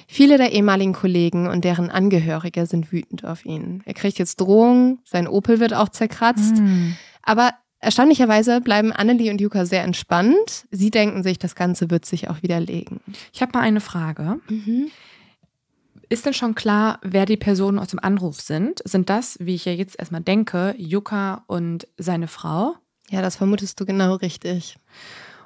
Viele 0.08 0.38
der 0.38 0.52
ehemaligen 0.52 0.92
Kollegen 0.92 1.46
und 1.46 1.64
deren 1.64 1.88
Angehörige 1.88 2.66
sind 2.66 2.90
wütend 2.90 3.24
auf 3.24 3.44
ihn. 3.44 3.82
Er 3.84 3.94
kriegt 3.94 4.18
jetzt 4.18 4.40
Drohungen, 4.40 4.98
sein 5.04 5.28
Opel 5.28 5.60
wird 5.60 5.72
auch 5.72 5.88
zerkratzt. 5.88 6.60
Aber 7.22 7.54
erstaunlicherweise 7.80 8.60
bleiben 8.60 8.92
Annelie 8.92 9.30
und 9.30 9.40
Yuka 9.40 9.64
sehr 9.66 9.82
entspannt. 9.82 10.66
Sie 10.70 10.90
denken 10.90 11.22
sich, 11.22 11.38
das 11.38 11.54
Ganze 11.54 11.90
wird 11.90 12.06
sich 12.06 12.28
auch 12.28 12.42
widerlegen. 12.42 13.00
Ich 13.32 13.42
habe 13.42 13.52
mal 13.54 13.62
eine 13.62 13.80
Frage. 13.80 14.40
Ist 16.08 16.26
denn 16.26 16.34
schon 16.34 16.54
klar, 16.56 16.98
wer 17.02 17.24
die 17.24 17.36
Personen 17.36 17.78
aus 17.78 17.88
dem 17.88 18.00
Anruf 18.00 18.40
sind? 18.40 18.80
Sind 18.84 19.08
das, 19.08 19.38
wie 19.40 19.54
ich 19.54 19.64
ja 19.64 19.72
jetzt 19.72 19.98
erstmal 19.98 20.22
denke, 20.22 20.74
Yuka 20.76 21.44
und 21.46 21.86
seine 21.98 22.26
Frau? 22.26 22.74
Ja, 23.10 23.22
das 23.22 23.36
vermutest 23.36 23.78
du 23.80 23.86
genau 23.86 24.14
richtig. 24.14 24.76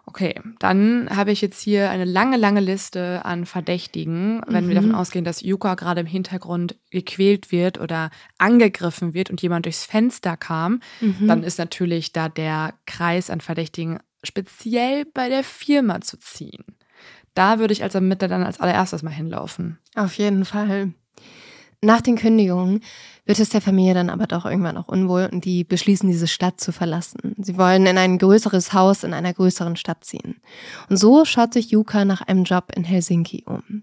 Okay, 0.06 0.38
dann 0.58 1.08
habe 1.10 1.32
ich 1.32 1.40
jetzt 1.40 1.60
hier 1.62 1.88
eine 1.90 2.04
lange, 2.04 2.36
lange 2.36 2.60
Liste 2.60 3.24
an 3.24 3.46
Verdächtigen, 3.46 4.42
wenn 4.46 4.68
wir 4.68 4.74
Mhm. 4.74 4.80
davon 4.82 4.94
ausgehen, 4.94 5.24
dass 5.24 5.40
Yuka 5.40 5.74
gerade 5.76 6.02
im 6.02 6.06
Hintergrund 6.06 6.76
gequält 6.90 7.50
wird 7.50 7.80
oder 7.80 8.10
angegriffen 8.38 9.14
wird 9.14 9.30
und 9.30 9.40
jemand 9.40 9.64
durchs 9.64 9.84
Fenster 9.84 10.36
kam, 10.36 10.80
Mhm. 11.00 11.26
dann 11.26 11.42
ist 11.42 11.58
natürlich 11.58 12.12
da 12.12 12.28
der 12.28 12.74
Kreis 12.86 13.30
an 13.30 13.40
Verdächtigen 13.40 13.98
speziell 14.22 15.06
bei 15.06 15.28
der 15.30 15.42
Firma 15.42 16.00
zu 16.02 16.18
ziehen. 16.18 16.64
Da 17.34 17.58
würde 17.58 17.72
ich 17.72 17.82
als 17.82 17.94
Ermittler 17.94 18.28
dann 18.28 18.44
als 18.44 18.60
allererstes 18.60 19.02
mal 19.02 19.10
hinlaufen. 19.10 19.78
Auf 19.96 20.14
jeden 20.18 20.44
Fall. 20.44 20.92
Nach 21.84 22.00
den 22.00 22.16
Kündigungen 22.16 22.80
wird 23.26 23.38
es 23.38 23.50
der 23.50 23.60
Familie 23.60 23.92
dann 23.92 24.08
aber 24.08 24.26
doch 24.26 24.46
irgendwann 24.46 24.78
auch 24.78 24.88
unwohl 24.88 25.28
und 25.30 25.44
die 25.44 25.64
beschließen, 25.64 26.08
diese 26.08 26.26
Stadt 26.26 26.58
zu 26.58 26.72
verlassen. 26.72 27.34
Sie 27.38 27.58
wollen 27.58 27.84
in 27.84 27.98
ein 27.98 28.16
größeres 28.16 28.72
Haus 28.72 29.04
in 29.04 29.12
einer 29.12 29.34
größeren 29.34 29.76
Stadt 29.76 30.02
ziehen. 30.02 30.36
Und 30.88 30.96
so 30.96 31.26
schaut 31.26 31.52
sich 31.52 31.70
Yuka 31.70 32.06
nach 32.06 32.22
einem 32.22 32.44
Job 32.44 32.72
in 32.74 32.84
Helsinki 32.84 33.44
um. 33.46 33.82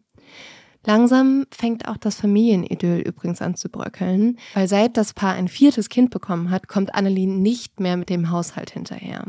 Langsam 0.85 1.45
fängt 1.51 1.87
auch 1.87 1.97
das 1.97 2.15
Familienidyll 2.15 2.99
übrigens 2.99 3.41
an 3.41 3.55
zu 3.55 3.69
bröckeln, 3.69 4.37
weil 4.55 4.67
seit 4.67 4.97
das 4.97 5.13
Paar 5.13 5.33
ein 5.33 5.47
viertes 5.47 5.89
Kind 5.89 6.09
bekommen 6.09 6.49
hat, 6.49 6.67
kommt 6.67 6.95
Annelie 6.95 7.27
nicht 7.27 7.79
mehr 7.79 7.97
mit 7.97 8.09
dem 8.09 8.31
Haushalt 8.31 8.71
hinterher. 8.71 9.23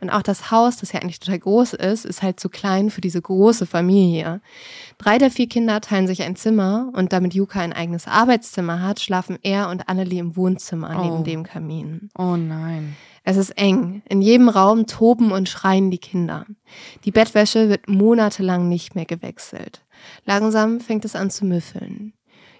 Und 0.00 0.10
auch 0.10 0.22
das 0.22 0.50
Haus, 0.50 0.78
das 0.78 0.92
ja 0.92 1.00
eigentlich 1.00 1.20
total 1.20 1.38
groß 1.38 1.74
ist, 1.74 2.04
ist 2.04 2.22
halt 2.22 2.40
zu 2.40 2.48
klein 2.48 2.90
für 2.90 3.00
diese 3.00 3.22
große 3.22 3.66
Familie. 3.66 4.40
Drei 4.98 5.18
der 5.18 5.30
vier 5.30 5.48
Kinder 5.48 5.80
teilen 5.80 6.08
sich 6.08 6.22
ein 6.22 6.34
Zimmer 6.34 6.90
und 6.92 7.12
damit 7.12 7.34
Yuka 7.34 7.60
ein 7.60 7.72
eigenes 7.72 8.08
Arbeitszimmer 8.08 8.82
hat, 8.82 8.98
schlafen 9.00 9.38
er 9.42 9.68
und 9.68 9.88
Annelie 9.88 10.18
im 10.20 10.36
Wohnzimmer 10.36 10.96
Oh. 10.98 11.04
neben 11.04 11.24
dem 11.24 11.42
Kamin. 11.44 12.10
Oh 12.18 12.36
nein. 12.36 12.96
Es 13.22 13.36
ist 13.36 13.50
eng. 13.50 14.02
In 14.08 14.22
jedem 14.22 14.48
Raum 14.48 14.86
toben 14.86 15.30
und 15.30 15.48
schreien 15.48 15.90
die 15.90 15.98
Kinder. 15.98 16.46
Die 17.04 17.10
Bettwäsche 17.10 17.68
wird 17.68 17.86
monatelang 17.88 18.68
nicht 18.68 18.94
mehr 18.94 19.04
gewechselt. 19.04 19.82
Langsam 20.24 20.80
fängt 20.80 21.04
es 21.04 21.16
an 21.16 21.30
zu 21.30 21.44
müffeln. 21.44 22.12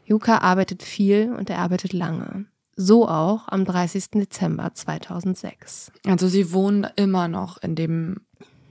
Yuka 0.04 0.38
arbeitet 0.38 0.82
viel 0.82 1.32
und 1.32 1.50
er 1.50 1.58
arbeitet 1.58 1.92
lange. 1.92 2.46
So 2.76 3.08
auch 3.08 3.48
am 3.48 3.64
30. 3.64 4.10
Dezember 4.12 4.72
2006. 4.74 5.92
Also 6.06 6.28
sie 6.28 6.52
wohnen 6.52 6.86
immer 6.96 7.28
noch 7.28 7.58
in 7.58 7.74
dem, 7.74 8.22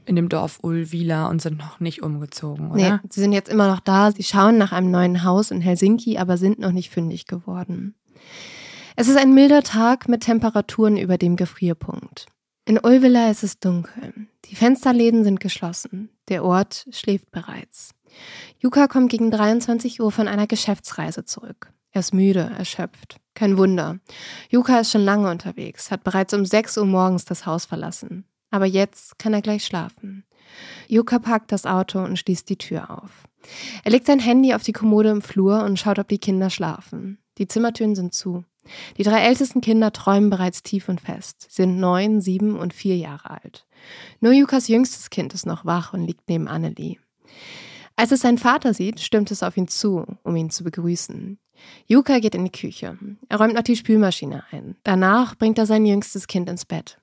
in 0.05 0.15
dem 0.15 0.29
Dorf 0.29 0.59
Ulvila 0.63 1.27
und 1.27 1.41
sind 1.41 1.57
noch 1.59 1.79
nicht 1.79 2.01
umgezogen, 2.01 2.71
Nee, 2.73 2.87
oder? 2.87 3.01
sie 3.09 3.21
sind 3.21 3.31
jetzt 3.33 3.49
immer 3.49 3.67
noch 3.67 3.79
da. 3.79 4.11
Sie 4.11 4.23
schauen 4.23 4.57
nach 4.57 4.71
einem 4.71 4.89
neuen 4.91 5.23
Haus 5.23 5.51
in 5.51 5.61
Helsinki, 5.61 6.17
aber 6.17 6.37
sind 6.37 6.59
noch 6.59 6.71
nicht 6.71 6.89
fündig 6.89 7.27
geworden. 7.27 7.95
Es 8.95 9.07
ist 9.07 9.17
ein 9.17 9.33
milder 9.33 9.63
Tag 9.63 10.09
mit 10.09 10.21
Temperaturen 10.21 10.97
über 10.97 11.17
dem 11.17 11.35
Gefrierpunkt. 11.35 12.25
In 12.65 12.79
Ulvila 12.79 13.29
ist 13.31 13.43
es 13.43 13.59
dunkel. 13.59 14.13
Die 14.45 14.55
Fensterläden 14.55 15.23
sind 15.23 15.39
geschlossen. 15.39 16.09
Der 16.27 16.43
Ort 16.43 16.85
schläft 16.91 17.31
bereits. 17.31 17.91
Yuka 18.59 18.87
kommt 18.87 19.09
gegen 19.09 19.31
23 19.31 20.01
Uhr 20.01 20.11
von 20.11 20.27
einer 20.27 20.47
Geschäftsreise 20.47 21.25
zurück. 21.25 21.71
Er 21.91 22.01
ist 22.01 22.13
müde, 22.13 22.51
erschöpft. 22.57 23.17
Kein 23.33 23.57
Wunder. 23.57 23.99
Yuka 24.49 24.79
ist 24.79 24.91
schon 24.91 25.03
lange 25.03 25.29
unterwegs, 25.29 25.91
hat 25.91 26.03
bereits 26.03 26.33
um 26.33 26.45
6 26.45 26.77
Uhr 26.77 26.85
morgens 26.85 27.25
das 27.25 27.45
Haus 27.45 27.65
verlassen. 27.65 28.25
Aber 28.51 28.65
jetzt 28.65 29.17
kann 29.17 29.33
er 29.33 29.41
gleich 29.41 29.65
schlafen. 29.65 30.25
Yuka 30.87 31.19
parkt 31.19 31.51
das 31.51 31.65
Auto 31.65 31.99
und 31.99 32.17
schließt 32.17 32.49
die 32.49 32.57
Tür 32.57 32.89
auf. 32.89 33.23
Er 33.83 33.91
legt 33.91 34.07
sein 34.07 34.19
Handy 34.19 34.53
auf 34.53 34.63
die 34.63 34.73
Kommode 34.73 35.09
im 35.09 35.21
Flur 35.21 35.63
und 35.63 35.79
schaut, 35.79 35.99
ob 35.99 36.07
die 36.07 36.17
Kinder 36.19 36.49
schlafen. 36.49 37.19
Die 37.37 37.47
Zimmertüren 37.47 37.95
sind 37.95 38.13
zu. 38.13 38.43
Die 38.97 39.03
drei 39.03 39.21
ältesten 39.21 39.61
Kinder 39.61 39.93
träumen 39.93 40.29
bereits 40.29 40.61
tief 40.61 40.89
und 40.89 41.01
fest. 41.01 41.47
Sind 41.49 41.79
neun, 41.79 42.21
sieben 42.21 42.57
und 42.57 42.73
vier 42.73 42.97
Jahre 42.97 43.29
alt. 43.29 43.65
Nur 44.19 44.33
Jukas 44.33 44.67
jüngstes 44.67 45.09
Kind 45.09 45.33
ist 45.33 45.45
noch 45.45 45.65
wach 45.65 45.93
und 45.93 46.05
liegt 46.05 46.27
neben 46.27 46.47
Annelie. 46.47 46.97
Als 47.99 48.13
es 48.13 48.21
seinen 48.21 48.37
Vater 48.37 48.73
sieht, 48.73 49.01
stürmt 49.01 49.29
es 49.29 49.43
auf 49.43 49.57
ihn 49.57 49.67
zu, 49.67 50.05
um 50.23 50.33
ihn 50.37 50.49
zu 50.49 50.63
begrüßen. 50.63 51.37
Juka 51.85 52.19
geht 52.19 52.33
in 52.33 52.45
die 52.45 52.49
Küche. 52.49 52.97
Er 53.27 53.37
räumt 53.37 53.55
noch 53.55 53.61
die 53.61 53.75
Spülmaschine 53.75 54.45
ein. 54.51 54.77
Danach 54.83 55.35
bringt 55.35 55.57
er 55.57 55.65
sein 55.65 55.85
jüngstes 55.85 56.27
Kind 56.27 56.47
ins 56.49 56.63
Bett. 56.63 56.97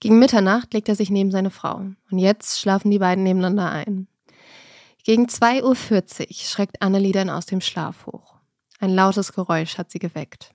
Gegen 0.00 0.18
Mitternacht 0.18 0.72
legt 0.72 0.88
er 0.88 0.94
sich 0.94 1.10
neben 1.10 1.30
seine 1.30 1.50
Frau. 1.50 1.82
Und 2.10 2.18
jetzt 2.18 2.58
schlafen 2.58 2.90
die 2.90 2.98
beiden 2.98 3.22
nebeneinander 3.22 3.70
ein. 3.70 4.08
Gegen 5.04 5.26
2.40 5.26 5.62
Uhr 5.62 6.34
schreckt 6.34 6.80
Annelie 6.80 7.12
dann 7.12 7.28
aus 7.28 7.44
dem 7.44 7.60
Schlaf 7.60 8.06
hoch. 8.06 8.36
Ein 8.78 8.94
lautes 8.94 9.34
Geräusch 9.34 9.76
hat 9.76 9.90
sie 9.90 9.98
geweckt. 9.98 10.54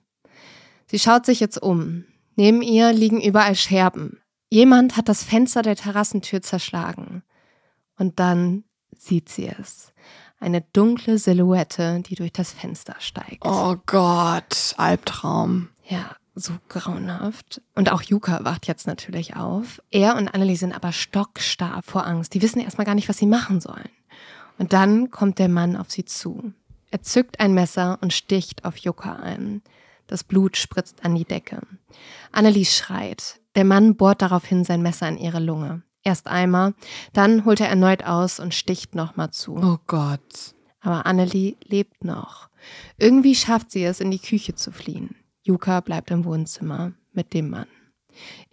Sie 0.88 0.98
schaut 0.98 1.26
sich 1.26 1.38
jetzt 1.38 1.62
um. 1.62 2.06
Neben 2.34 2.60
ihr 2.60 2.92
liegen 2.92 3.20
überall 3.20 3.54
Scherben. 3.54 4.18
Jemand 4.50 4.96
hat 4.96 5.08
das 5.08 5.22
Fenster 5.22 5.62
der 5.62 5.76
Terrassentür 5.76 6.42
zerschlagen. 6.42 7.22
Und 7.96 8.18
dann 8.18 8.64
sieht 9.00 9.28
sie 9.28 9.48
es. 9.48 9.92
Eine 10.38 10.60
dunkle 10.60 11.18
Silhouette, 11.18 12.02
die 12.02 12.14
durch 12.14 12.32
das 12.32 12.52
Fenster 12.52 12.96
steigt. 12.98 13.44
Oh 13.44 13.76
Gott, 13.86 14.74
Albtraum. 14.76 15.68
Ja, 15.88 16.16
so 16.34 16.52
grauenhaft. 16.68 17.62
Und 17.74 17.90
auch 17.90 18.02
Yuka 18.02 18.44
wacht 18.44 18.66
jetzt 18.66 18.86
natürlich 18.86 19.36
auf. 19.36 19.80
Er 19.90 20.16
und 20.16 20.28
Annelie 20.28 20.56
sind 20.56 20.74
aber 20.74 20.92
stockstarr 20.92 21.82
vor 21.82 22.06
Angst. 22.06 22.34
Die 22.34 22.42
wissen 22.42 22.60
erstmal 22.60 22.84
gar 22.84 22.94
nicht, 22.94 23.08
was 23.08 23.16
sie 23.16 23.26
machen 23.26 23.60
sollen. 23.60 23.88
Und 24.58 24.72
dann 24.72 25.10
kommt 25.10 25.38
der 25.38 25.48
Mann 25.48 25.76
auf 25.76 25.90
sie 25.90 26.04
zu. 26.04 26.52
Er 26.90 27.02
zückt 27.02 27.40
ein 27.40 27.54
Messer 27.54 27.98
und 28.00 28.12
sticht 28.12 28.64
auf 28.64 28.76
Yuka 28.76 29.14
ein. 29.16 29.62
Das 30.06 30.22
Blut 30.22 30.56
spritzt 30.56 31.04
an 31.04 31.14
die 31.14 31.24
Decke. 31.24 31.60
Annelie 32.30 32.64
schreit. 32.64 33.40
Der 33.54 33.64
Mann 33.64 33.96
bohrt 33.96 34.22
daraufhin 34.22 34.64
sein 34.64 34.82
Messer 34.82 35.08
in 35.08 35.18
ihre 35.18 35.40
Lunge. 35.40 35.82
Erst 36.06 36.28
einmal, 36.28 36.72
dann 37.14 37.44
holt 37.44 37.60
er 37.60 37.68
erneut 37.68 38.04
aus 38.04 38.38
und 38.38 38.54
sticht 38.54 38.94
nochmal 38.94 39.32
zu. 39.32 39.56
Oh 39.56 39.78
Gott. 39.88 40.54
Aber 40.78 41.04
Annelie 41.04 41.56
lebt 41.64 42.04
noch. 42.04 42.48
Irgendwie 42.96 43.34
schafft 43.34 43.72
sie 43.72 43.82
es, 43.82 43.98
in 43.98 44.12
die 44.12 44.20
Küche 44.20 44.54
zu 44.54 44.70
fliehen. 44.70 45.16
Yuka 45.42 45.80
bleibt 45.80 46.12
im 46.12 46.24
Wohnzimmer 46.24 46.92
mit 47.12 47.34
dem 47.34 47.50
Mann. 47.50 47.66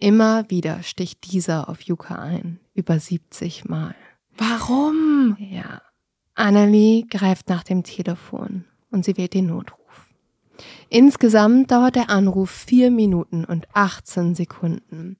Immer 0.00 0.50
wieder 0.50 0.82
sticht 0.82 1.30
dieser 1.30 1.68
auf 1.68 1.82
Yuka 1.82 2.16
ein. 2.16 2.58
Über 2.74 2.98
70 2.98 3.66
Mal. 3.66 3.94
Warum? 4.36 5.36
Ja. 5.38 5.80
Annelie 6.34 7.06
greift 7.06 7.48
nach 7.48 7.62
dem 7.62 7.84
Telefon 7.84 8.64
und 8.90 9.04
sie 9.04 9.16
wählt 9.16 9.32
den 9.32 9.46
Notruf. 9.46 9.78
Insgesamt 10.94 11.72
dauert 11.72 11.96
der 11.96 12.08
Anruf 12.08 12.50
vier 12.50 12.92
Minuten 12.92 13.44
und 13.44 13.66
18 13.72 14.36
Sekunden. 14.36 15.16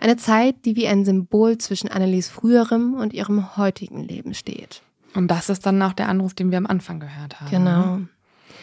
Eine 0.00 0.16
Zeit, 0.16 0.64
die 0.64 0.74
wie 0.74 0.88
ein 0.88 1.04
Symbol 1.04 1.58
zwischen 1.58 1.90
Annelies 1.90 2.30
früherem 2.30 2.94
und 2.94 3.12
ihrem 3.12 3.58
heutigen 3.58 4.02
Leben 4.02 4.32
steht. 4.32 4.80
Und 5.14 5.28
das 5.30 5.50
ist 5.50 5.66
dann 5.66 5.82
auch 5.82 5.92
der 5.92 6.08
Anruf, 6.08 6.32
den 6.32 6.50
wir 6.50 6.56
am 6.56 6.64
Anfang 6.66 6.98
gehört 6.98 7.42
haben. 7.42 7.50
Genau. 7.50 7.98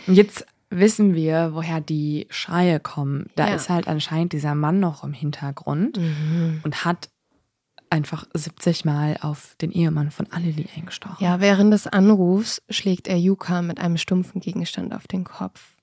Und 0.07 0.15
jetzt 0.15 0.47
wissen 0.71 1.13
wir, 1.13 1.51
woher 1.53 1.81
die 1.81 2.25
Schreie 2.31 2.79
kommen. 2.79 3.27
Da 3.35 3.49
Ja. 3.49 3.53
ist 3.53 3.69
halt 3.69 3.87
anscheinend 3.87 4.33
dieser 4.33 4.55
Mann 4.55 4.79
noch 4.79 5.03
im 5.03 5.13
Hintergrund 5.13 5.97
Mhm. 5.99 6.61
und 6.63 6.83
hat 6.83 7.09
einfach 7.91 8.25
70 8.33 8.85
Mal 8.85 9.17
auf 9.21 9.55
den 9.61 9.71
Ehemann 9.71 10.09
von 10.09 10.25
Annelie 10.31 10.65
eingestochen. 10.75 11.17
Ja, 11.23 11.39
während 11.39 11.71
des 11.71 11.85
Anrufs 11.85 12.63
schlägt 12.71 13.07
er 13.07 13.17
Yuka 13.19 13.61
mit 13.61 13.79
einem 13.79 13.97
stumpfen 13.97 14.41
Gegenstand 14.41 14.95
auf 14.95 15.05
den 15.07 15.23
Kopf. 15.25 15.74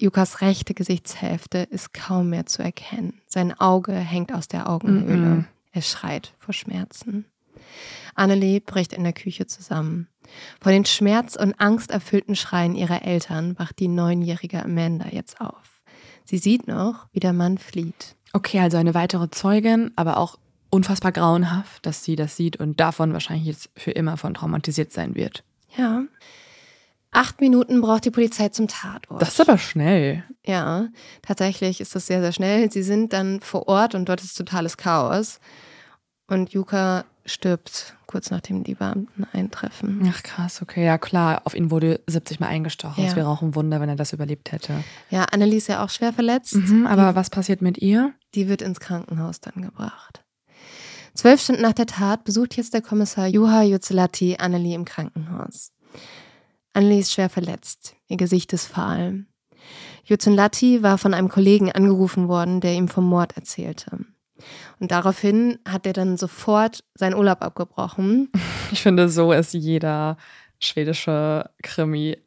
Yukas 0.00 0.40
rechte 0.40 0.74
Gesichtshälfte 0.74 1.58
ist 1.58 1.94
kaum 1.94 2.30
mehr 2.30 2.46
zu 2.46 2.62
erkennen. 2.62 3.20
Sein 3.26 3.58
Auge 3.58 3.92
hängt 3.92 4.34
aus 4.34 4.48
der 4.48 4.68
Augenhöhle. 4.68 5.16
Mhm. 5.16 5.44
Er 5.72 5.82
schreit 5.82 6.34
vor 6.38 6.54
Schmerzen. 6.54 7.26
Annelie 8.14 8.60
bricht 8.60 8.92
in 8.92 9.04
der 9.04 9.12
Küche 9.12 9.46
zusammen. 9.46 10.08
Vor 10.60 10.72
den 10.72 10.84
schmerz- 10.84 11.36
und 11.36 11.54
angsterfüllten 11.60 12.36
Schreien 12.36 12.74
ihrer 12.74 13.02
Eltern 13.02 13.58
wacht 13.58 13.78
die 13.78 13.88
neunjährige 13.88 14.62
Amanda 14.62 15.06
jetzt 15.10 15.40
auf. 15.40 15.82
Sie 16.24 16.38
sieht 16.38 16.66
noch, 16.66 17.06
wie 17.12 17.20
der 17.20 17.32
Mann 17.32 17.58
flieht. 17.58 18.16
Okay, 18.32 18.60
also 18.60 18.76
eine 18.76 18.94
weitere 18.94 19.30
Zeugin, 19.30 19.92
aber 19.96 20.16
auch 20.16 20.38
unfassbar 20.70 21.12
grauenhaft, 21.12 21.86
dass 21.86 22.02
sie 22.02 22.16
das 22.16 22.36
sieht 22.36 22.56
und 22.56 22.80
davon 22.80 23.12
wahrscheinlich 23.12 23.46
jetzt 23.46 23.70
für 23.76 23.92
immer 23.92 24.16
von 24.16 24.34
traumatisiert 24.34 24.92
sein 24.92 25.14
wird. 25.14 25.44
Ja. 25.76 26.04
Acht 27.14 27.40
Minuten 27.40 27.80
braucht 27.80 28.04
die 28.04 28.10
Polizei 28.10 28.48
zum 28.50 28.68
Tatort. 28.68 29.22
Das 29.22 29.30
ist 29.30 29.40
aber 29.40 29.56
schnell. 29.56 30.24
Ja, 30.44 30.88
tatsächlich 31.22 31.80
ist 31.80 31.94
das 31.94 32.06
sehr, 32.06 32.20
sehr 32.20 32.32
schnell. 32.32 32.70
Sie 32.70 32.82
sind 32.82 33.12
dann 33.12 33.40
vor 33.40 33.68
Ort 33.68 33.94
und 33.94 34.08
dort 34.08 34.22
ist 34.22 34.34
totales 34.36 34.76
Chaos. 34.76 35.38
Und 36.26 36.52
Yuka 36.52 37.04
stirbt 37.26 37.96
kurz 38.06 38.30
nachdem 38.30 38.64
die 38.64 38.74
Beamten 38.74 39.24
eintreffen. 39.32 40.08
Ach 40.12 40.22
krass, 40.22 40.60
okay, 40.62 40.84
ja 40.84 40.98
klar, 40.98 41.42
auf 41.44 41.54
ihn 41.54 41.70
wurde 41.70 42.00
70 42.06 42.38
Mal 42.40 42.48
eingestochen. 42.48 43.02
Es 43.04 43.12
Ja. 43.12 43.16
wäre 43.16 43.28
auch 43.28 43.42
ein 43.42 43.54
Wunder, 43.54 43.80
wenn 43.80 43.88
er 43.88 43.96
das 43.96 44.12
überlebt 44.12 44.52
hätte. 44.52 44.84
Ja, 45.10 45.24
Annelie 45.32 45.56
ist 45.58 45.68
ja 45.68 45.82
auch 45.84 45.90
schwer 45.90 46.12
verletzt. 46.12 46.54
Mhm, 46.54 46.86
aber 46.86 47.14
was 47.14 47.30
passiert 47.30 47.62
mit 47.62 47.78
ihr? 47.78 48.12
Die 48.34 48.48
wird 48.48 48.60
ins 48.62 48.80
Krankenhaus 48.80 49.40
dann 49.40 49.62
gebracht. 49.62 50.22
Zwölf 51.14 51.40
Stunden 51.40 51.62
nach 51.62 51.72
der 51.72 51.86
Tat 51.86 52.24
besucht 52.24 52.56
jetzt 52.56 52.74
der 52.74 52.82
Kommissar 52.82 53.26
Juha 53.28 53.62
Jutzelati 53.62 54.36
Annelie 54.38 54.74
im 54.74 54.84
Krankenhaus. 54.84 55.72
Annelie 56.74 57.00
ist 57.00 57.12
schwer 57.12 57.30
verletzt. 57.30 57.96
Ihr 58.08 58.16
Gesicht 58.16 58.52
ist 58.52 58.66
fahl. 58.66 59.24
Jutzelati 60.04 60.82
war 60.82 60.98
von 60.98 61.14
einem 61.14 61.28
Kollegen 61.28 61.72
angerufen 61.72 62.28
worden, 62.28 62.60
der 62.60 62.74
ihm 62.74 62.88
vom 62.88 63.08
Mord 63.08 63.36
erzählte. 63.36 64.00
Und 64.80 64.90
daraufhin 64.90 65.58
hat 65.66 65.86
er 65.86 65.92
dann 65.92 66.16
sofort 66.16 66.84
seinen 66.94 67.14
Urlaub 67.14 67.40
abgebrochen. 67.42 68.30
Ich 68.72 68.82
finde, 68.82 69.08
so 69.08 69.32
ist 69.32 69.54
jeder 69.54 70.16
schwedische 70.58 71.48
Krimi 71.62 72.18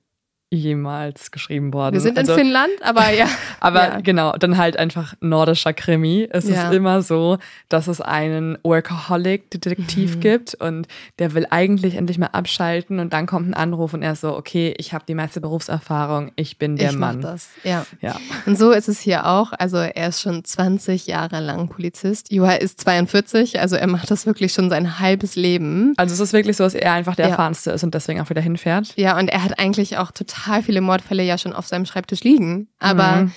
jemals 0.49 1.31
geschrieben 1.31 1.73
worden. 1.73 1.93
Wir 1.93 1.99
sind 2.01 2.17
Also- 2.17 2.33
in 2.33 2.39
Finnland, 2.39 2.71
aber 2.81 3.09
ja. 3.11 3.27
Aber 3.59 3.83
Ja. 3.83 3.99
genau, 4.01 4.31
dann 4.33 4.57
halt 4.57 4.77
einfach 4.77 5.13
nordischer 5.19 5.73
Krimi. 5.73 6.27
Es 6.31 6.47
Ja. 6.47 6.69
ist 6.69 6.73
immer 6.73 7.01
so, 7.01 7.37
dass 7.69 7.87
es 7.87 7.99
einen 7.99 8.57
Workaholic-Detektiv 8.63 10.15
Mhm. 10.15 10.19
gibt 10.19 10.55
und 10.55 10.87
der 11.19 11.33
will 11.33 11.47
eigentlich 11.49 11.95
endlich 11.95 12.17
mal 12.17 12.27
abschalten 12.27 12.99
und 12.99 13.13
dann 13.13 13.25
kommt 13.25 13.49
ein 13.49 13.53
Anruf 13.53 13.93
und 13.93 14.03
er 14.03 14.13
ist 14.13 14.21
so, 14.21 14.35
okay, 14.37 14.73
ich 14.77 14.93
habe 14.93 15.03
die 15.07 15.15
meiste 15.15 15.41
Berufserfahrung, 15.41 16.31
ich 16.35 16.57
bin 16.57 16.75
der 16.77 16.91
ich 16.91 16.95
mach 16.95 17.07
Mann. 17.13 17.21
das. 17.21 17.49
Ja. 17.63 17.85
Ja. 18.01 18.15
Und 18.45 18.57
so 18.57 18.71
ist 18.71 18.87
es 18.87 18.99
hier 18.99 19.25
auch. 19.25 19.53
Also 19.57 19.77
er 19.77 20.07
ist 20.09 20.21
schon 20.21 20.43
20 20.45 21.07
Jahre 21.07 21.39
lang 21.41 21.67
Polizist. 21.67 22.31
Juha 22.31 22.53
ist 22.53 22.79
42, 22.81 23.59
also 23.59 23.75
er 23.75 23.87
macht 23.87 24.09
das 24.11 24.25
wirklich 24.25 24.53
schon 24.53 24.69
sein 24.69 24.99
halbes 24.99 25.35
Leben. 25.35 25.93
Also 25.97 26.13
es 26.13 26.19
ist 26.19 26.33
wirklich 26.33 26.57
so, 26.57 26.63
dass 26.63 26.73
er 26.73 26.93
einfach 26.93 27.15
der 27.15 27.25
Ja. 27.25 27.31
Erfahrenste 27.31 27.71
ist 27.71 27.83
und 27.83 27.93
deswegen 27.93 28.21
auch 28.21 28.29
wieder 28.29 28.41
hinfährt. 28.41 28.93
Ja, 28.95 29.17
und 29.17 29.27
er 29.29 29.43
hat 29.43 29.59
eigentlich 29.59 29.97
auch 29.97 30.11
total 30.11 30.36
viele 30.61 30.81
Mordfälle 30.81 31.23
ja 31.23 31.37
schon 31.37 31.53
auf 31.53 31.67
seinem 31.67 31.85
Schreibtisch 31.85 32.23
liegen. 32.23 32.67
Aber 32.79 33.23
Mhm. 33.23 33.31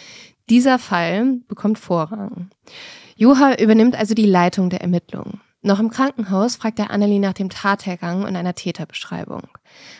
dieser 0.48 0.78
Fall 0.78 1.38
bekommt 1.48 1.78
Vorrang. 1.78 2.50
Juha 3.16 3.54
übernimmt 3.54 3.96
also 3.96 4.14
die 4.14 4.26
Leitung 4.26 4.70
der 4.70 4.80
Ermittlungen. 4.80 5.40
Noch 5.62 5.78
im 5.78 5.90
Krankenhaus 5.90 6.56
fragt 6.56 6.78
er 6.78 6.90
Annelie 6.90 7.20
nach 7.20 7.34
dem 7.34 7.50
Tathergang 7.50 8.24
und 8.24 8.34
einer 8.34 8.54
Täterbeschreibung. 8.54 9.42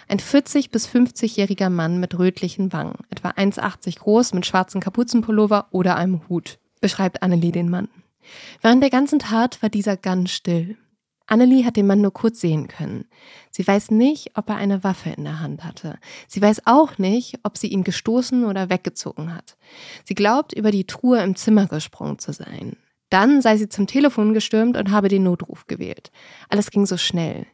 Ein 0.09 0.19
40- 0.19 0.71
bis 0.71 0.89
50-jähriger 0.89 1.69
Mann 1.69 2.01
mit 2.01 2.19
rötlichen 2.19 2.73
Wangen, 2.73 2.97
etwa 3.11 3.29
1,80 3.31 3.99
groß, 3.99 4.33
mit 4.33 4.47
schwarzem 4.47 4.81
Kapuzenpullover 4.81 5.67
oder 5.71 5.97
einem 5.97 6.23
Hut, 6.31 6.59
beschreibt 6.81 7.23
Annelie 7.23 7.53
den 7.53 7.69
Mann. 7.69 7.89
Während 8.63 8.83
der 8.83 8.89
ganzen 8.91 9.19
Tat 9.19 9.63
war 9.63 9.69
dieser 9.69 9.99
ganz 9.99 10.31
still. 10.31 10.79
Annelie 11.31 11.65
hat 11.65 11.77
den 11.77 11.87
Mann 11.87 12.01
nur 12.01 12.13
kurz 12.13 12.41
sehen 12.41 12.67
können. 12.67 13.05
Sie 13.53 13.65
weiß 13.65 13.93
nicht, 13.93 14.37
ob 14.37 14.49
er 14.51 14.57
eine 14.57 14.83
Waffe 14.83 15.11
in 15.11 15.23
der 15.23 15.39
Hand 15.39 15.63
hatte. 15.63 15.97
Sie 16.27 16.43
weiß 16.43 16.63
auch 16.65 16.99
nicht, 16.99 17.39
ob 17.45 17.57
sie 17.57 17.69
ihn 17.69 17.85
gestoßen 17.85 18.45
oder 18.45 18.69
weggezogen 18.69 19.33
hat. 19.33 19.57
Sie 20.05 20.17
glaubt, 20.17 20.53
über 20.53 20.73
die 20.73 20.89
Truhe 20.89 21.23
im 21.23 21.37
Zimmer 21.37 21.67
gesprungen 21.67 22.19
zu 22.19 22.33
sein. 22.33 22.77
Dann 23.11 23.43
sei 23.43 23.57
sie 23.57 23.69
zum 23.69 23.87
Telefon 23.87 24.35
gestürmt 24.35 24.77
und 24.77 24.91
habe 24.91 25.09
den 25.09 25.23
Notruf 25.23 25.69
gewählt. 25.69 26.11
Alles 26.49 26.73
ging 26.73 26.85
so 26.85 26.97
schnell. 26.97 27.47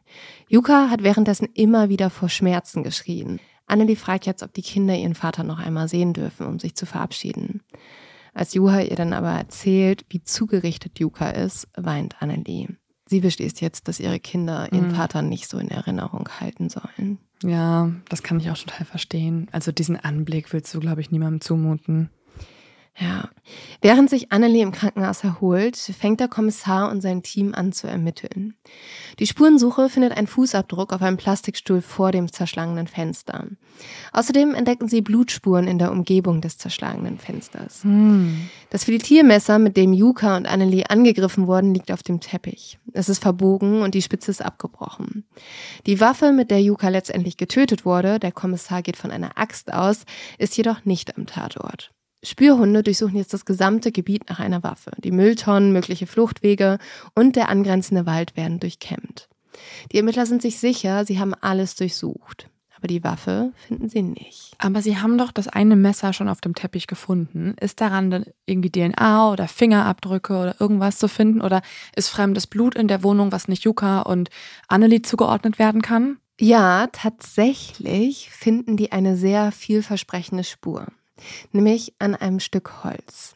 Yuka 0.49 0.89
hat 0.89 1.03
währenddessen 1.03 1.47
immer 1.53 1.87
wieder 1.87 2.09
vor 2.09 2.29
Schmerzen 2.29 2.81
geschrien. 2.81 3.39
Annelie 3.67 3.95
fragt 3.95 4.25
jetzt, 4.25 4.41
ob 4.41 4.53
die 4.53 4.63
Kinder 4.63 4.95
ihren 4.95 5.13
Vater 5.13 5.43
noch 5.43 5.59
einmal 5.59 5.87
sehen 5.87 6.13
dürfen, 6.13 6.47
um 6.47 6.57
sich 6.57 6.73
zu 6.73 6.87
verabschieden. 6.87 7.61
Als 8.33 8.55
Juha 8.55 8.81
ihr 8.81 8.95
dann 8.95 9.13
aber 9.13 9.31
erzählt, 9.31 10.03
wie 10.09 10.23
zugerichtet 10.23 10.99
Yuka 10.99 11.29
ist, 11.29 11.67
weint 11.75 12.19
Annelie. 12.23 12.69
Sie 13.07 13.21
beschließt 13.21 13.61
jetzt, 13.61 13.87
dass 13.87 13.99
ihre 13.99 14.19
Kinder 14.19 14.71
ihren 14.71 14.89
Mhm. 14.89 14.95
Vater 14.95 15.21
nicht 15.21 15.49
so 15.49 15.57
in 15.57 15.69
Erinnerung 15.69 16.27
halten 16.39 16.69
sollen. 16.69 17.17
Ja, 17.43 17.91
das 18.09 18.23
kann 18.23 18.39
ich 18.39 18.49
auch 18.49 18.57
total 18.57 18.85
verstehen. 18.85 19.47
Also 19.51 19.71
diesen 19.71 19.95
Anblick 19.97 20.51
willst 20.53 20.73
du, 20.73 20.79
glaube 20.79 21.01
ich, 21.01 21.11
niemandem 21.11 21.39
zumuten. 21.41 22.09
Ja. 22.99 23.29
Während 23.79 24.09
sich 24.09 24.31
Annelie 24.31 24.63
im 24.63 24.71
Krankenhaus 24.71 25.23
erholt, 25.23 25.77
fängt 25.77 26.19
der 26.19 26.27
Kommissar 26.27 26.89
und 26.89 27.01
sein 27.01 27.21
Team 27.21 27.53
an 27.53 27.71
zu 27.71 27.87
ermitteln. 27.87 28.55
Die 29.19 29.27
Spurensuche 29.27 29.89
findet 29.89 30.17
einen 30.17 30.25
Fußabdruck 30.25 30.91
auf 30.91 31.01
einem 31.03 31.17
Plastikstuhl 31.17 31.81
vor 31.81 32.11
dem 32.11 32.31
zerschlagenen 32.31 32.87
Fenster. 32.87 33.45
Außerdem 34.13 34.55
entdecken 34.55 34.87
sie 34.87 35.01
Blutspuren 35.01 35.67
in 35.67 35.77
der 35.77 35.91
Umgebung 35.91 36.41
des 36.41 36.57
zerschlagenen 36.57 37.19
Fensters. 37.19 37.83
Hm. 37.83 38.49
Das 38.71 38.85
Filetiermesser, 38.85 39.59
mit 39.59 39.77
dem 39.77 39.93
Yuka 39.93 40.35
und 40.35 40.47
Annelie 40.47 40.89
angegriffen 40.89 41.45
wurden, 41.45 41.75
liegt 41.75 41.91
auf 41.91 42.01
dem 42.01 42.19
Teppich. 42.19 42.79
Es 42.93 43.09
ist 43.09 43.21
verbogen 43.21 43.83
und 43.83 43.93
die 43.93 44.01
Spitze 44.01 44.31
ist 44.31 44.41
abgebrochen. 44.41 45.23
Die 45.85 45.99
Waffe, 45.99 46.31
mit 46.31 46.49
der 46.49 46.61
Yuka 46.63 46.89
letztendlich 46.89 47.37
getötet 47.37 47.85
wurde, 47.85 48.19
der 48.19 48.31
Kommissar 48.31 48.81
geht 48.81 48.97
von 48.97 49.11
einer 49.11 49.37
Axt 49.37 49.71
aus, 49.71 50.03
ist 50.39 50.57
jedoch 50.57 50.83
nicht 50.83 51.15
am 51.15 51.27
Tatort. 51.27 51.91
Spürhunde 52.27 52.83
durchsuchen 52.83 53.15
jetzt 53.15 53.33
das 53.33 53.45
gesamte 53.45 53.91
Gebiet 53.91 54.29
nach 54.29 54.39
einer 54.39 54.63
Waffe. 54.63 54.91
Die 55.03 55.11
Mülltonnen, 55.11 55.71
mögliche 55.71 56.07
Fluchtwege 56.07 56.77
und 57.15 57.35
der 57.35 57.49
angrenzende 57.49 58.05
Wald 58.05 58.35
werden 58.35 58.59
durchkämmt. 58.59 59.29
Die 59.91 59.97
Ermittler 59.97 60.25
sind 60.25 60.41
sich 60.41 60.59
sicher, 60.59 61.05
sie 61.05 61.19
haben 61.19 61.33
alles 61.33 61.75
durchsucht. 61.75 62.49
Aber 62.77 62.87
die 62.87 63.03
Waffe 63.03 63.53
finden 63.67 63.89
sie 63.89 64.03
nicht. 64.03 64.53
Aber 64.59 64.83
sie 64.83 64.97
haben 64.97 65.17
doch 65.17 65.31
das 65.31 65.47
eine 65.47 65.75
Messer 65.75 66.13
schon 66.13 66.29
auf 66.29 66.41
dem 66.41 66.53
Teppich 66.53 66.85
gefunden. 66.85 67.55
Ist 67.59 67.81
daran 67.81 68.11
dann 68.11 68.25
irgendwie 68.45 68.69
DNA 68.69 69.31
oder 69.31 69.47
Fingerabdrücke 69.47 70.37
oder 70.37 70.61
irgendwas 70.61 70.99
zu 70.99 71.07
finden? 71.07 71.41
Oder 71.41 71.63
ist 71.95 72.09
fremdes 72.09 72.45
Blut 72.45 72.75
in 72.75 72.87
der 72.87 73.01
Wohnung, 73.01 73.31
was 73.31 73.47
nicht 73.47 73.63
Yuka 73.63 74.01
und 74.01 74.29
Annelie 74.67 75.01
zugeordnet 75.01 75.57
werden 75.57 75.81
kann? 75.81 76.17
Ja, 76.39 76.85
tatsächlich 76.91 78.29
finden 78.29 78.77
die 78.77 78.91
eine 78.91 79.17
sehr 79.17 79.51
vielversprechende 79.51 80.43
Spur 80.43 80.85
nämlich 81.51 81.93
an 81.99 82.15
einem 82.15 82.39
Stück 82.39 82.83
Holz. 82.83 83.35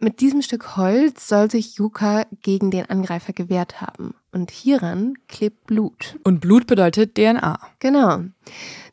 Mit 0.00 0.20
diesem 0.20 0.42
Stück 0.42 0.76
Holz 0.76 1.28
soll 1.28 1.50
sich 1.50 1.76
Yuka 1.76 2.26
gegen 2.42 2.70
den 2.70 2.88
Angreifer 2.88 3.32
gewehrt 3.32 3.80
haben. 3.80 4.14
Und 4.32 4.50
hieran 4.50 5.14
klebt 5.28 5.66
Blut. 5.66 6.18
Und 6.24 6.40
Blut 6.40 6.66
bedeutet 6.66 7.14
DNA. 7.14 7.58
Genau. 7.78 8.22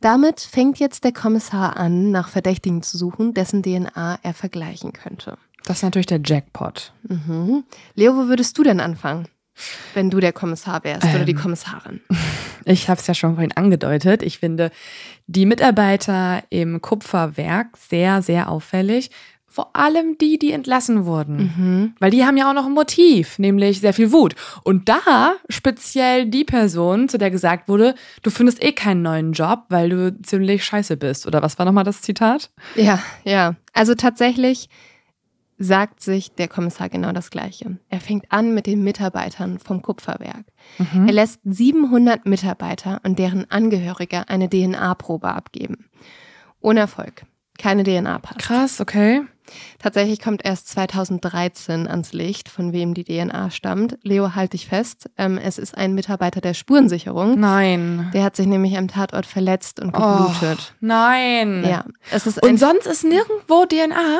Damit 0.01 0.41
fängt 0.41 0.79
jetzt 0.79 1.03
der 1.03 1.13
Kommissar 1.13 1.77
an, 1.77 2.11
nach 2.11 2.29
Verdächtigen 2.29 2.83
zu 2.83 2.97
suchen, 2.97 3.33
dessen 3.33 3.63
DNA 3.63 4.19
er 4.21 4.33
vergleichen 4.33 4.93
könnte. 4.93 5.37
Das 5.65 5.77
ist 5.77 5.83
natürlich 5.83 6.07
der 6.07 6.21
Jackpot. 6.23 6.93
Mhm. 7.07 7.63
Leo, 7.95 8.15
wo 8.15 8.27
würdest 8.27 8.57
du 8.57 8.63
denn 8.63 8.79
anfangen? 8.79 9.27
Wenn 9.93 10.09
du 10.09 10.19
der 10.19 10.33
Kommissar 10.33 10.83
wärst 10.83 11.05
ähm, 11.05 11.15
oder 11.15 11.25
die 11.25 11.31
ähm, 11.31 11.37
Kommissarin? 11.37 12.01
Ich 12.65 12.87
habe 12.87 12.99
es 12.99 13.07
ja 13.07 13.15
schon 13.15 13.33
vorhin 13.33 13.53
angedeutet. 13.53 14.21
Ich 14.21 14.39
finde 14.39 14.69
die 15.25 15.47
Mitarbeiter 15.47 16.43
im 16.49 16.81
Kupferwerk 16.81 17.77
sehr, 17.77 18.21
sehr 18.21 18.49
auffällig. 18.49 19.09
Vor 19.47 19.75
allem 19.75 20.19
die, 20.19 20.37
die 20.37 20.51
entlassen 20.51 21.05
wurden. 21.05 21.37
Mhm. 21.37 21.95
Weil 21.99 22.11
die 22.11 22.23
haben 22.23 22.37
ja 22.37 22.47
auch 22.47 22.53
noch 22.53 22.67
ein 22.67 22.73
Motiv, 22.73 23.39
nämlich 23.39 23.79
sehr 23.79 23.93
viel 23.93 24.11
Wut. 24.11 24.35
Und 24.63 24.87
da 24.87 25.33
speziell 25.49 26.27
die 26.27 26.43
Person, 26.43 27.09
zu 27.09 27.17
der 27.17 27.31
gesagt 27.31 27.67
wurde, 27.67 27.95
du 28.21 28.29
findest 28.29 28.63
eh 28.63 28.73
keinen 28.73 29.01
neuen 29.01 29.33
Job, 29.33 29.63
weil 29.69 29.89
du 29.89 30.21
ziemlich 30.21 30.63
scheiße 30.63 30.97
bist. 30.97 31.25
Oder 31.25 31.41
was 31.41 31.57
war 31.57 31.65
nochmal 31.65 31.83
das 31.83 32.03
Zitat? 32.03 32.51
Ja, 32.75 33.01
ja. 33.23 33.55
Also 33.73 33.95
tatsächlich 33.95 34.69
sagt 35.59 36.01
sich 36.01 36.31
der 36.31 36.47
Kommissar 36.47 36.89
genau 36.89 37.11
das 37.11 37.29
Gleiche. 37.29 37.77
Er 37.89 37.99
fängt 37.99 38.31
an 38.31 38.55
mit 38.55 38.65
den 38.65 38.81
Mitarbeitern 38.81 39.59
vom 39.59 39.81
Kupferwerk. 39.81 40.45
Mhm. 40.77 41.07
Er 41.07 41.13
lässt 41.13 41.41
700 41.43 42.25
Mitarbeiter 42.25 43.01
und 43.03 43.19
deren 43.19 43.49
Angehörige 43.51 44.29
eine 44.29 44.49
DNA-Probe 44.49 45.27
abgeben. 45.27 45.89
Ohne 46.61 46.79
Erfolg. 46.79 47.25
Keine 47.57 47.83
DNA 47.83 48.19
passt. 48.19 48.39
Krass, 48.39 48.79
okay. 48.79 49.21
Tatsächlich 49.79 50.21
kommt 50.21 50.45
erst 50.45 50.67
2013 50.69 51.87
ans 51.87 52.13
Licht, 52.13 52.49
von 52.49 52.73
wem 52.73 52.93
die 52.93 53.03
DNA 53.03 53.51
stammt. 53.51 53.97
Leo, 54.03 54.35
halt 54.35 54.53
dich 54.53 54.67
fest. 54.67 55.09
Ähm, 55.17 55.37
es 55.37 55.57
ist 55.57 55.77
ein 55.77 55.93
Mitarbeiter 55.93 56.41
der 56.41 56.53
Spurensicherung. 56.53 57.39
Nein. 57.39 58.09
Der 58.13 58.23
hat 58.23 58.35
sich 58.35 58.47
nämlich 58.47 58.77
am 58.77 58.87
Tatort 58.87 59.25
verletzt 59.25 59.79
und 59.79 59.93
geblutet. 59.93 60.59
Oh, 60.59 60.75
nein. 60.81 61.63
Ja. 61.63 61.85
Es 62.11 62.27
ist 62.27 62.41
und 62.43 62.57
sonst 62.57 62.85
ist 62.85 63.03
nirgendwo 63.03 63.65
DNA? 63.65 64.19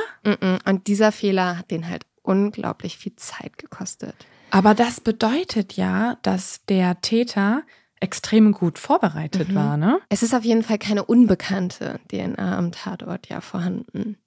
Und 0.65 0.87
dieser 0.87 1.11
Fehler 1.11 1.57
hat 1.57 1.71
den 1.71 1.87
halt 1.87 2.03
unglaublich 2.21 2.97
viel 2.97 3.15
Zeit 3.15 3.57
gekostet. 3.57 4.15
Aber 4.51 4.73
das 4.73 5.01
bedeutet 5.01 5.73
ja, 5.73 6.17
dass 6.21 6.65
der 6.67 7.01
Täter 7.01 7.63
extrem 7.99 8.53
gut 8.53 8.79
vorbereitet 8.79 9.49
mhm. 9.49 9.55
war, 9.55 9.77
ne? 9.77 9.99
Es 10.09 10.23
ist 10.23 10.33
auf 10.33 10.43
jeden 10.43 10.63
Fall 10.63 10.77
keine 10.77 11.03
unbekannte 11.03 11.99
DNA 12.11 12.57
am 12.57 12.71
Tatort 12.71 13.27
ja 13.27 13.41
vorhanden. 13.41 14.17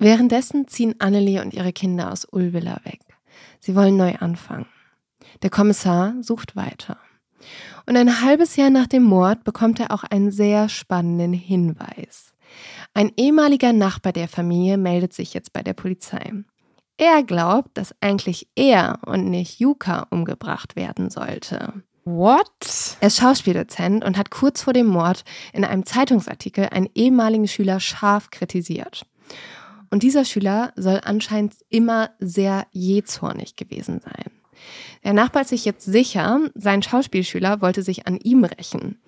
Währenddessen 0.00 0.66
ziehen 0.66 0.94
Annelie 0.98 1.42
und 1.42 1.52
ihre 1.52 1.74
Kinder 1.74 2.10
aus 2.10 2.24
Ulvilla 2.24 2.80
weg. 2.84 3.00
Sie 3.60 3.76
wollen 3.76 3.98
neu 3.98 4.14
anfangen. 4.14 4.66
Der 5.42 5.50
Kommissar 5.50 6.14
sucht 6.22 6.56
weiter. 6.56 6.96
Und 7.84 7.98
ein 7.98 8.22
halbes 8.22 8.56
Jahr 8.56 8.70
nach 8.70 8.86
dem 8.86 9.02
Mord 9.02 9.44
bekommt 9.44 9.78
er 9.78 9.90
auch 9.90 10.02
einen 10.04 10.30
sehr 10.30 10.70
spannenden 10.70 11.34
Hinweis. 11.34 12.32
Ein 12.94 13.12
ehemaliger 13.18 13.74
Nachbar 13.74 14.14
der 14.14 14.26
Familie 14.26 14.78
meldet 14.78 15.12
sich 15.12 15.34
jetzt 15.34 15.52
bei 15.52 15.62
der 15.62 15.74
Polizei. 15.74 16.32
Er 16.96 17.22
glaubt, 17.22 17.76
dass 17.76 17.94
eigentlich 18.00 18.48
er 18.56 19.00
und 19.04 19.28
nicht 19.28 19.60
Yuka 19.60 20.06
umgebracht 20.10 20.76
werden 20.76 21.10
sollte. 21.10 21.74
What? 22.04 22.96
Er 23.00 23.08
ist 23.08 23.18
Schauspieldozent 23.18 24.02
und 24.02 24.16
hat 24.16 24.30
kurz 24.30 24.62
vor 24.62 24.72
dem 24.72 24.86
Mord 24.86 25.24
in 25.52 25.66
einem 25.66 25.84
Zeitungsartikel 25.84 26.68
einen 26.70 26.88
ehemaligen 26.94 27.48
Schüler 27.48 27.80
scharf 27.80 28.30
kritisiert. 28.30 29.06
Und 29.90 30.02
dieser 30.02 30.24
Schüler 30.24 30.72
soll 30.76 31.00
anscheinend 31.04 31.54
immer 31.68 32.10
sehr 32.18 32.66
jähzornig 32.70 33.56
gewesen 33.56 34.00
sein. 34.00 34.30
Der 35.04 35.14
Nachbar 35.14 35.42
ist 35.42 35.48
sich 35.48 35.64
jetzt 35.64 35.84
sicher, 35.84 36.40
sein 36.54 36.82
Schauspielschüler 36.82 37.60
wollte 37.60 37.82
sich 37.82 38.06
an 38.06 38.16
ihm 38.18 38.44
rächen. 38.44 39.00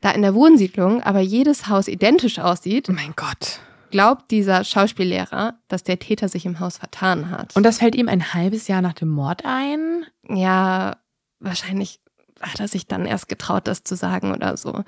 Da 0.00 0.10
in 0.10 0.22
der 0.22 0.34
Wohnsiedlung 0.34 1.02
aber 1.02 1.20
jedes 1.20 1.68
Haus 1.68 1.88
identisch 1.88 2.38
aussieht, 2.38 2.88
mein 2.88 3.14
Gott, 3.14 3.60
glaubt 3.90 4.30
dieser 4.30 4.64
Schauspiellehrer, 4.64 5.54
dass 5.68 5.84
der 5.84 5.98
Täter 5.98 6.28
sich 6.28 6.44
im 6.44 6.58
Haus 6.60 6.78
vertan 6.78 7.30
hat. 7.30 7.54
Und 7.54 7.62
das 7.62 7.78
fällt 7.78 7.94
ihm 7.94 8.08
ein 8.08 8.34
halbes 8.34 8.66
Jahr 8.68 8.82
nach 8.82 8.94
dem 8.94 9.08
Mord 9.08 9.44
ein? 9.44 10.04
Ja, 10.28 10.96
wahrscheinlich 11.38 12.00
hat 12.40 12.60
er 12.60 12.68
sich 12.68 12.86
dann 12.86 13.06
erst 13.06 13.28
getraut, 13.28 13.66
das 13.66 13.84
zu 13.84 13.96
sagen 13.96 14.32
oder 14.32 14.56
so. 14.56 14.82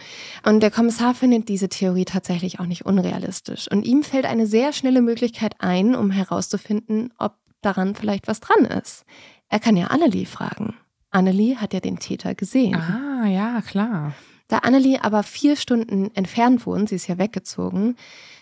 Und 0.44 0.60
der 0.60 0.70
Kommissar 0.70 1.14
findet 1.14 1.48
diese 1.48 1.68
Theorie 1.68 2.04
tatsächlich 2.04 2.60
auch 2.60 2.66
nicht 2.66 2.86
unrealistisch. 2.86 3.70
Und 3.70 3.84
ihm 3.84 4.02
fällt 4.02 4.26
eine 4.26 4.46
sehr 4.46 4.72
schnelle 4.72 5.02
Möglichkeit 5.02 5.56
ein, 5.58 5.94
um 5.94 6.10
herauszufinden, 6.10 7.12
ob 7.18 7.36
daran 7.62 7.94
vielleicht 7.94 8.28
was 8.28 8.40
dran 8.40 8.64
ist. 8.64 9.04
Er 9.48 9.60
kann 9.60 9.76
ja 9.76 9.86
Annelie 9.86 10.26
fragen. 10.26 10.74
Annelie 11.10 11.56
hat 11.56 11.72
ja 11.72 11.80
den 11.80 11.98
Täter 11.98 12.34
gesehen. 12.34 12.76
Ah, 12.76 13.26
ja, 13.26 13.62
klar. 13.62 14.14
Da 14.48 14.58
Annelie 14.58 15.02
aber 15.02 15.22
vier 15.22 15.56
Stunden 15.56 16.10
entfernt 16.14 16.66
wohnt, 16.66 16.88
sie 16.88 16.96
ist 16.96 17.06
ja 17.06 17.18
weggezogen, 17.18 17.96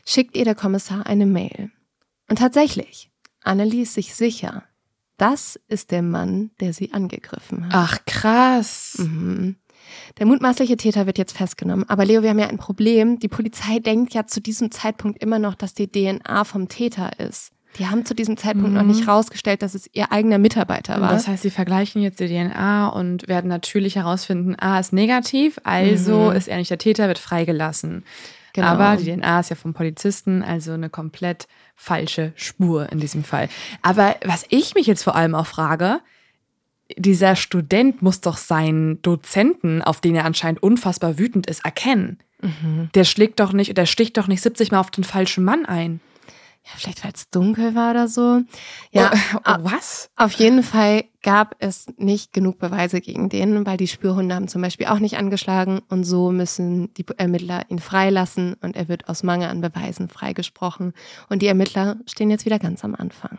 schickt 0.04 0.36
ihr 0.36 0.44
der 0.44 0.54
Kommissar 0.54 1.06
eine 1.06 1.26
Mail. 1.26 1.70
Und 2.28 2.38
tatsächlich, 2.38 3.10
Annelie 3.42 3.82
ist 3.82 3.94
sich 3.94 4.14
sicher, 4.14 4.64
das 5.16 5.58
ist 5.68 5.90
der 5.90 6.02
Mann, 6.02 6.50
der 6.60 6.72
sie 6.72 6.92
angegriffen 6.92 7.66
hat. 7.66 7.72
Ach, 7.74 7.98
krass. 8.06 8.96
Mhm. 8.98 9.56
Der 10.18 10.26
mutmaßliche 10.26 10.76
Täter 10.76 11.06
wird 11.06 11.18
jetzt 11.18 11.36
festgenommen. 11.36 11.88
Aber 11.88 12.04
Leo, 12.04 12.22
wir 12.22 12.30
haben 12.30 12.38
ja 12.38 12.48
ein 12.48 12.58
Problem. 12.58 13.18
Die 13.18 13.28
Polizei 13.28 13.78
denkt 13.78 14.14
ja 14.14 14.26
zu 14.26 14.40
diesem 14.40 14.70
Zeitpunkt 14.70 15.22
immer 15.22 15.38
noch, 15.38 15.54
dass 15.54 15.74
die 15.74 15.88
DNA 15.88 16.44
vom 16.44 16.68
Täter 16.68 17.18
ist. 17.20 17.52
Die 17.78 17.86
haben 17.86 18.06
zu 18.06 18.14
diesem 18.14 18.36
Zeitpunkt 18.36 18.70
mhm. 18.70 18.76
noch 18.76 18.84
nicht 18.84 19.06
rausgestellt, 19.06 19.62
dass 19.62 19.74
es 19.74 19.88
ihr 19.92 20.10
eigener 20.10 20.38
Mitarbeiter 20.38 21.00
war. 21.00 21.10
Das 21.10 21.28
heißt, 21.28 21.42
sie 21.42 21.50
vergleichen 21.50 22.00
jetzt 22.00 22.20
die 22.20 22.28
DNA 22.28 22.88
und 22.88 23.28
werden 23.28 23.48
natürlich 23.48 23.96
herausfinden, 23.96 24.56
A 24.58 24.80
ist 24.80 24.92
negativ, 24.92 25.60
also 25.62 26.30
mhm. 26.30 26.36
ist 26.36 26.48
er 26.48 26.56
nicht 26.56 26.70
der 26.70 26.78
Täter, 26.78 27.08
wird 27.08 27.18
freigelassen. 27.18 28.04
Genau. 28.56 28.68
Aber 28.68 28.96
die 28.96 29.14
DNA 29.14 29.40
ist 29.40 29.50
ja 29.50 29.56
vom 29.56 29.74
Polizisten, 29.74 30.42
also 30.42 30.72
eine 30.72 30.88
komplett 30.88 31.46
falsche 31.74 32.32
Spur 32.36 32.90
in 32.90 32.98
diesem 32.98 33.22
Fall. 33.22 33.50
Aber 33.82 34.16
was 34.24 34.46
ich 34.48 34.74
mich 34.74 34.86
jetzt 34.86 35.02
vor 35.04 35.14
allem 35.14 35.34
auch 35.34 35.46
frage, 35.46 36.00
dieser 36.96 37.36
Student 37.36 38.00
muss 38.00 38.22
doch 38.22 38.38
seinen 38.38 39.02
Dozenten, 39.02 39.82
auf 39.82 40.00
den 40.00 40.14
er 40.14 40.24
anscheinend 40.24 40.62
unfassbar 40.62 41.18
wütend 41.18 41.46
ist, 41.46 41.66
erkennen. 41.66 42.18
Mhm. 42.40 42.88
Der 42.94 43.04
schlägt 43.04 43.40
doch 43.40 43.52
nicht, 43.52 43.76
der 43.76 43.84
sticht 43.84 44.16
doch 44.16 44.26
nicht 44.26 44.40
70 44.40 44.70
Mal 44.72 44.80
auf 44.80 44.90
den 44.90 45.04
falschen 45.04 45.44
Mann 45.44 45.66
ein. 45.66 46.00
Ja, 46.66 46.72
vielleicht 46.74 47.04
weil 47.04 47.12
es 47.14 47.30
dunkel 47.30 47.76
war 47.76 47.92
oder 47.92 48.08
so. 48.08 48.42
Ja, 48.90 49.12
oh, 49.12 49.38
oh, 49.46 49.54
was? 49.60 50.10
Auf 50.16 50.32
jeden 50.32 50.64
Fall 50.64 51.04
gab 51.22 51.54
es 51.60 51.86
nicht 51.96 52.32
genug 52.32 52.58
Beweise 52.58 53.00
gegen 53.00 53.28
den, 53.28 53.64
weil 53.64 53.76
die 53.76 53.86
Spürhunde 53.86 54.34
haben 54.34 54.48
zum 54.48 54.62
Beispiel 54.62 54.86
auch 54.86 54.98
nicht 54.98 55.16
angeschlagen 55.16 55.80
und 55.88 56.02
so 56.02 56.32
müssen 56.32 56.92
die 56.94 57.06
Ermittler 57.16 57.70
ihn 57.70 57.78
freilassen 57.78 58.54
und 58.54 58.74
er 58.74 58.88
wird 58.88 59.08
aus 59.08 59.22
Mangel 59.22 59.48
an 59.48 59.60
Beweisen 59.60 60.08
freigesprochen. 60.08 60.92
Und 61.28 61.40
die 61.42 61.46
Ermittler 61.46 61.98
stehen 62.06 62.30
jetzt 62.30 62.46
wieder 62.46 62.58
ganz 62.58 62.82
am 62.84 62.96
Anfang. 62.96 63.38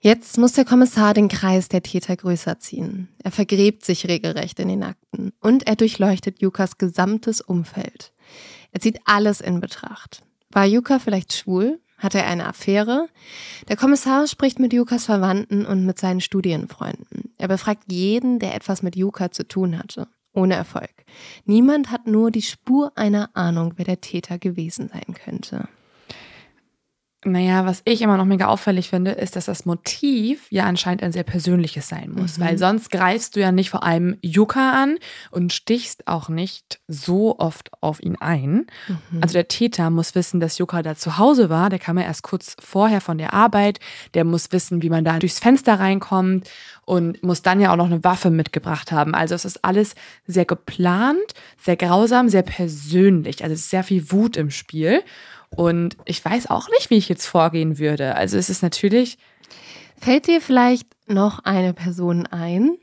Jetzt 0.00 0.36
muss 0.38 0.54
der 0.54 0.64
Kommissar 0.64 1.14
den 1.14 1.28
Kreis 1.28 1.68
der 1.68 1.84
Täter 1.84 2.16
größer 2.16 2.58
ziehen. 2.58 3.10
Er 3.22 3.30
vergräbt 3.30 3.84
sich 3.84 4.08
regelrecht 4.08 4.58
in 4.58 4.66
den 4.66 4.82
Akten 4.82 5.32
und 5.38 5.68
er 5.68 5.76
durchleuchtet 5.76 6.42
Jukas 6.42 6.78
gesamtes 6.78 7.40
Umfeld. 7.40 8.12
Er 8.72 8.80
zieht 8.80 8.98
alles 9.04 9.40
in 9.40 9.60
Betracht. 9.60 10.24
War 10.50 10.66
Yuka 10.66 10.98
vielleicht 10.98 11.32
schwul? 11.32 11.80
Hat 12.02 12.16
er 12.16 12.26
eine 12.26 12.48
Affäre? 12.48 13.08
Der 13.68 13.76
Kommissar 13.76 14.26
spricht 14.26 14.58
mit 14.58 14.72
Jukas 14.72 15.04
Verwandten 15.04 15.64
und 15.64 15.86
mit 15.86 16.00
seinen 16.00 16.20
Studienfreunden. 16.20 17.32
Er 17.38 17.46
befragt 17.46 17.84
jeden, 17.92 18.40
der 18.40 18.56
etwas 18.56 18.82
mit 18.82 18.96
Juka 18.96 19.30
zu 19.30 19.46
tun 19.46 19.78
hatte. 19.78 20.08
Ohne 20.34 20.54
Erfolg. 20.54 20.90
Niemand 21.44 21.92
hat 21.92 22.08
nur 22.08 22.32
die 22.32 22.42
Spur 22.42 22.90
einer 22.96 23.30
Ahnung, 23.34 23.74
wer 23.76 23.84
der 23.84 24.00
Täter 24.00 24.38
gewesen 24.38 24.88
sein 24.88 25.14
könnte. 25.14 25.68
Naja, 27.24 27.64
was 27.66 27.82
ich 27.84 28.02
immer 28.02 28.16
noch 28.16 28.24
mega 28.24 28.46
auffällig 28.48 28.90
finde, 28.90 29.12
ist, 29.12 29.36
dass 29.36 29.44
das 29.44 29.64
Motiv 29.64 30.46
ja 30.50 30.64
anscheinend 30.64 31.04
ein 31.04 31.12
sehr 31.12 31.22
persönliches 31.22 31.88
sein 31.88 32.10
muss, 32.10 32.36
Mhm. 32.38 32.42
weil 32.42 32.58
sonst 32.58 32.90
greifst 32.90 33.36
du 33.36 33.40
ja 33.40 33.52
nicht 33.52 33.70
vor 33.70 33.84
allem 33.84 34.16
Yuka 34.22 34.72
an 34.72 34.96
und 35.30 35.52
stichst 35.52 36.08
auch 36.08 36.28
nicht 36.28 36.80
so 36.88 37.38
oft 37.38 37.70
auf 37.80 38.02
ihn 38.02 38.16
ein. 38.16 38.66
Mhm. 38.88 39.20
Also 39.20 39.34
der 39.34 39.46
Täter 39.46 39.88
muss 39.90 40.16
wissen, 40.16 40.40
dass 40.40 40.58
Yuka 40.58 40.82
da 40.82 40.96
zu 40.96 41.16
Hause 41.16 41.48
war, 41.48 41.70
der 41.70 41.78
kam 41.78 41.96
ja 41.96 42.04
erst 42.04 42.24
kurz 42.24 42.56
vorher 42.58 43.00
von 43.00 43.18
der 43.18 43.32
Arbeit, 43.32 43.78
der 44.14 44.24
muss 44.24 44.50
wissen, 44.50 44.82
wie 44.82 44.90
man 44.90 45.04
da 45.04 45.20
durchs 45.20 45.38
Fenster 45.38 45.78
reinkommt 45.78 46.50
und 46.86 47.22
muss 47.22 47.42
dann 47.42 47.60
ja 47.60 47.70
auch 47.72 47.76
noch 47.76 47.86
eine 47.86 48.02
Waffe 48.02 48.30
mitgebracht 48.30 48.90
haben. 48.90 49.14
Also 49.14 49.36
es 49.36 49.44
ist 49.44 49.64
alles 49.64 49.94
sehr 50.26 50.44
geplant, 50.44 51.34
sehr 51.56 51.76
grausam, 51.76 52.28
sehr 52.28 52.42
persönlich. 52.42 53.44
Also 53.44 53.54
es 53.54 53.60
ist 53.60 53.70
sehr 53.70 53.84
viel 53.84 54.10
Wut 54.10 54.36
im 54.36 54.50
Spiel. 54.50 55.02
Und 55.56 55.96
ich 56.04 56.24
weiß 56.24 56.48
auch 56.48 56.68
nicht, 56.70 56.90
wie 56.90 56.96
ich 56.96 57.08
jetzt 57.08 57.26
vorgehen 57.26 57.78
würde. 57.78 58.14
Also 58.16 58.38
es 58.38 58.48
ist 58.50 58.62
natürlich, 58.62 59.18
Fällt 60.02 60.26
dir 60.26 60.40
vielleicht 60.40 60.88
noch 61.06 61.44
eine 61.44 61.72
Person 61.74 62.26
ein, 62.26 62.76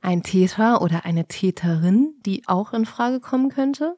ein 0.00 0.22
Täter 0.22 0.80
oder 0.80 1.04
eine 1.04 1.28
Täterin, 1.28 2.14
die 2.24 2.44
auch 2.46 2.72
in 2.72 2.86
Frage 2.86 3.20
kommen 3.20 3.50
könnte? 3.50 3.94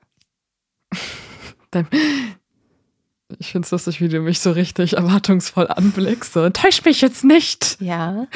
ich 3.38 3.52
finde 3.52 3.64
es 3.64 3.70
lustig, 3.70 4.00
wie 4.00 4.08
du 4.08 4.18
mich 4.18 4.40
so 4.40 4.50
richtig 4.50 4.96
erwartungsvoll 4.96 5.68
anblickst. 5.68 6.32
So, 6.32 6.42
enttäusch 6.42 6.84
mich 6.84 7.00
jetzt 7.00 7.22
nicht. 7.22 7.80
Ja. 7.80 8.26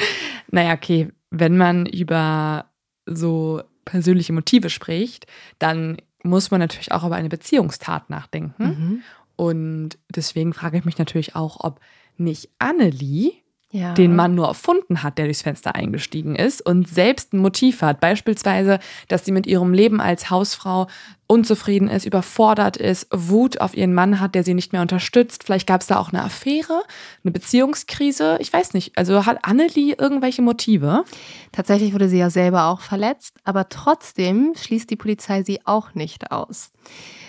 Naja, 0.49 0.73
okay, 0.73 1.09
wenn 1.29 1.57
man 1.57 1.85
über 1.85 2.71
so 3.05 3.61
persönliche 3.83 4.31
Motive 4.31 4.69
spricht, 4.69 5.27
dann 5.59 5.97
muss 6.23 6.49
man 6.49 6.61
natürlich 6.61 6.93
auch 6.93 7.03
über 7.03 7.15
eine 7.15 7.27
Beziehungstat 7.27 8.09
nachdenken. 8.09 8.63
Mhm. 8.63 9.01
Und 9.43 9.97
deswegen 10.15 10.53
frage 10.53 10.77
ich 10.77 10.85
mich 10.85 10.97
natürlich 10.97 11.35
auch, 11.35 11.57
ob 11.59 11.79
nicht 12.17 12.49
Annelie 12.59 13.33
Ja. 13.71 13.93
den 13.93 14.15
Mann 14.15 14.35
nur 14.35 14.47
erfunden 14.47 15.01
hat, 15.03 15.17
der 15.17 15.25
durchs 15.25 15.41
Fenster 15.41 15.73
eingestiegen 15.75 16.35
ist 16.35 16.61
und 16.65 16.87
selbst 16.87 17.33
ein 17.33 17.39
Motiv 17.39 17.81
hat. 17.81 17.99
Beispielsweise, 17.99 18.79
dass 19.07 19.25
sie 19.25 19.31
mit 19.31 19.47
ihrem 19.47 19.73
Leben 19.73 19.99
als 19.99 20.29
Hausfrau 20.29 20.87
unzufrieden 21.33 21.87
ist, 21.87 22.05
überfordert 22.05 22.77
ist, 22.77 23.07
Wut 23.11 23.59
auf 23.59 23.75
ihren 23.75 23.95
Mann 23.95 24.19
hat, 24.19 24.35
der 24.35 24.43
sie 24.43 24.53
nicht 24.53 24.71
mehr 24.71 24.83
unterstützt. 24.83 25.43
Vielleicht 25.43 25.65
gab 25.65 25.81
es 25.81 25.87
da 25.87 25.97
auch 25.97 26.13
eine 26.13 26.23
Affäre, 26.23 26.83
eine 27.23 27.31
Beziehungskrise. 27.31 28.37
Ich 28.39 28.53
weiß 28.53 28.75
nicht. 28.75 28.95
Also 28.97 29.25
hat 29.25 29.39
Annelie 29.41 29.95
irgendwelche 29.97 30.43
Motive? 30.43 31.05
Tatsächlich 31.51 31.93
wurde 31.93 32.07
sie 32.07 32.19
ja 32.19 32.29
selber 32.29 32.65
auch 32.65 32.81
verletzt, 32.81 33.37
aber 33.43 33.67
trotzdem 33.67 34.53
schließt 34.55 34.91
die 34.91 34.95
Polizei 34.95 35.41
sie 35.41 35.65
auch 35.65 35.95
nicht 35.95 36.31
aus. 36.31 36.71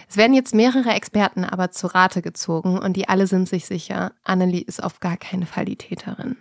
Es 0.07 0.19
werden 0.19 0.35
jetzt 0.35 0.55
mehrere 0.55 0.91
Experten 0.91 1.45
aber 1.45 1.71
zu 1.71 1.87
Rate 1.87 2.21
gezogen 2.21 2.79
und 2.79 2.99
die 2.99 3.09
alle 3.09 3.27
sind 3.27 3.49
sich 3.49 3.65
sicher, 3.65 4.13
Annelie 4.23 4.61
ist 4.61 4.85
auf 4.85 5.01
gar 5.01 5.17
keinen 5.17 5.47
Fall 5.47 5.65
die 5.65 5.77
Täterin. 5.77 6.37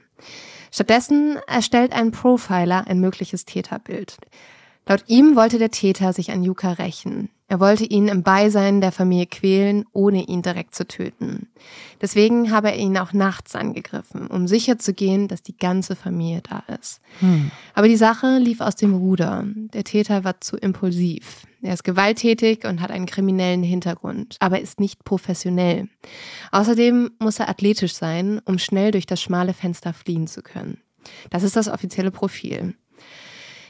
Stattdessen 0.69 1.37
erstellt 1.47 1.93
ein 1.93 2.11
Profiler 2.11 2.87
ein 2.87 2.99
mögliches 2.99 3.45
Täterbild. 3.45 4.17
Laut 4.85 5.05
ihm 5.07 5.35
wollte 5.35 5.59
der 5.59 5.71
Täter 5.71 6.11
sich 6.11 6.31
an 6.31 6.43
Yuka 6.43 6.73
rächen. 6.73 7.29
Er 7.49 7.59
wollte 7.59 7.83
ihn 7.83 8.07
im 8.07 8.23
Beisein 8.23 8.81
der 8.81 8.91
Familie 8.91 9.27
quälen, 9.27 9.85
ohne 9.91 10.23
ihn 10.23 10.41
direkt 10.41 10.73
zu 10.73 10.87
töten. 10.87 11.49
Deswegen 12.01 12.51
habe 12.51 12.71
er 12.71 12.77
ihn 12.77 12.97
auch 12.97 13.13
nachts 13.13 13.55
angegriffen, 13.55 14.27
um 14.27 14.47
sicherzugehen, 14.47 15.27
dass 15.27 15.43
die 15.43 15.57
ganze 15.57 15.95
Familie 15.95 16.41
da 16.41 16.63
ist. 16.79 17.01
Aber 17.75 17.87
die 17.87 17.97
Sache 17.97 18.39
lief 18.39 18.61
aus 18.61 18.75
dem 18.75 18.93
Ruder. 18.93 19.43
Der 19.45 19.83
Täter 19.83 20.23
war 20.23 20.41
zu 20.41 20.55
impulsiv. 20.57 21.45
Er 21.61 21.73
ist 21.73 21.83
gewalttätig 21.83 22.65
und 22.65 22.81
hat 22.81 22.91
einen 22.91 23.05
kriminellen 23.05 23.63
Hintergrund, 23.63 24.37
aber 24.39 24.59
ist 24.59 24.79
nicht 24.79 25.03
professionell. 25.05 25.87
Außerdem 26.51 27.11
muss 27.19 27.39
er 27.39 27.49
athletisch 27.49 27.93
sein, 27.93 28.41
um 28.45 28.57
schnell 28.57 28.91
durch 28.91 29.05
das 29.05 29.21
schmale 29.21 29.53
Fenster 29.53 29.93
fliehen 29.93 30.27
zu 30.27 30.41
können. 30.41 30.79
Das 31.29 31.43
ist 31.43 31.55
das 31.55 31.67
offizielle 31.67 32.11
Profil. 32.11 32.75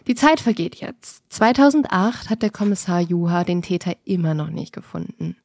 Die 0.08 0.16
Zeit 0.16 0.40
vergeht 0.40 0.76
jetzt. 0.76 1.24
2008 1.30 2.30
hat 2.30 2.42
der 2.42 2.50
Kommissar 2.50 3.00
Juha 3.00 3.44
den 3.44 3.62
Täter 3.62 3.96
immer 4.04 4.34
noch 4.34 4.50
nicht 4.50 4.74
gefunden. 4.74 5.38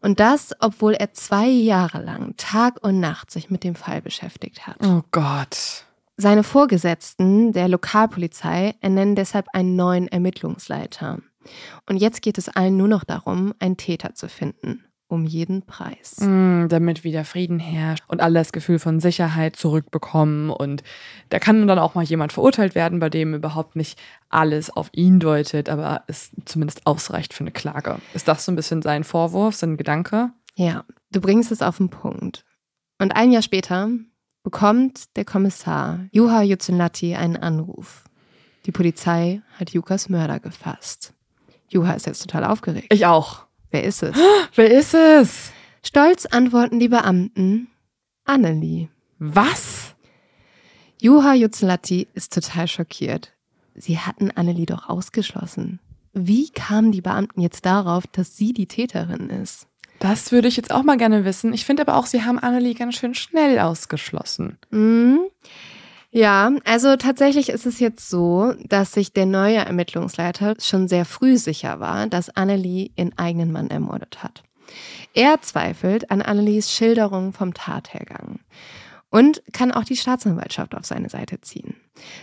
Und 0.00 0.18
das, 0.18 0.52
obwohl 0.58 0.94
er 0.94 1.12
zwei 1.12 1.46
Jahre 1.46 2.02
lang 2.02 2.34
Tag 2.36 2.82
und 2.82 2.98
Nacht 2.98 3.30
sich 3.30 3.50
mit 3.50 3.62
dem 3.62 3.76
Fall 3.76 4.02
beschäftigt 4.02 4.66
hat. 4.66 4.76
Oh 4.84 5.02
Gott. 5.12 5.86
Seine 6.16 6.42
Vorgesetzten 6.42 7.52
der 7.52 7.68
Lokalpolizei 7.68 8.74
ernennen 8.80 9.14
deshalb 9.14 9.46
einen 9.52 9.76
neuen 9.76 10.08
Ermittlungsleiter. 10.08 11.20
Und 11.88 11.96
jetzt 11.96 12.22
geht 12.22 12.38
es 12.38 12.48
allen 12.48 12.76
nur 12.76 12.88
noch 12.88 13.04
darum, 13.04 13.54
einen 13.58 13.76
Täter 13.76 14.14
zu 14.14 14.28
finden. 14.28 14.84
Um 15.12 15.26
jeden 15.26 15.60
Preis. 15.60 16.16
Mm, 16.20 16.68
damit 16.68 17.04
wieder 17.04 17.26
Frieden 17.26 17.58
herrscht 17.58 18.02
und 18.08 18.22
alle 18.22 18.38
das 18.38 18.50
Gefühl 18.50 18.78
von 18.78 18.98
Sicherheit 18.98 19.56
zurückbekommen. 19.56 20.48
Und 20.48 20.82
da 21.28 21.38
kann 21.38 21.66
dann 21.66 21.78
auch 21.78 21.94
mal 21.94 22.02
jemand 22.02 22.32
verurteilt 22.32 22.74
werden, 22.74 22.98
bei 22.98 23.10
dem 23.10 23.34
überhaupt 23.34 23.76
nicht 23.76 24.00
alles 24.30 24.70
auf 24.74 24.88
ihn 24.92 25.20
deutet, 25.20 25.68
aber 25.68 26.04
es 26.06 26.30
zumindest 26.46 26.86
ausreicht 26.86 27.34
für 27.34 27.44
eine 27.44 27.50
Klage. 27.50 27.98
Ist 28.14 28.26
das 28.26 28.46
so 28.46 28.52
ein 28.52 28.56
bisschen 28.56 28.80
sein 28.80 29.04
Vorwurf, 29.04 29.54
sein 29.54 29.76
Gedanke? 29.76 30.30
Ja, 30.54 30.84
du 31.10 31.20
bringst 31.20 31.52
es 31.52 31.60
auf 31.60 31.76
den 31.76 31.90
Punkt. 31.90 32.46
Und 32.98 33.14
ein 33.14 33.32
Jahr 33.32 33.42
später 33.42 33.90
bekommt 34.42 35.14
der 35.16 35.26
Kommissar 35.26 36.06
Juha 36.10 36.40
Jutsunlati 36.40 37.16
einen 37.16 37.36
Anruf. 37.36 38.04
Die 38.64 38.72
Polizei 38.72 39.42
hat 39.58 39.72
Jukas 39.72 40.08
Mörder 40.08 40.40
gefasst. 40.40 41.12
Juha 41.68 41.92
ist 41.92 42.06
jetzt 42.06 42.22
total 42.22 42.44
aufgeregt. 42.44 42.86
Ich 42.90 43.04
auch. 43.04 43.44
Wer 43.72 43.84
ist 43.84 44.02
es? 44.02 44.16
Wer 44.54 44.70
ist 44.70 44.94
es? 44.94 45.50
Stolz 45.82 46.26
antworten 46.26 46.78
die 46.78 46.88
Beamten 46.88 47.68
Annelie. 48.24 48.88
Was? 49.18 49.94
Juha 51.00 51.34
Jutsunlati 51.34 52.06
ist 52.14 52.32
total 52.32 52.68
schockiert. 52.68 53.32
Sie 53.74 53.98
hatten 53.98 54.30
Annelie 54.30 54.66
doch 54.66 54.88
ausgeschlossen. 54.88 55.80
Wie 56.12 56.50
kamen 56.50 56.92
die 56.92 57.00
Beamten 57.00 57.40
jetzt 57.40 57.64
darauf, 57.64 58.06
dass 58.06 58.36
sie 58.36 58.52
die 58.52 58.66
Täterin 58.66 59.30
ist? 59.30 59.66
Das 59.98 60.30
würde 60.30 60.48
ich 60.48 60.56
jetzt 60.56 60.70
auch 60.70 60.82
mal 60.82 60.98
gerne 60.98 61.24
wissen. 61.24 61.52
Ich 61.54 61.64
finde 61.64 61.82
aber 61.82 61.96
auch, 61.96 62.06
sie 62.06 62.22
haben 62.22 62.38
Annelie 62.38 62.74
ganz 62.74 62.96
schön 62.96 63.14
schnell 63.14 63.58
ausgeschlossen. 63.58 64.58
Mhm. 64.70 65.20
Ja, 66.14 66.52
also 66.64 66.96
tatsächlich 66.96 67.48
ist 67.48 67.64
es 67.64 67.80
jetzt 67.80 68.10
so, 68.10 68.52
dass 68.68 68.92
sich 68.92 69.14
der 69.14 69.24
neue 69.24 69.56
Ermittlungsleiter 69.56 70.56
schon 70.60 70.86
sehr 70.86 71.06
früh 71.06 71.38
sicher 71.38 71.80
war, 71.80 72.06
dass 72.06 72.28
Annelie 72.36 72.90
ihren 72.96 73.16
eigenen 73.16 73.50
Mann 73.50 73.70
ermordet 73.70 74.22
hat. 74.22 74.42
Er 75.14 75.40
zweifelt 75.40 76.10
an 76.10 76.20
Annelies 76.20 76.70
Schilderung 76.70 77.32
vom 77.32 77.54
Tathergang 77.54 78.40
und 79.08 79.42
kann 79.54 79.72
auch 79.72 79.84
die 79.84 79.96
Staatsanwaltschaft 79.96 80.74
auf 80.74 80.84
seine 80.84 81.08
Seite 81.08 81.40
ziehen. 81.40 81.76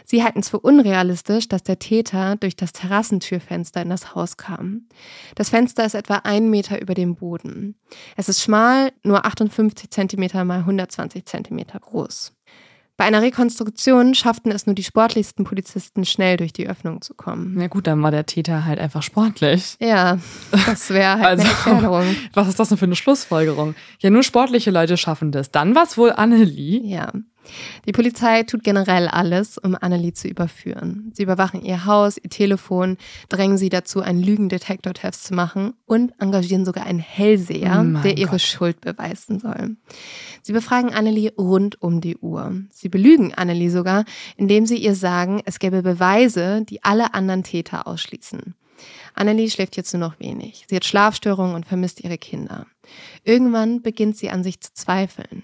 Sie 0.05 0.23
halten 0.23 0.39
es 0.39 0.49
für 0.49 0.59
unrealistisch, 0.59 1.47
dass 1.47 1.63
der 1.63 1.79
Täter 1.79 2.35
durch 2.35 2.55
das 2.55 2.73
Terrassentürfenster 2.73 3.81
in 3.81 3.89
das 3.89 4.13
Haus 4.13 4.37
kam. 4.37 4.87
Das 5.33 5.49
Fenster 5.49 5.85
ist 5.85 5.95
etwa 5.95 6.17
einen 6.17 6.51
Meter 6.51 6.79
über 6.79 6.93
dem 6.93 7.15
Boden. 7.15 7.75
Es 8.17 8.29
ist 8.29 8.41
schmal, 8.41 8.91
nur 9.03 9.25
58 9.25 9.89
Zentimeter 9.89 10.45
mal 10.45 10.59
120 10.59 11.25
Zentimeter 11.25 11.79
groß. 11.79 12.33
Bei 12.99 13.05
einer 13.05 13.21
Rekonstruktion 13.21 14.13
schafften 14.13 14.51
es 14.51 14.65
nur 14.65 14.75
die 14.75 14.83
sportlichsten 14.83 15.45
Polizisten 15.45 16.03
schnell 16.03 16.35
durch 16.35 16.51
die 16.51 16.67
Öffnung 16.67 17.01
zu 17.01 17.13
kommen. 17.13 17.53
Na 17.55 17.67
gut, 17.67 17.87
dann 17.87 18.03
war 18.03 18.11
der 18.11 18.25
Täter 18.25 18.65
halt 18.65 18.77
einfach 18.77 19.03
sportlich. 19.03 19.77
Ja, 19.79 20.19
das 20.65 20.89
wäre 20.89 21.17
halt 21.17 21.39
eine 21.39 21.47
Also- 21.49 21.69
Erklärung. 21.69 22.15
Was 22.33 22.49
ist 22.49 22.59
das 22.59 22.67
denn 22.67 22.77
für 22.77 22.83
eine 22.83 22.97
Schlussfolgerung? 22.97 23.73
Ja, 23.99 24.09
nur 24.09 24.23
sportliche 24.23 24.69
Leute 24.69 24.97
schaffen 24.97 25.31
das. 25.31 25.49
Dann 25.49 25.75
war 25.75 25.83
es 25.83 25.97
wohl 25.97 26.11
Annelie. 26.11 26.81
Ja. 26.83 27.13
Die 27.85 27.91
Polizei 27.91 28.43
tut 28.43 28.63
generell 28.63 29.07
alles, 29.07 29.57
um 29.57 29.75
Annelie 29.79 30.13
zu 30.13 30.27
überführen. 30.27 31.11
Sie 31.13 31.23
überwachen 31.23 31.63
ihr 31.63 31.85
Haus, 31.85 32.17
ihr 32.17 32.29
Telefon, 32.29 32.97
drängen 33.29 33.57
sie 33.57 33.69
dazu, 33.69 34.01
einen 34.01 34.21
Lügendetektortest 34.21 35.23
zu 35.23 35.33
machen 35.33 35.73
und 35.85 36.13
engagieren 36.19 36.65
sogar 36.65 36.85
einen 36.85 36.99
Hellseher, 36.99 37.85
Oh 37.85 38.01
der 38.01 38.17
ihre 38.17 38.31
Gott. 38.31 38.41
Schuld 38.41 38.81
beweisen 38.81 39.39
soll. 39.39 39.75
Sie 40.41 40.53
befragen 40.53 40.93
Annelie 40.93 41.33
rund 41.37 41.81
um 41.81 42.01
die 42.01 42.17
Uhr. 42.17 42.53
Sie 42.71 42.89
belügen 42.89 43.33
Annelie 43.33 43.69
sogar, 43.69 44.05
indem 44.37 44.65
sie 44.65 44.77
ihr 44.77 44.95
sagen, 44.95 45.41
es 45.45 45.59
gäbe 45.59 45.81
Beweise, 45.81 46.63
die 46.63 46.83
alle 46.83 47.13
anderen 47.13 47.43
Täter 47.43 47.87
ausschließen. 47.87 48.55
Annelie 49.13 49.49
schläft 49.49 49.75
jetzt 49.75 49.93
nur 49.93 49.99
noch 49.99 50.19
wenig. 50.19 50.65
Sie 50.69 50.75
hat 50.75 50.85
Schlafstörungen 50.85 51.55
und 51.55 51.65
vermisst 51.65 52.01
ihre 52.01 52.17
Kinder. 52.17 52.65
Irgendwann 53.23 53.81
beginnt 53.81 54.17
sie 54.17 54.29
an 54.29 54.43
sich 54.43 54.61
zu 54.61 54.73
zweifeln. 54.73 55.43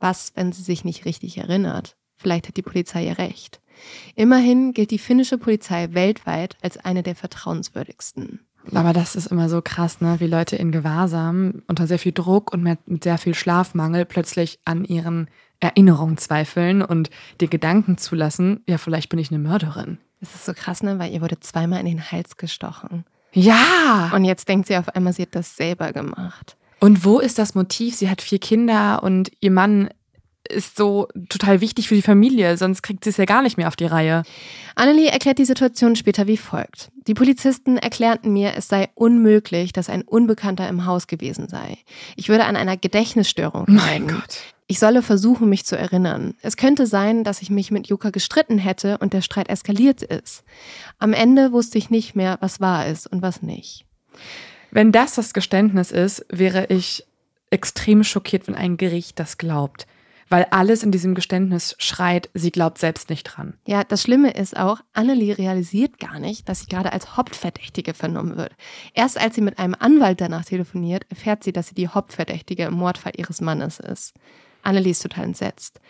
Was, 0.00 0.32
wenn 0.34 0.52
sie 0.52 0.62
sich 0.62 0.84
nicht 0.84 1.04
richtig 1.04 1.38
erinnert? 1.38 1.96
Vielleicht 2.16 2.48
hat 2.48 2.56
die 2.56 2.62
Polizei 2.62 3.06
ihr 3.06 3.18
recht. 3.18 3.60
Immerhin 4.14 4.72
gilt 4.72 4.90
die 4.90 4.98
finnische 4.98 5.38
Polizei 5.38 5.88
weltweit 5.92 6.56
als 6.60 6.76
eine 6.76 7.02
der 7.02 7.14
vertrauenswürdigsten. 7.14 8.40
Aber 8.74 8.92
das 8.92 9.16
ist 9.16 9.26
immer 9.26 9.48
so 9.48 9.62
krass, 9.62 10.00
ne? 10.00 10.16
wie 10.20 10.26
Leute 10.26 10.56
in 10.56 10.70
Gewahrsam 10.70 11.62
unter 11.66 11.86
sehr 11.86 11.98
viel 11.98 12.12
Druck 12.12 12.52
und 12.52 12.62
mit, 12.62 12.78
sehr 13.02 13.16
viel 13.16 13.34
Schlafmangel 13.34 14.04
plötzlich 14.04 14.58
an 14.64 14.84
ihren 14.84 15.28
Erinnerungen 15.60 16.18
zweifeln 16.18 16.82
und 16.82 17.10
die 17.40 17.48
Gedanken 17.48 17.98
zulassen, 17.98 18.62
ja, 18.66 18.78
vielleicht 18.78 19.08
bin 19.08 19.18
ich 19.18 19.30
eine 19.30 19.38
Mörderin. 19.38 19.98
Das 20.20 20.34
ist 20.34 20.44
so 20.44 20.52
krass, 20.52 20.82
ne? 20.82 20.98
Weil 20.98 21.12
ihr 21.12 21.22
wurde 21.22 21.40
zweimal 21.40 21.80
in 21.80 21.86
den 21.86 22.10
Hals 22.12 22.36
gestochen. 22.36 23.04
Ja! 23.32 24.10
Und 24.14 24.24
jetzt 24.24 24.48
denkt 24.48 24.66
sie 24.66 24.76
auf 24.76 24.88
einmal, 24.90 25.12
sie 25.12 25.22
hat 25.22 25.34
das 25.34 25.56
selber 25.56 25.92
gemacht. 25.92 26.56
Und 26.80 27.04
wo 27.04 27.18
ist 27.18 27.38
das 27.38 27.54
Motiv? 27.54 27.94
Sie 27.94 28.10
hat 28.10 28.22
vier 28.22 28.38
Kinder 28.38 29.02
und 29.02 29.30
ihr 29.40 29.50
Mann 29.50 29.90
ist 30.48 30.76
so 30.76 31.08
total 31.28 31.60
wichtig 31.60 31.88
für 31.88 31.94
die 31.94 32.02
Familie, 32.02 32.56
sonst 32.56 32.82
kriegt 32.82 33.04
sie 33.04 33.10
es 33.10 33.16
ja 33.16 33.24
gar 33.24 33.42
nicht 33.42 33.56
mehr 33.56 33.68
auf 33.68 33.76
die 33.76 33.86
Reihe. 33.86 34.22
Annelie 34.74 35.10
erklärt 35.10 35.38
die 35.38 35.44
Situation 35.44 35.96
später 35.96 36.26
wie 36.26 36.36
folgt. 36.36 36.90
Die 37.06 37.14
Polizisten 37.14 37.76
erklärten 37.76 38.32
mir, 38.32 38.54
es 38.56 38.68
sei 38.68 38.88
unmöglich, 38.94 39.72
dass 39.72 39.88
ein 39.88 40.02
Unbekannter 40.02 40.68
im 40.68 40.86
Haus 40.86 41.06
gewesen 41.06 41.48
sei. 41.48 41.78
Ich 42.16 42.28
würde 42.28 42.44
an 42.44 42.56
einer 42.56 42.76
Gedächtnisstörung 42.76 43.66
Mein 43.68 43.76
leiden. 44.06 44.08
Gott. 44.08 44.38
Ich 44.66 44.78
solle 44.78 45.02
versuchen, 45.02 45.48
mich 45.48 45.66
zu 45.66 45.76
erinnern. 45.76 46.34
Es 46.42 46.56
könnte 46.56 46.86
sein, 46.86 47.24
dass 47.24 47.42
ich 47.42 47.50
mich 47.50 47.72
mit 47.72 47.88
Juka 47.88 48.10
gestritten 48.10 48.58
hätte 48.58 48.98
und 48.98 49.12
der 49.12 49.20
Streit 49.20 49.48
eskaliert 49.48 50.02
ist. 50.02 50.44
Am 50.98 51.12
Ende 51.12 51.50
wusste 51.50 51.76
ich 51.78 51.90
nicht 51.90 52.14
mehr, 52.14 52.38
was 52.40 52.60
wahr 52.60 52.86
ist 52.86 53.08
und 53.08 53.20
was 53.20 53.42
nicht. 53.42 53.84
Wenn 54.70 54.92
das 54.92 55.14
das 55.14 55.34
Geständnis 55.34 55.90
ist, 55.90 56.24
wäre 56.30 56.66
ich 56.66 57.04
extrem 57.50 58.04
schockiert, 58.04 58.46
wenn 58.46 58.54
ein 58.54 58.76
Gericht 58.76 59.18
das 59.18 59.38
glaubt. 59.38 59.86
Weil 60.28 60.46
alles 60.52 60.84
in 60.84 60.92
diesem 60.92 61.16
Geständnis 61.16 61.74
schreit, 61.78 62.30
sie 62.34 62.52
glaubt 62.52 62.78
selbst 62.78 63.10
nicht 63.10 63.24
dran. 63.24 63.54
Ja, 63.66 63.82
das 63.82 64.02
Schlimme 64.02 64.30
ist 64.30 64.56
auch, 64.56 64.80
Annelie 64.92 65.36
realisiert 65.36 65.98
gar 65.98 66.20
nicht, 66.20 66.48
dass 66.48 66.60
sie 66.60 66.66
gerade 66.66 66.92
als 66.92 67.16
Hauptverdächtige 67.16 67.94
vernommen 67.94 68.36
wird. 68.36 68.52
Erst 68.94 69.20
als 69.20 69.34
sie 69.34 69.40
mit 69.40 69.58
einem 69.58 69.74
Anwalt 69.76 70.20
danach 70.20 70.44
telefoniert, 70.44 71.04
erfährt 71.10 71.42
sie, 71.42 71.52
dass 71.52 71.68
sie 71.68 71.74
die 71.74 71.88
Hauptverdächtige 71.88 72.62
im 72.62 72.74
Mordfall 72.74 73.14
ihres 73.16 73.40
Mannes 73.40 73.80
ist. 73.80 74.14
Annelie 74.62 74.92
ist 74.92 75.02
total 75.02 75.24
entsetzt. 75.24 75.80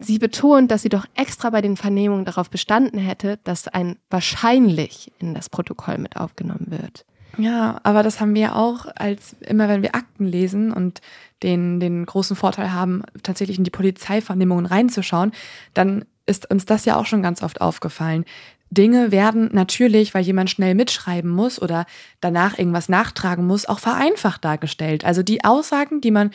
Sie 0.00 0.18
betont, 0.18 0.70
dass 0.70 0.82
sie 0.82 0.88
doch 0.88 1.06
extra 1.14 1.50
bei 1.50 1.60
den 1.60 1.76
Vernehmungen 1.76 2.24
darauf 2.24 2.48
bestanden 2.48 2.98
hätte, 2.98 3.38
dass 3.44 3.68
ein 3.68 3.96
wahrscheinlich 4.08 5.12
in 5.18 5.34
das 5.34 5.50
Protokoll 5.50 5.98
mit 5.98 6.16
aufgenommen 6.16 6.68
wird. 6.70 7.04
Ja, 7.36 7.80
aber 7.84 8.02
das 8.02 8.20
haben 8.20 8.34
wir 8.34 8.56
auch, 8.56 8.86
als 8.96 9.36
immer 9.40 9.68
wenn 9.68 9.82
wir 9.82 9.94
Akten 9.94 10.26
lesen 10.26 10.72
und 10.72 11.00
den, 11.42 11.80
den 11.80 12.04
großen 12.04 12.34
Vorteil 12.34 12.72
haben, 12.72 13.02
tatsächlich 13.22 13.58
in 13.58 13.64
die 13.64 13.70
Polizeivernehmungen 13.70 14.66
reinzuschauen, 14.66 15.32
dann 15.74 16.04
ist 16.26 16.50
uns 16.50 16.64
das 16.64 16.84
ja 16.84 16.96
auch 16.96 17.06
schon 17.06 17.22
ganz 17.22 17.42
oft 17.42 17.60
aufgefallen. 17.60 18.24
Dinge 18.70 19.10
werden 19.10 19.50
natürlich, 19.52 20.14
weil 20.14 20.22
jemand 20.22 20.48
schnell 20.48 20.76
mitschreiben 20.76 21.28
muss 21.28 21.60
oder 21.60 21.86
danach 22.20 22.56
irgendwas 22.56 22.88
nachtragen 22.88 23.44
muss, 23.44 23.66
auch 23.66 23.80
vereinfacht 23.80 24.44
dargestellt. 24.44 25.04
Also 25.04 25.24
die 25.24 25.44
Aussagen, 25.44 26.00
die 26.00 26.12
man 26.12 26.30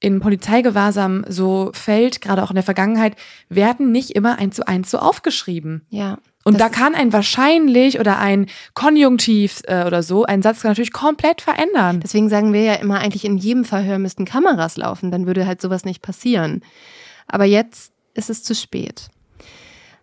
in 0.00 0.20
Polizeigewahrsam 0.20 1.24
so 1.28 1.70
fällt, 1.74 2.20
gerade 2.20 2.42
auch 2.42 2.50
in 2.50 2.54
der 2.56 2.64
Vergangenheit, 2.64 3.16
werden 3.48 3.92
nicht 3.92 4.10
immer 4.10 4.38
eins 4.38 4.56
zu 4.56 4.66
eins 4.66 4.90
so 4.90 4.98
aufgeschrieben. 4.98 5.82
Ja. 5.90 6.18
Und 6.42 6.58
da 6.58 6.70
kann 6.70 6.94
ein 6.94 7.12
wahrscheinlich 7.12 8.00
oder 8.00 8.18
ein 8.18 8.46
Konjunktiv 8.72 9.60
äh, 9.66 9.84
oder 9.84 10.02
so 10.02 10.24
einen 10.24 10.42
Satz 10.42 10.64
natürlich 10.64 10.92
komplett 10.92 11.42
verändern. 11.42 12.00
Deswegen 12.00 12.30
sagen 12.30 12.54
wir 12.54 12.62
ja 12.62 12.74
immer, 12.74 12.98
eigentlich 12.98 13.26
in 13.26 13.36
jedem 13.36 13.66
Verhör 13.66 13.98
müssten 13.98 14.24
Kameras 14.24 14.78
laufen, 14.78 15.10
dann 15.10 15.26
würde 15.26 15.46
halt 15.46 15.60
sowas 15.60 15.84
nicht 15.84 16.00
passieren. 16.00 16.62
Aber 17.26 17.44
jetzt 17.44 17.92
ist 18.14 18.30
es 18.30 18.42
zu 18.42 18.54
spät. 18.54 19.08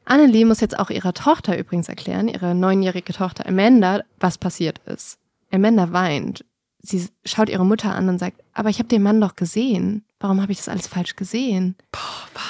Annelie 0.06 0.46
muss 0.46 0.62
jetzt 0.62 0.80
auch 0.80 0.92
ihrer 0.92 1.14
Tochter 1.14 1.58
übrigens 1.58 1.90
erklären, 1.90 2.28
ihre 2.28 2.54
neunjährige 2.54 3.14
Tochter 3.14 3.46
Amanda, 3.48 4.02
was 4.20 4.38
passiert 4.38 4.80
ist. 4.86 5.18
Amanda 5.52 5.92
weint. 5.92 6.46
Sie 6.80 7.08
schaut 7.26 7.50
ihre 7.50 7.66
Mutter 7.66 7.94
an 7.94 8.08
und 8.08 8.20
sagt, 8.20 8.42
aber 8.54 8.70
ich 8.70 8.80
habe 8.80 8.88
den 8.88 9.04
Mann 9.04 9.20
doch 9.20 9.36
gesehen. 9.36 10.06
Warum 10.20 10.42
habe 10.42 10.52
ich 10.52 10.58
das 10.60 10.70
alles 10.70 10.88
falsch 10.88 11.16
gesehen? 11.16 11.76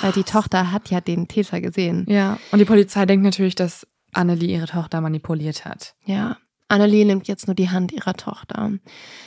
Weil 0.01 0.11
die 0.11 0.23
Tochter 0.23 0.71
hat 0.71 0.89
ja 0.89 1.01
den 1.01 1.27
Täter 1.27 1.61
gesehen. 1.61 2.05
Ja, 2.07 2.37
und 2.51 2.59
die 2.59 2.65
Polizei 2.65 3.05
denkt 3.05 3.23
natürlich, 3.23 3.55
dass 3.55 3.87
Annelie 4.13 4.55
ihre 4.57 4.67
Tochter 4.67 5.01
manipuliert 5.01 5.65
hat. 5.65 5.95
Ja. 6.05 6.37
Annelie 6.69 7.05
nimmt 7.05 7.27
jetzt 7.27 7.47
nur 7.47 7.55
die 7.55 7.69
Hand 7.69 7.91
ihrer 7.93 8.13
Tochter. 8.13 8.73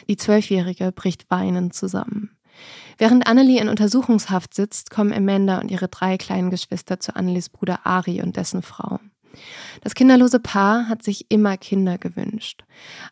Die 0.09 0.17
Zwölfjährige 0.17 0.93
bricht 0.93 1.31
weinend 1.31 1.75
zusammen. 1.75 2.37
Während 2.99 3.27
Annelie 3.27 3.61
in 3.61 3.69
Untersuchungshaft 3.69 4.53
sitzt, 4.53 4.91
kommen 4.91 5.13
Amanda 5.13 5.59
und 5.59 5.71
ihre 5.71 5.89
drei 5.89 6.19
kleinen 6.19 6.51
Geschwister 6.51 7.01
zu 7.01 7.17
Annelies 7.17 7.49
Bruder 7.49 7.87
Ari 7.87 8.21
und 8.21 8.37
dessen 8.37 8.61
Frau. 8.61 9.01
Das 9.83 9.95
kinderlose 9.95 10.41
Paar 10.41 10.89
hat 10.89 11.03
sich 11.03 11.27
immer 11.31 11.57
Kinder 11.57 11.99
gewünscht. 11.99 12.65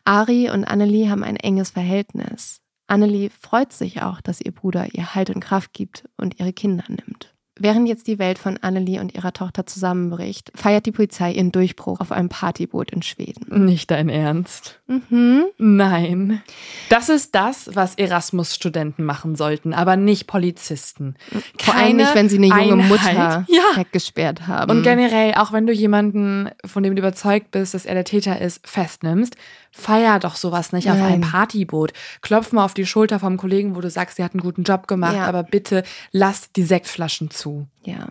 Ari 0.03 0.49
und 0.49 0.65
Annelie 0.65 1.09
haben 1.09 1.23
ein 1.23 1.35
enges 1.35 1.71
Verhältnis. 1.71 2.61
Annelie 2.87 3.29
freut 3.29 3.71
sich 3.71 4.01
auch, 4.01 4.21
dass 4.21 4.41
ihr 4.41 4.51
Bruder 4.51 4.93
ihr 4.93 5.13
Halt 5.13 5.29
und 5.29 5.41
Kraft 5.41 5.73
gibt 5.73 6.09
und 6.17 6.39
ihre 6.39 6.53
Kinder 6.53 6.85
nimmt. 6.87 7.35
Während 7.59 7.87
jetzt 7.87 8.07
die 8.07 8.19
Welt 8.19 8.39
von 8.39 8.57
Annelie 8.57 8.99
und 9.01 9.13
ihrer 9.13 9.33
Tochter 9.33 9.65
zusammenbricht, 9.65 10.51
feiert 10.55 10.85
die 10.85 10.91
Polizei 10.91 11.33
ihren 11.33 11.51
Durchbruch 11.51 11.99
auf 11.99 12.11
einem 12.11 12.29
Partyboot 12.29 12.91
in 12.91 13.01
Schweden. 13.01 13.65
Nicht 13.65 13.91
dein 13.91 14.09
Ernst? 14.09 14.79
Mhm. 14.87 15.43
Nein. 15.57 16.41
Das 16.89 17.09
ist 17.09 17.35
das, 17.35 17.69
was 17.73 17.95
Erasmus-Studenten 17.95 19.03
machen 19.03 19.35
sollten, 19.35 19.73
aber 19.73 19.97
nicht 19.97 20.27
Polizisten. 20.27 21.15
Vor 21.59 21.75
allem 21.75 21.97
nicht, 21.97 22.15
wenn 22.15 22.29
sie 22.29 22.37
eine 22.37 22.47
junge 22.47 22.83
Einheit. 22.83 22.89
Mutter 22.89 23.45
Ja. 23.53 23.77
weggesperrt 23.77 24.47
haben. 24.47 24.71
Und 24.71 24.83
generell, 24.83 25.33
auch 25.35 25.51
wenn 25.51 25.67
du 25.67 25.73
jemanden, 25.73 26.49
von 26.65 26.83
dem 26.83 26.95
du 26.95 26.99
überzeugt 27.01 27.51
bist, 27.51 27.73
dass 27.73 27.85
er 27.85 27.93
der 27.95 28.05
Täter 28.05 28.39
ist, 28.41 28.67
festnimmst, 28.67 29.35
feier 29.71 30.19
doch 30.19 30.35
sowas 30.35 30.71
nicht 30.71 30.89
auf 30.89 30.97
Nein. 30.97 31.13
einem 31.13 31.21
Partyboot. 31.21 31.93
Klopf 32.21 32.51
mal 32.51 32.65
auf 32.65 32.73
die 32.73 32.85
Schulter 32.85 33.19
vom 33.19 33.37
Kollegen, 33.37 33.75
wo 33.75 33.81
du 33.81 33.89
sagst, 33.89 34.17
sie 34.17 34.23
hat 34.23 34.33
einen 34.33 34.41
guten 34.41 34.63
Job 34.63 34.87
gemacht, 34.87 35.15
Ja. 35.15 35.25
aber 35.27 35.43
bitte 35.43 35.83
lass 36.11 36.51
die 36.51 36.63
Sektflaschen 36.63 37.31
zu. 37.31 37.67
Ja. 37.83 38.07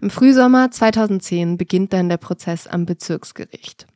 Im 0.00 0.10
Frühsommer 0.10 0.70
2010 0.70 1.56
beginnt 1.58 1.92
dann 1.92 2.08
der 2.08 2.16
Prozess 2.16 2.66
am 2.66 2.86
Bezirksgericht. 2.86 3.86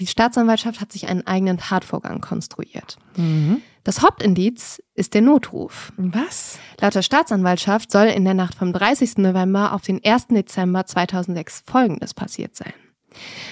Die 0.00 0.06
Staatsanwaltschaft 0.06 0.80
hat 0.80 0.92
sich 0.92 1.08
einen 1.08 1.26
eigenen 1.26 1.58
Tatvorgang 1.58 2.20
konstruiert. 2.20 2.96
Das 3.84 4.02
Hauptindiz 4.02 4.82
ist 4.94 5.14
der 5.14 5.20
Notruf. 5.22 5.92
Was? 5.96 6.58
Laut 6.80 6.94
der 6.94 7.02
Staatsanwaltschaft 7.02 7.90
soll 7.92 8.06
in 8.06 8.24
der 8.24 8.34
Nacht 8.34 8.54
vom 8.54 8.72
30. 8.72 9.18
November 9.18 9.72
auf 9.72 9.82
den 9.82 10.00
1. 10.04 10.28
Dezember 10.28 10.86
2006 10.86 11.64
Folgendes 11.66 12.14
passiert 12.14 12.56
sein. 12.56 12.72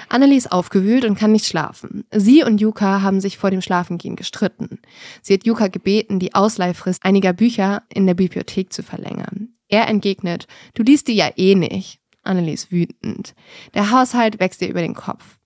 Annelie 0.08 0.36
ist 0.36 0.52
aufgewühlt 0.52 1.04
und 1.04 1.18
kann 1.18 1.32
nicht 1.32 1.46
schlafen. 1.46 2.04
Sie 2.12 2.42
und 2.42 2.60
Yuka 2.60 3.02
haben 3.02 3.20
sich 3.20 3.38
vor 3.38 3.50
dem 3.50 3.62
Schlafengehen 3.62 4.16
gestritten. 4.16 4.80
Sie 5.22 5.34
hat 5.34 5.44
Yuka 5.44 5.68
gebeten, 5.68 6.18
die 6.18 6.34
Ausleihfrist 6.34 7.04
einiger 7.04 7.32
Bücher 7.32 7.82
in 7.92 8.06
der 8.06 8.14
Bibliothek 8.14 8.72
zu 8.72 8.82
verlängern. 8.82 9.54
Er 9.68 9.88
entgegnet, 9.88 10.46
du 10.74 10.82
liest 10.82 11.08
die 11.08 11.14
ja 11.14 11.30
eh 11.36 11.54
nicht. 11.54 12.00
Annelie 12.22 12.54
ist 12.54 12.70
wütend. 12.72 13.34
Der 13.74 13.90
Haushalt 13.90 14.40
wächst 14.40 14.60
ihr 14.62 14.68
über 14.68 14.82
den 14.82 14.94
Kopf. 14.94 15.38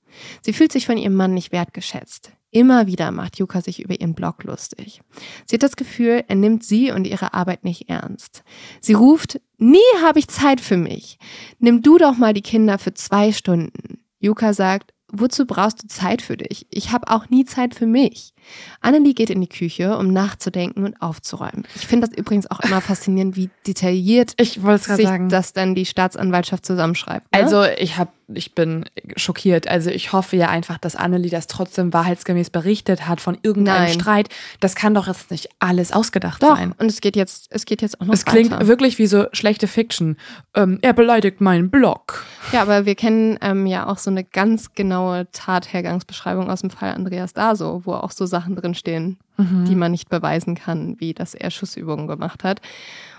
Sie 0.42 0.52
fühlt 0.52 0.72
sich 0.72 0.86
von 0.86 0.96
ihrem 0.96 1.14
Mann 1.14 1.34
nicht 1.34 1.52
wertgeschätzt. 1.52 2.32
Immer 2.50 2.86
wieder 2.86 3.10
macht 3.10 3.40
Yuka 3.40 3.60
sich 3.60 3.82
über 3.82 4.00
ihren 4.00 4.14
Blog 4.14 4.44
lustig. 4.44 5.00
Sie 5.44 5.56
hat 5.56 5.64
das 5.64 5.74
Gefühl, 5.74 6.22
er 6.28 6.36
nimmt 6.36 6.62
sie 6.62 6.92
und 6.92 7.04
ihre 7.04 7.34
Arbeit 7.34 7.64
nicht 7.64 7.88
ernst. 7.88 8.44
Sie 8.80 8.92
ruft, 8.92 9.40
nie 9.58 9.78
habe 10.02 10.20
ich 10.20 10.28
Zeit 10.28 10.60
für 10.60 10.76
mich. 10.76 11.18
Nimm 11.58 11.82
du 11.82 11.98
doch 11.98 12.16
mal 12.16 12.32
die 12.32 12.42
Kinder 12.42 12.78
für 12.78 12.94
zwei 12.94 13.32
Stunden. 13.32 14.03
Yuka 14.24 14.54
sagt, 14.54 14.94
wozu 15.12 15.46
brauchst 15.46 15.82
du 15.82 15.86
Zeit 15.86 16.22
für 16.22 16.38
dich? 16.38 16.66
Ich 16.70 16.92
habe 16.92 17.10
auch 17.10 17.28
nie 17.28 17.44
Zeit 17.44 17.74
für 17.74 17.86
mich. 17.86 18.33
Annelie 18.80 19.14
geht 19.14 19.30
in 19.30 19.40
die 19.40 19.48
Küche, 19.48 19.96
um 19.96 20.12
nachzudenken 20.12 20.84
und 20.84 21.00
aufzuräumen. 21.00 21.64
Ich 21.74 21.86
finde 21.86 22.08
das 22.08 22.16
übrigens 22.16 22.50
auch 22.50 22.60
immer 22.60 22.80
faszinierend, 22.80 23.36
wie 23.36 23.50
detailliert 23.66 24.32
Ich 24.38 24.60
sich 24.62 25.06
sagen. 25.06 25.28
das 25.28 25.52
dann 25.52 25.74
die 25.74 25.86
Staatsanwaltschaft 25.86 26.64
zusammenschreibt. 26.66 27.32
Ne? 27.32 27.40
Also 27.42 27.64
ich 27.64 27.96
habe, 27.98 28.10
ich 28.32 28.54
bin 28.54 28.84
schockiert. 29.16 29.68
Also 29.68 29.90
ich 29.90 30.12
hoffe 30.12 30.36
ja 30.36 30.48
einfach, 30.48 30.78
dass 30.78 30.96
Annelie 30.96 31.30
das 31.30 31.46
trotzdem 31.46 31.92
wahrheitsgemäß 31.92 32.50
berichtet 32.50 33.06
hat 33.06 33.20
von 33.20 33.38
irgendeinem 33.42 33.84
Nein. 33.84 33.92
Streit. 33.94 34.28
Das 34.60 34.74
kann 34.74 34.94
doch 34.94 35.06
jetzt 35.06 35.30
nicht 35.30 35.48
alles 35.58 35.92
ausgedacht 35.92 36.42
doch. 36.42 36.56
sein. 36.56 36.72
Und 36.78 36.86
es 36.90 37.00
geht 37.00 37.16
jetzt, 37.16 37.46
es 37.50 37.64
geht 37.66 37.82
jetzt 37.82 38.00
auch 38.00 38.06
noch 38.06 38.14
Es 38.14 38.24
klingt 38.24 38.50
weiter. 38.50 38.66
wirklich 38.66 38.98
wie 38.98 39.06
so 39.06 39.26
schlechte 39.32 39.66
Fiction. 39.68 40.16
Ähm, 40.54 40.78
er 40.82 40.92
beleidigt 40.92 41.40
meinen 41.40 41.70
Blog. 41.70 42.24
Ja, 42.52 42.62
aber 42.62 42.86
wir 42.86 42.94
kennen 42.94 43.38
ähm, 43.42 43.66
ja 43.66 43.86
auch 43.86 43.98
so 43.98 44.10
eine 44.10 44.24
ganz 44.24 44.72
genaue 44.74 45.26
Tathergangsbeschreibung 45.32 46.50
aus 46.50 46.60
dem 46.60 46.70
Fall 46.70 46.92
Andreas 46.94 47.32
Daso, 47.32 47.82
wo 47.84 47.92
auch 47.94 48.10
so 48.10 48.26
Sachen 48.34 48.56
drinstehen, 48.56 49.18
die 49.38 49.76
man 49.76 49.92
nicht 49.92 50.08
beweisen 50.08 50.56
kann, 50.56 50.96
wie 50.98 51.14
dass 51.14 51.34
er 51.34 51.50
Schussübungen 51.50 52.08
gemacht 52.08 52.42
hat. 52.42 52.60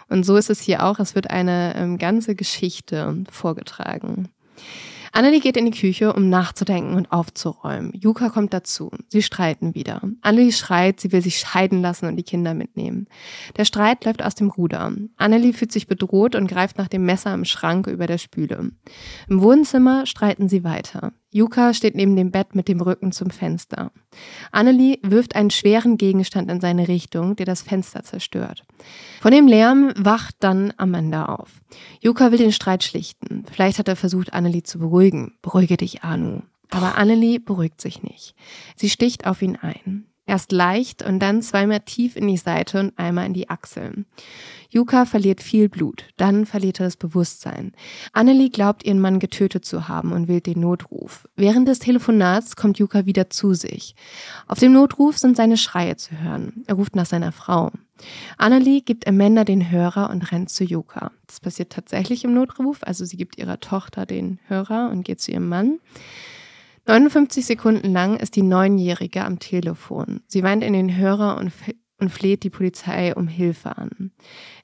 Und 0.10 0.26
so 0.26 0.36
ist 0.36 0.50
es 0.50 0.60
hier 0.60 0.84
auch. 0.84 1.00
Es 1.00 1.16
wird 1.16 1.30
eine 1.30 1.74
ähm, 1.76 1.98
ganze 1.98 2.36
Geschichte 2.36 3.24
vorgetragen. 3.32 4.30
Annelie 5.16 5.40
geht 5.40 5.56
in 5.56 5.64
die 5.64 5.80
Küche, 5.80 6.12
um 6.12 6.28
nachzudenken 6.28 6.96
und 6.96 7.10
aufzuräumen. 7.14 7.94
Juka 7.94 8.28
kommt 8.28 8.54
dazu. 8.54 8.92
Sie 9.08 9.22
streiten 9.22 9.74
wieder. 9.74 10.02
Annelie 10.20 10.52
schreit, 10.52 11.00
sie 11.00 11.14
will 11.14 11.22
sich 11.22 11.38
scheiden 11.38 11.82
lassen 11.82 12.08
und 12.08 12.18
die 12.18 12.24
Kinder 12.24 12.54
mitnehmen. 12.54 13.08
Der 13.56 13.64
Streit 13.64 14.04
läuft 14.04 14.22
aus 14.22 14.36
dem 14.36 14.50
Ruder. 14.50 14.92
Annelie 15.16 15.54
fühlt 15.54 15.72
sich 15.72 15.88
bedroht 15.88 16.36
und 16.36 16.48
greift 16.48 16.78
nach 16.78 16.90
dem 16.90 17.06
Messer 17.06 17.34
im 17.34 17.46
Schrank 17.46 17.88
über 17.88 18.08
der 18.08 18.18
Spüle. 18.18 18.72
Im 19.30 19.42
Wohnzimmer 19.42 20.06
streiten 20.06 20.50
sie 20.50 20.66
weiter. 20.66 21.14
Juka 21.36 21.74
steht 21.74 21.96
neben 21.96 22.16
dem 22.16 22.32
Bett 22.32 22.56
mit 22.56 22.70
dem 22.70 22.80
Rücken 22.80 23.12
zum 23.12 23.30
Fenster. 23.30 23.92
Annelie 24.54 25.00
wirft 25.02 25.36
einen 25.36 25.50
schweren 25.50 25.98
Gegenstand 25.98 26.50
in 26.50 26.62
seine 26.62 26.88
Richtung, 26.88 27.36
der 27.36 27.46
das 27.46 27.62
Fenster 27.62 28.04
zerstört. 28.04 28.64
Von 29.20 29.32
dem 29.32 29.46
Lärm 29.46 29.92
wacht 29.98 30.38
dann 30.40 30.72
Amanda 30.78 31.26
auf. 31.26 31.60
Juka 32.00 32.32
will 32.32 32.38
den 32.38 32.54
Streit 32.54 32.86
schlichten. 32.86 33.44
Vielleicht 33.52 33.80
hat 33.80 33.90
er 33.90 33.98
versucht, 33.98 34.34
Annelie 34.34 34.64
zu 34.64 34.80
beruhigen. 34.80 35.34
Beruhige 35.42 35.76
dich, 35.76 36.06
Anu. 36.06 36.40
Aber 36.70 36.98
Annelie 36.98 37.42
beruhigt 37.42 37.82
sich 37.82 38.02
nicht. 38.02 38.34
Sie 38.78 38.90
sticht 38.90 39.28
auf 39.28 39.42
ihn 39.42 39.58
ein. 39.58 40.06
Erst 40.28 40.52
leicht 40.52 41.04
und 41.04 41.20
dann 41.20 41.44
zweimal 41.44 41.82
tief 41.82 42.16
in 42.16 42.28
die 42.28 42.38
Seite 42.38 42.80
und 42.80 42.98
einmal 42.98 43.28
in 43.28 43.34
die 43.34 43.50
Achseln. 43.50 44.06
Yuka 44.70 45.06
verliert 45.06 45.42
viel 45.42 45.70
Blut, 45.70 46.06
dann 46.18 46.46
verliert 46.46 46.80
er 46.80 46.88
das 46.88 46.98
Bewusstsein. 46.98 47.74
Annelie 48.12 48.50
glaubt, 48.50 48.84
ihren 48.86 49.00
Mann 49.00 49.20
getötet 49.20 49.66
zu 49.66 49.88
haben 49.88 50.12
und 50.12 50.28
wählt 50.28 50.48
den 50.48 50.60
Notruf. 50.60 51.28
Während 51.36 51.68
des 51.68 51.80
Telefonats 51.80 52.56
kommt 52.56 52.80
Yuka 52.80 53.06
wieder 53.06 53.30
zu 53.30 53.54
sich. 53.54 53.96
Auf 54.48 54.60
dem 54.60 54.74
Notruf 54.74 55.18
sind 55.18 55.38
seine 55.38 55.58
Schreie 55.58 55.96
zu 55.96 56.20
hören. 56.20 56.64
Er 56.66 56.76
ruft 56.76 56.96
nach 56.96 57.06
seiner 57.06 57.32
Frau. 57.32 57.72
Annelie 58.38 58.82
gibt 58.82 59.08
Amanda 59.08 59.44
den 59.44 59.70
Hörer 59.70 60.10
und 60.10 60.32
rennt 60.32 60.50
zu 60.50 60.64
Yuka. 60.64 61.12
Das 61.28 61.40
passiert 61.40 61.72
tatsächlich 61.72 62.24
im 62.24 62.34
Notruf, 62.34 62.80
also 62.82 63.06
sie 63.06 63.18
gibt 63.18 63.38
ihrer 63.38 63.60
Tochter 63.60 64.06
den 64.06 64.40
Hörer 64.48 64.90
und 64.92 65.04
geht 65.04 65.22
zu 65.22 65.32
ihrem 65.32 65.48
Mann. 65.48 65.80
59 66.88 67.44
Sekunden 67.44 67.92
lang 67.92 68.18
ist 68.18 68.36
die 68.36 68.44
Neunjährige 68.44 69.26
am 69.26 69.40
Telefon. 69.40 70.22
Sie 70.28 70.44
weint 70.44 70.64
in 70.64 70.74
den 70.74 70.96
Hörer 70.96 71.38
und, 71.38 71.52
und 72.00 72.10
fleht 72.10 72.44
die 72.44 72.52
Polizei 72.52 73.16
um 73.16 73.28
Hilfe 73.28 73.76
an. 73.76 74.12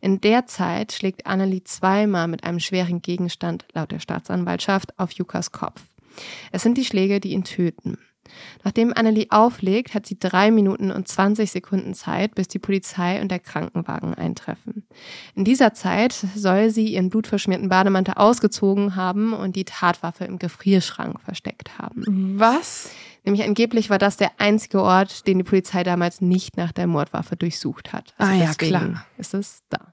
In 0.02 0.22
der 0.22 0.46
Zeit 0.46 0.92
schlägt 0.92 1.26
Annelie 1.26 1.64
zweimal 1.64 2.28
mit 2.28 2.44
einem 2.44 2.60
schweren 2.60 3.02
Gegenstand, 3.02 3.66
laut 3.74 3.92
der 3.92 4.00
Staatsanwaltschaft, 4.00 5.00
auf 5.00 5.12
Jukas 5.14 5.52
Kopf. 5.52 5.82
Es 6.52 6.62
sind 6.62 6.78
die 6.78 6.86
Schläge, 6.86 7.20
die 7.20 7.32
ihn 7.32 7.44
töten. 7.44 7.98
Nachdem 8.64 8.94
Annelie 8.96 9.28
auflegt, 9.30 9.94
hat 9.94 10.06
sie 10.06 10.18
drei 10.20 10.52
Minuten 10.52 10.92
und 10.92 11.08
20 11.08 11.52
Sekunden 11.52 11.94
Zeit, 11.94 12.36
bis 12.36 12.48
die 12.48 12.60
Polizei 12.60 13.22
und 13.22 13.30
der 13.30 13.40
Krankenwagen 13.40 14.14
eintreffen. 14.14 14.86
In 15.36 15.44
dieser 15.44 15.74
Zeit 15.74 16.14
soll 16.36 16.70
sie 16.70 16.88
ihren 16.94 17.10
blutverschmierten 17.10 17.70
Bademantel 17.70 18.16
ausgezogen 18.16 18.96
haben 18.96 19.34
und 19.34 19.56
die 19.56 19.66
Tatwaffe 19.66 20.26
im 20.26 20.40
Gefrierschrank 20.40 21.20
versteckt 21.22 21.78
haben. 21.78 22.40
Was? 22.40 22.90
Nämlich 23.24 23.44
angeblich 23.44 23.90
war 23.90 24.00
das 24.00 24.18
der 24.18 24.32
einzige 24.40 24.82
Ort, 24.82 25.28
den 25.28 25.38
die 25.38 25.44
Polizei 25.44 25.84
damals 25.84 26.22
nicht 26.22 26.58
nach 26.58 26.72
der 26.72 26.88
Mordwaffe 26.88 27.36
durchsucht 27.36 27.94
hat. 27.94 28.14
Also 28.18 28.34
ah 28.34 28.36
ja, 28.36 28.54
klar. 28.54 29.06
Ist 29.18 29.34
es 29.34 29.60
da. 29.70 29.91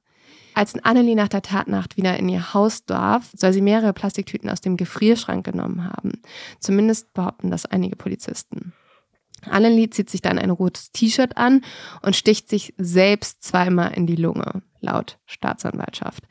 Als 0.58 0.74
Annelie 0.82 1.14
nach 1.14 1.28
der 1.28 1.42
Tatnacht 1.42 1.96
wieder 1.96 2.16
in 2.16 2.28
ihr 2.28 2.52
Haus 2.52 2.84
darf, 2.84 3.30
soll 3.32 3.52
sie 3.52 3.60
mehrere 3.60 3.92
Plastiktüten 3.92 4.50
aus 4.50 4.60
dem 4.60 4.76
Gefrierschrank 4.76 5.46
genommen 5.46 5.84
haben. 5.84 6.20
Zumindest 6.58 7.14
behaupten 7.14 7.52
das 7.52 7.64
einige 7.64 7.94
Polizisten. 7.94 8.72
Annelie 9.48 9.88
zieht 9.90 10.10
sich 10.10 10.20
dann 10.20 10.36
ein 10.36 10.50
rotes 10.50 10.90
T-Shirt 10.90 11.36
an 11.36 11.60
und 12.02 12.16
sticht 12.16 12.48
sich 12.48 12.74
selbst 12.76 13.44
zweimal 13.44 13.92
in 13.92 14.08
die 14.08 14.16
Lunge, 14.16 14.62
laut 14.80 15.20
Staatsanwaltschaft. 15.26 16.24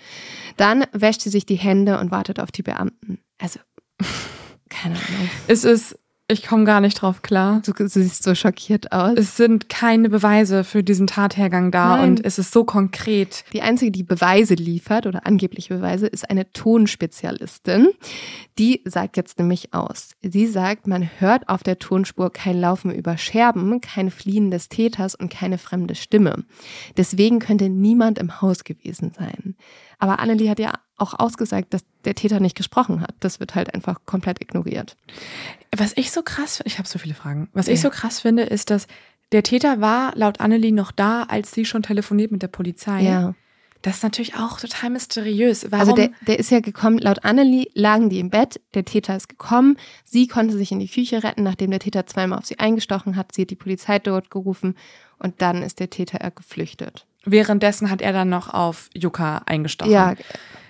Dann 0.57 0.83
wäscht 0.91 1.21
sie 1.21 1.29
sich 1.29 1.45
die 1.45 1.55
Hände 1.55 1.97
und 1.97 2.11
wartet 2.11 2.41
auf 2.41 2.51
die 2.51 2.63
Beamten. 2.63 3.19
Also, 3.37 3.61
keine 4.69 4.95
Ahnung. 4.95 5.29
Es 5.47 5.63
ist 5.63 5.97
ich 6.29 6.45
komme 6.45 6.65
gar 6.65 6.81
nicht 6.81 7.01
drauf 7.01 7.21
klar. 7.21 7.61
Du, 7.65 7.71
du, 7.71 7.87
siehst 7.87 8.23
so 8.23 8.35
schockiert 8.35 8.91
aus. 8.91 9.13
Es 9.15 9.37
sind 9.37 9.69
keine 9.69 10.09
Beweise 10.09 10.65
für 10.65 10.83
diesen 10.83 11.07
Tathergang 11.07 11.71
da 11.71 11.97
Nein. 11.97 12.09
und 12.09 12.25
es 12.25 12.37
ist 12.37 12.51
so 12.51 12.65
konkret. 12.65 13.45
Die 13.53 13.61
einzige, 13.61 13.91
die 13.91 14.03
Beweise 14.03 14.55
liefert 14.55 15.05
oder 15.05 15.25
angebliche 15.25 15.75
Beweise, 15.75 16.07
ist 16.07 16.29
eine 16.29 16.51
Tonspezialistin. 16.51 17.87
Die 18.57 18.81
sagt 18.83 19.15
jetzt 19.15 19.39
nämlich 19.39 19.73
aus. 19.73 20.11
Sie 20.21 20.47
sagt, 20.47 20.85
man 20.85 21.09
hört 21.19 21.47
auf 21.47 21.63
der 21.63 21.79
Tonspur 21.79 22.31
kein 22.33 22.59
Laufen 22.59 22.91
über 22.91 23.17
Scherben, 23.17 23.79
kein 23.79 24.11
Fliehen 24.11 24.51
des 24.51 24.67
Täters 24.67 25.15
und 25.15 25.31
keine 25.31 25.57
fremde 25.57 25.95
Stimme. 25.95 26.43
Deswegen 26.97 27.39
könnte 27.39 27.69
niemand 27.69 28.19
im 28.19 28.41
Haus 28.41 28.65
gewesen 28.65 29.13
sein. 29.17 29.55
Aber 29.97 30.19
Annelie 30.19 30.49
hat 30.49 30.59
ja 30.59 30.73
auch 30.97 31.17
ausgesagt, 31.17 31.73
dass 31.73 31.83
der 32.05 32.15
Täter 32.15 32.39
nicht 32.39 32.55
gesprochen 32.55 33.01
hat. 33.01 33.15
Das 33.19 33.39
wird 33.39 33.55
halt 33.55 33.73
einfach 33.73 34.01
komplett 34.05 34.41
ignoriert. 34.41 34.97
Was 35.75 35.93
ich 35.95 36.11
so 36.11 36.23
krass, 36.23 36.61
ich 36.65 36.79
habe 36.79 36.87
so 36.87 36.99
viele 36.99 37.13
Fragen. 37.13 37.49
Was 37.53 37.67
ja. 37.67 37.73
ich 37.73 37.81
so 37.81 37.89
krass 37.89 38.21
finde, 38.21 38.43
ist, 38.43 38.69
dass 38.69 38.87
der 39.31 39.43
Täter 39.43 39.81
war 39.81 40.13
laut 40.15 40.39
Annelie 40.39 40.71
noch 40.71 40.91
da, 40.91 41.23
als 41.23 41.51
sie 41.51 41.65
schon 41.65 41.83
telefoniert 41.83 42.31
mit 42.31 42.41
der 42.41 42.47
Polizei. 42.47 43.01
Ja. 43.01 43.35
Das 43.81 43.97
ist 43.97 44.03
natürlich 44.03 44.35
auch 44.35 44.59
total 44.59 44.89
mysteriös. 44.89 45.67
Warum? 45.69 45.79
Also 45.79 45.93
der, 45.93 46.09
der 46.25 46.39
ist 46.39 46.49
ja 46.49 46.61
gekommen, 46.61 46.97
laut 46.97 47.23
Annelie 47.23 47.67
lagen 47.73 48.09
die 48.09 48.19
im 48.19 48.29
Bett, 48.29 48.59
der 48.73 48.85
Täter 48.85 49.15
ist 49.15 49.29
gekommen, 49.29 49.77
sie 50.03 50.27
konnte 50.27 50.57
sich 50.57 50.71
in 50.71 50.79
die 50.79 50.87
Küche 50.87 51.23
retten, 51.23 51.43
nachdem 51.43 51.69
der 51.71 51.79
Täter 51.79 52.05
zweimal 52.07 52.39
auf 52.39 52.45
sie 52.45 52.59
eingestochen 52.59 53.15
hat, 53.15 53.35
sie 53.35 53.43
hat 53.43 53.49
die 53.49 53.55
Polizei 53.55 53.99
dort 53.99 54.31
gerufen 54.31 54.75
und 55.19 55.41
dann 55.41 55.61
ist 55.61 55.79
der 55.79 55.89
Täter 55.89 56.19
geflüchtet. 56.31 57.05
Währenddessen 57.23 57.89
hat 57.89 58.01
er 58.01 58.13
dann 58.13 58.29
noch 58.29 58.53
auf 58.53 58.89
Yuka 58.93 59.43
eingestochen. 59.45 59.91
Ja. 59.91 60.15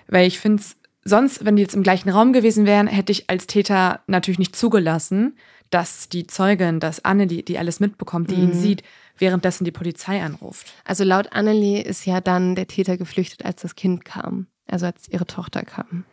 Weil 0.08 0.26
ich 0.26 0.38
finde 0.38 0.62
es, 0.62 0.76
sonst, 1.04 1.44
wenn 1.44 1.56
die 1.56 1.62
jetzt 1.62 1.74
im 1.74 1.82
gleichen 1.82 2.10
Raum 2.10 2.32
gewesen 2.32 2.66
wären, 2.66 2.86
hätte 2.86 3.12
ich 3.12 3.30
als 3.30 3.46
Täter 3.46 4.00
natürlich 4.06 4.38
nicht 4.38 4.56
zugelassen, 4.56 5.36
dass 5.70 6.08
die 6.08 6.26
Zeugin, 6.26 6.80
dass 6.80 7.04
Annelie, 7.04 7.42
die 7.42 7.58
alles 7.58 7.80
mitbekommt, 7.80 8.30
die 8.30 8.36
mhm. 8.36 8.44
ihn 8.44 8.54
sieht, 8.54 8.82
währenddessen 9.18 9.64
die 9.64 9.70
Polizei 9.70 10.22
anruft. 10.22 10.72
Also 10.84 11.04
laut 11.04 11.32
Annelie 11.32 11.82
ist 11.82 12.06
ja 12.06 12.20
dann 12.20 12.54
der 12.54 12.66
Täter 12.66 12.96
geflüchtet, 12.96 13.44
als 13.44 13.62
das 13.62 13.74
Kind 13.74 14.04
kam. 14.04 14.46
Also 14.66 14.86
als 14.86 15.08
ihre 15.08 15.26
Tochter 15.26 15.62
kam. 15.62 16.04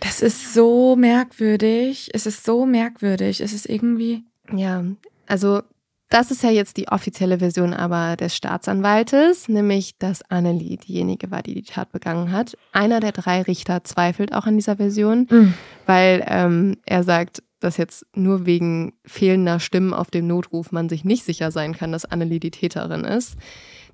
Das 0.00 0.20
ist 0.20 0.52
so 0.52 0.94
merkwürdig. 0.96 2.10
Es 2.12 2.26
ist 2.26 2.44
so 2.44 2.66
merkwürdig. 2.66 3.40
Es 3.40 3.52
ist 3.52 3.66
irgendwie. 3.66 4.24
Ja, 4.52 4.84
also 5.26 5.62
das 6.08 6.30
ist 6.30 6.42
ja 6.42 6.50
jetzt 6.50 6.76
die 6.76 6.88
offizielle 6.88 7.38
Version 7.38 7.74
aber 7.74 8.16
des 8.16 8.36
Staatsanwaltes, 8.36 9.48
nämlich 9.48 9.98
dass 9.98 10.22
Annelie 10.30 10.76
diejenige 10.76 11.30
war, 11.30 11.42
die 11.42 11.54
die 11.54 11.62
Tat 11.62 11.90
begangen 11.90 12.30
hat. 12.30 12.56
Einer 12.72 13.00
der 13.00 13.12
drei 13.12 13.42
Richter 13.42 13.82
zweifelt 13.84 14.32
auch 14.32 14.46
an 14.46 14.56
dieser 14.56 14.76
Version, 14.76 15.26
mhm. 15.30 15.54
weil 15.84 16.24
ähm, 16.28 16.76
er 16.84 17.02
sagt, 17.02 17.42
dass 17.58 17.76
jetzt 17.76 18.06
nur 18.14 18.46
wegen 18.46 18.92
fehlender 19.04 19.58
Stimmen 19.58 19.94
auf 19.94 20.10
dem 20.10 20.26
Notruf 20.26 20.70
man 20.70 20.88
sich 20.88 21.04
nicht 21.04 21.24
sicher 21.24 21.50
sein 21.50 21.74
kann, 21.74 21.90
dass 21.90 22.04
Annelie 22.04 22.38
die 22.38 22.50
Täterin 22.50 23.04
ist. 23.04 23.36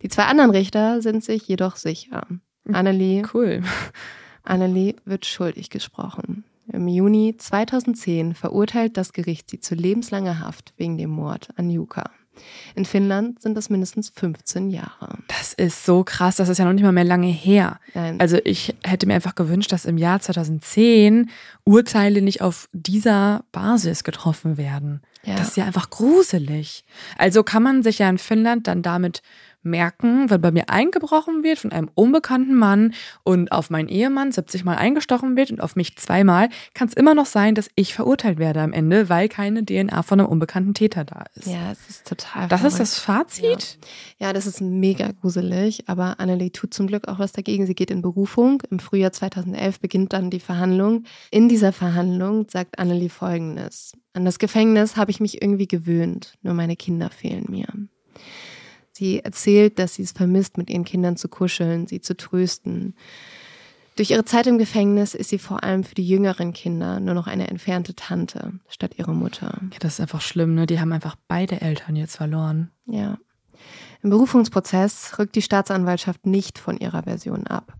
Die 0.02 0.08
zwei 0.08 0.24
anderen 0.24 0.50
Richter 0.50 1.00
sind 1.00 1.24
sich 1.24 1.46
jedoch 1.48 1.76
sicher. 1.76 2.26
Hm, 2.66 2.74
Annelie, 2.74 3.22
cool. 3.32 3.62
Annelie 4.42 4.96
wird 5.04 5.24
schuldig 5.24 5.70
gesprochen. 5.70 6.44
Im 6.72 6.88
Juni 6.88 7.36
2010 7.36 8.34
verurteilt 8.34 8.96
das 8.96 9.12
Gericht 9.12 9.50
sie 9.50 9.60
zu 9.60 9.74
lebenslanger 9.74 10.40
Haft 10.40 10.74
wegen 10.76 10.96
dem 10.96 11.10
Mord 11.10 11.48
an 11.56 11.70
Juka. 11.70 12.10
In 12.74 12.84
Finnland 12.86 13.42
sind 13.42 13.54
das 13.56 13.68
mindestens 13.68 14.10
15 14.14 14.70
Jahre. 14.70 15.18
Das 15.28 15.52
ist 15.52 15.84
so 15.84 16.02
krass, 16.02 16.36
das 16.36 16.48
ist 16.48 16.58
ja 16.58 16.64
noch 16.64 16.72
nicht 16.72 16.82
mal 16.82 16.92
mehr 16.92 17.04
lange 17.04 17.26
her. 17.26 17.78
Nein. 17.94 18.18
Also 18.20 18.38
ich 18.44 18.74
hätte 18.82 19.06
mir 19.06 19.14
einfach 19.14 19.34
gewünscht, 19.34 19.70
dass 19.72 19.84
im 19.84 19.98
Jahr 19.98 20.20
2010 20.20 21.30
Urteile 21.64 22.22
nicht 22.22 22.40
auf 22.40 22.68
dieser 22.72 23.44
Basis 23.52 24.02
getroffen 24.02 24.56
werden. 24.56 25.02
Ja. 25.24 25.36
Das 25.36 25.48
ist 25.48 25.56
ja 25.56 25.66
einfach 25.66 25.90
gruselig. 25.90 26.84
Also 27.18 27.42
kann 27.42 27.62
man 27.62 27.82
sich 27.82 27.98
ja 27.98 28.08
in 28.08 28.18
Finnland 28.18 28.66
dann 28.66 28.82
damit 28.82 29.22
merken, 29.62 30.30
wenn 30.30 30.40
bei 30.40 30.50
mir 30.50 30.68
eingebrochen 30.68 31.42
wird 31.42 31.58
von 31.58 31.72
einem 31.72 31.90
unbekannten 31.94 32.54
Mann 32.54 32.94
und 33.22 33.52
auf 33.52 33.70
meinen 33.70 33.88
Ehemann 33.88 34.32
70 34.32 34.64
Mal 34.64 34.76
eingestochen 34.76 35.36
wird 35.36 35.50
und 35.50 35.60
auf 35.60 35.76
mich 35.76 35.96
zweimal, 35.96 36.48
kann 36.74 36.88
es 36.88 36.94
immer 36.94 37.14
noch 37.14 37.26
sein, 37.26 37.54
dass 37.54 37.70
ich 37.74 37.94
verurteilt 37.94 38.38
werde 38.38 38.60
am 38.60 38.72
Ende, 38.72 39.08
weil 39.08 39.28
keine 39.28 39.64
DNA 39.64 40.02
von 40.02 40.20
einem 40.20 40.28
unbekannten 40.28 40.74
Täter 40.74 41.04
da 41.04 41.24
ist. 41.34 41.46
Ja, 41.46 41.72
es 41.72 41.88
ist 41.88 42.06
total. 42.06 42.48
Das 42.48 42.60
verrückt. 42.60 42.80
ist 42.80 42.80
das 42.80 42.98
Fazit? 42.98 43.78
Ja. 44.18 44.28
ja, 44.28 44.32
das 44.32 44.46
ist 44.46 44.60
mega 44.60 45.12
gruselig, 45.12 45.88
aber 45.88 46.20
Annelie 46.20 46.52
tut 46.52 46.74
zum 46.74 46.86
Glück 46.86 47.08
auch 47.08 47.18
was 47.18 47.32
dagegen. 47.32 47.66
Sie 47.66 47.74
geht 47.74 47.90
in 47.90 48.02
Berufung. 48.02 48.62
Im 48.70 48.78
Frühjahr 48.78 49.12
2011 49.12 49.80
beginnt 49.80 50.12
dann 50.12 50.30
die 50.30 50.40
Verhandlung. 50.40 51.04
In 51.30 51.48
dieser 51.48 51.72
Verhandlung 51.72 52.46
sagt 52.48 52.78
Annelie 52.78 53.10
Folgendes. 53.10 53.92
An 54.14 54.24
das 54.24 54.38
Gefängnis 54.38 54.96
habe 54.96 55.10
ich 55.10 55.20
mich 55.20 55.40
irgendwie 55.40 55.66
gewöhnt, 55.68 56.36
nur 56.42 56.54
meine 56.54 56.76
Kinder 56.76 57.08
fehlen 57.08 57.46
mir. 57.48 57.66
Sie 58.92 59.20
erzählt, 59.20 59.78
dass 59.78 59.94
sie 59.94 60.02
es 60.02 60.12
vermisst, 60.12 60.58
mit 60.58 60.70
ihren 60.70 60.84
Kindern 60.84 61.16
zu 61.16 61.28
kuscheln, 61.28 61.86
sie 61.86 62.00
zu 62.00 62.16
trösten. 62.16 62.94
Durch 63.96 64.10
ihre 64.10 64.24
Zeit 64.24 64.46
im 64.46 64.58
Gefängnis 64.58 65.14
ist 65.14 65.30
sie 65.30 65.38
vor 65.38 65.62
allem 65.62 65.84
für 65.84 65.94
die 65.94 66.06
jüngeren 66.06 66.52
Kinder 66.52 67.00
nur 67.00 67.14
noch 67.14 67.26
eine 67.26 67.48
entfernte 67.48 67.94
Tante 67.94 68.52
statt 68.68 68.98
ihrer 68.98 69.12
Mutter. 69.12 69.60
Ja, 69.72 69.78
das 69.80 69.94
ist 69.94 70.00
einfach 70.00 70.22
schlimm, 70.22 70.54
ne? 70.54 70.66
Die 70.66 70.80
haben 70.80 70.92
einfach 70.92 71.16
beide 71.28 71.60
Eltern 71.60 71.96
jetzt 71.96 72.16
verloren. 72.16 72.70
Ja. 72.86 73.18
Im 74.02 74.10
Berufungsprozess 74.10 75.18
rückt 75.18 75.36
die 75.36 75.42
Staatsanwaltschaft 75.42 76.26
nicht 76.26 76.58
von 76.58 76.78
ihrer 76.78 77.04
Version 77.04 77.46
ab. 77.46 77.76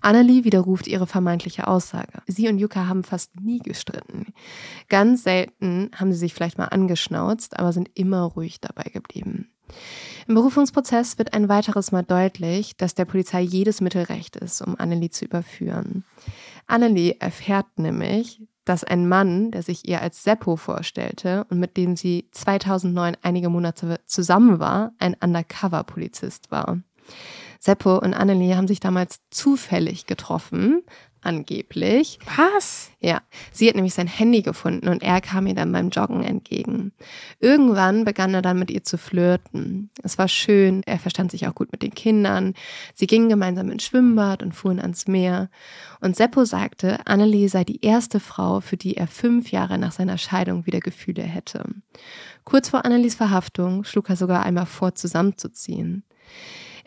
Annelie 0.00 0.44
widerruft 0.44 0.86
ihre 0.86 1.06
vermeintliche 1.06 1.66
Aussage. 1.66 2.22
Sie 2.26 2.48
und 2.48 2.58
Yuka 2.58 2.86
haben 2.86 3.02
fast 3.02 3.34
nie 3.40 3.58
gestritten. 3.58 4.32
Ganz 4.88 5.24
selten 5.24 5.90
haben 5.94 6.12
sie 6.12 6.18
sich 6.18 6.34
vielleicht 6.34 6.58
mal 6.58 6.66
angeschnauzt, 6.66 7.58
aber 7.58 7.72
sind 7.72 7.90
immer 7.94 8.22
ruhig 8.22 8.60
dabei 8.60 8.84
geblieben. 8.84 9.50
Im 10.28 10.34
Berufungsprozess 10.34 11.18
wird 11.18 11.34
ein 11.34 11.48
weiteres 11.48 11.92
Mal 11.92 12.02
deutlich, 12.02 12.76
dass 12.76 12.94
der 12.94 13.04
Polizei 13.04 13.40
jedes 13.40 13.80
Mittel 13.80 14.02
recht 14.04 14.36
ist, 14.36 14.60
um 14.60 14.78
Annelie 14.78 15.10
zu 15.10 15.24
überführen. 15.24 16.04
Annelie 16.66 17.16
erfährt 17.20 17.66
nämlich, 17.76 18.42
dass 18.64 18.82
ein 18.82 19.08
Mann, 19.08 19.52
der 19.52 19.62
sich 19.62 19.88
ihr 19.88 20.02
als 20.02 20.24
Seppo 20.24 20.56
vorstellte 20.56 21.46
und 21.50 21.60
mit 21.60 21.76
dem 21.76 21.96
sie 21.96 22.28
2009 22.32 23.16
einige 23.22 23.48
Monate 23.48 24.00
zusammen 24.06 24.58
war, 24.58 24.92
ein 24.98 25.14
Undercover-Polizist 25.14 26.50
war. 26.50 26.80
Seppo 27.60 27.98
und 27.98 28.12
Annelie 28.12 28.56
haben 28.56 28.68
sich 28.68 28.80
damals 28.80 29.20
zufällig 29.30 30.06
getroffen, 30.06 30.82
angeblich. 31.26 32.18
Was? 32.36 32.90
Ja, 33.00 33.20
sie 33.52 33.68
hat 33.68 33.74
nämlich 33.74 33.94
sein 33.94 34.06
Handy 34.06 34.42
gefunden 34.42 34.88
und 34.88 35.02
er 35.02 35.20
kam 35.20 35.46
ihr 35.46 35.54
dann 35.54 35.70
beim 35.72 35.90
Joggen 35.90 36.22
entgegen. 36.22 36.92
Irgendwann 37.40 38.04
begann 38.04 38.32
er 38.32 38.42
dann 38.42 38.58
mit 38.58 38.70
ihr 38.70 38.84
zu 38.84 38.96
flirten. 38.96 39.90
Es 40.02 40.16
war 40.16 40.28
schön, 40.28 40.82
er 40.86 40.98
verstand 40.98 41.30
sich 41.30 41.46
auch 41.46 41.54
gut 41.54 41.72
mit 41.72 41.82
den 41.82 41.94
Kindern. 41.94 42.54
Sie 42.94 43.06
gingen 43.06 43.28
gemeinsam 43.28 43.70
ins 43.70 43.84
Schwimmbad 43.84 44.42
und 44.42 44.54
fuhren 44.54 44.80
ans 44.80 45.06
Meer. 45.06 45.50
Und 46.00 46.16
Seppo 46.16 46.44
sagte, 46.44 47.06
Annelie 47.06 47.48
sei 47.48 47.64
die 47.64 47.84
erste 47.84 48.20
Frau, 48.20 48.60
für 48.60 48.76
die 48.76 48.96
er 48.96 49.06
fünf 49.06 49.50
Jahre 49.50 49.78
nach 49.78 49.92
seiner 49.92 50.18
Scheidung 50.18 50.64
wieder 50.66 50.80
Gefühle 50.80 51.22
hätte. 51.22 51.64
Kurz 52.44 52.68
vor 52.68 52.84
Annelies 52.84 53.16
Verhaftung 53.16 53.84
schlug 53.84 54.08
er 54.08 54.16
sogar 54.16 54.44
einmal 54.44 54.66
vor, 54.66 54.94
zusammenzuziehen. 54.94 56.04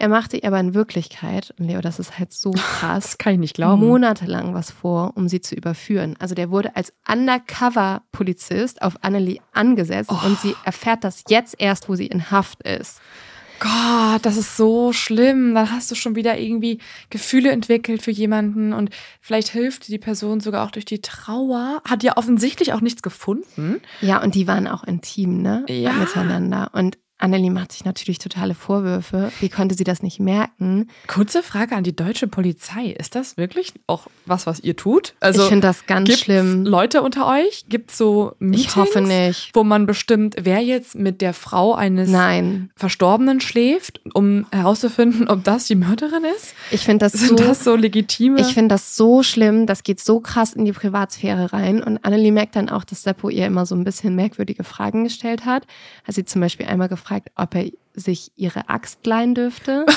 Er 0.01 0.07
machte 0.07 0.37
ihr 0.37 0.45
aber 0.47 0.59
in 0.61 0.73
Wirklichkeit, 0.73 1.53
und 1.59 1.67
Leo, 1.67 1.81
das 1.81 1.99
ist 1.99 2.17
halt 2.17 2.31
so 2.31 2.51
krass, 2.79 3.03
Das 3.03 3.17
kann 3.17 3.33
ich 3.33 3.39
nicht 3.39 3.55
glauben. 3.55 3.85
monatelang 3.85 4.53
was 4.53 4.71
vor, 4.71 5.11
um 5.15 5.27
sie 5.27 5.41
zu 5.41 5.55
überführen. 5.55 6.15
Also 6.19 6.35
der 6.35 6.49
wurde 6.51 6.75
als 6.77 6.93
Undercover-Polizist 7.07 8.81
auf 8.81 8.95
Annelie 9.03 9.39
angesetzt 9.53 10.09
Oh. 10.11 10.25
und 10.25 10.39
sie 10.39 10.55
erfährt 10.63 11.03
das 11.03 11.23
jetzt 11.29 11.55
erst, 11.59 11.89
wo 11.89 11.95
sie 11.95 12.07
in 12.07 12.31
Haft 12.31 12.63
ist. 12.63 13.01
Gott, 13.59 14.21
das 14.25 14.37
ist 14.37 14.55
so 14.55 14.93
schlimm. 14.93 15.53
Dann 15.53 15.69
hast 15.69 15.91
du 15.91 15.95
schon 15.95 16.15
wieder 16.15 16.37
irgendwie 16.39 16.79
Gefühle 17.09 17.51
entwickelt 17.51 18.01
für 18.01 18.11
jemanden 18.11 18.71
und 18.71 18.89
vielleicht 19.19 19.49
hilft 19.49 19.89
die 19.89 19.97
Person 19.97 20.39
sogar 20.39 20.65
auch 20.65 20.71
durch 20.71 20.85
die 20.85 21.01
Trauer. 21.01 21.81
Hat 21.85 22.03
ja 22.03 22.15
offensichtlich 22.15 22.71
auch 22.71 22.79
nichts 22.79 23.01
gefunden. 23.01 23.81
Ja, 23.99 24.23
und 24.23 24.33
die 24.35 24.47
waren 24.47 24.65
auch 24.65 24.85
intim, 24.85 25.41
ne? 25.41 25.65
Ja. 25.67 25.91
Miteinander. 25.91 26.69
Und 26.71 26.97
Annelie 27.22 27.51
macht 27.51 27.74
sich 27.74 27.84
natürlich 27.84 28.17
totale 28.17 28.55
Vorwürfe. 28.55 29.30
Wie 29.41 29.49
konnte 29.49 29.76
sie 29.76 29.84
das 29.84 30.01
nicht 30.01 30.22
merken? 30.22 30.88
Kurze 31.05 31.43
Frage 31.43 31.76
an 31.76 31.84
die 31.84 31.93
deutsche 31.95 32.28
Polizei. 32.28 32.95
Ist 32.97 33.13
das 33.13 33.36
wirklich 33.36 33.74
auch 33.88 34.07
was, 34.26 34.47
was 34.47 34.61
ihr 34.61 34.78
tut? 34.78 35.15
Also 35.20 35.43
ich 35.43 35.49
finde 35.49 35.67
das 35.67 35.86
ganz 35.86 36.17
schlimm. 36.17 36.65
Leute 36.65 37.01
unter 37.01 37.28
euch? 37.28 37.65
Gibt 37.67 37.91
es 37.91 37.97
so 37.97 38.34
Meetings, 38.39 38.67
Ich 38.70 38.76
hoffe 38.78 39.01
nicht. 39.01 39.51
wo 39.53 39.65
man 39.65 39.86
bestimmt, 39.86 40.36
wer 40.39 40.61
jetzt 40.61 40.95
mit 40.95 41.20
der 41.20 41.34
Frau 41.34 41.74
eines 41.76 42.09
Nein. 42.09 42.72
Verstorbenen 42.78 43.41
schläft, 43.41 43.99
um 44.13 44.45
herauszufinden, 44.51 45.28
ob 45.28 45.43
das 45.43 45.65
die 45.65 45.76
Mörderin 45.76 46.24
ist? 46.38 46.53
Ich 46.72 46.86
finde 46.86 47.05
das 47.05 47.11
so. 47.13 47.28
Sind 47.36 47.41
das 47.41 47.65
so 47.65 47.76
legitime? 47.76 48.39
Ich 48.39 48.53
finde 48.53 48.70
das 48.76 48.95
so 48.95 49.24
schlimm, 49.24 49.65
das 49.65 49.84
geht 49.84 49.99
so 49.99 50.22
krass 50.22 50.53
in 50.53 50.63
die 50.63 50.72
Privatsphäre 50.72 51.51
rein. 51.51 51.84
Und 51.84 52.05
Annelie 52.05 52.32
merkt 52.32 52.55
dann 52.55 52.70
auch, 52.70 52.86
dass 52.86 53.03
Seppo 53.03 53.30
ihr 53.30 53.45
immer 53.45 53.65
so 53.65 53.76
ein 53.76 53.84
bisschen 53.84 54.15
merkwürdige 54.15 54.63
Fragen 54.63 55.03
gestellt 55.03 55.43
hat. 55.45 55.67
Hat 56.05 56.15
sie 56.15 56.24
zum 56.24 56.39
Beispiel 56.39 56.65
einmal 56.65 56.88
gefragt, 56.88 57.09
ob 57.36 57.55
er 57.55 57.66
sich 57.93 58.32
ihre 58.36 58.70
Axt 58.70 59.05
leihen 59.05 59.36
dürfte. 59.36 59.86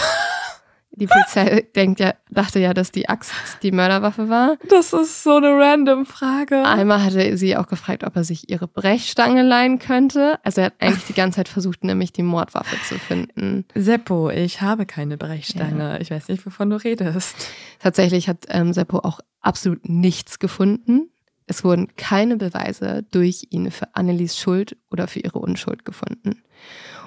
Die 0.95 1.07
Polizei 1.07 1.67
denkt 1.75 2.01
ja, 2.01 2.15
dachte 2.31 2.59
ja, 2.59 2.75
dass 2.75 2.93
die 2.93 3.09
Axt 3.09 3.33
die 3.63 3.73
Mörderwaffe 3.73 4.29
war. 4.29 4.59
das 4.69 4.93
ist 4.93 5.23
so 5.23 5.37
eine 5.37 5.49
random 5.57 6.05
Frage. 6.05 6.67
Einmal 6.67 7.03
hatte 7.03 7.39
sie 7.39 7.57
auch 7.57 7.67
gefragt, 7.67 8.05
ob 8.05 8.15
er 8.15 8.25
sich 8.25 8.51
ihre 8.51 8.69
Brechstange 8.69 9.43
leihen 9.43 9.79
könnte. 9.79 10.39
Also 10.45 10.61
er 10.61 10.67
hat 10.67 10.75
eigentlich 10.81 11.07
die 11.07 11.15
ganze 11.15 11.37
Zeit 11.37 11.49
versucht, 11.49 11.83
nämlich 11.83 12.13
die 12.13 12.23
Mordwaffe 12.23 12.77
zu 12.87 12.99
finden. 12.99 13.65
Seppo, 13.75 14.29
ich 14.29 14.61
habe 14.61 14.85
keine 14.85 15.17
Brechstange. 15.17 15.99
Ich 16.03 16.11
weiß 16.11 16.29
nicht, 16.29 16.45
wovon 16.45 16.69
du 16.69 16.77
redest. 16.77 17.37
Tatsächlich 17.79 18.29
hat 18.29 18.45
ähm, 18.49 18.75
Seppo 18.75 18.99
auch 18.99 19.21
absolut 19.41 19.89
nichts 19.89 20.39
gefunden. 20.41 21.09
Es 21.47 21.65
wurden 21.65 21.97
keine 21.97 22.37
Beweise 22.37 23.05
durch 23.11 23.49
ihn 23.51 23.71
für 23.71 23.95
Annelies 23.95 24.39
Schuld 24.39 24.77
oder 24.91 25.09
für 25.09 25.21
ihre 25.21 25.39
Unschuld 25.39 25.85
gefunden. 25.87 26.43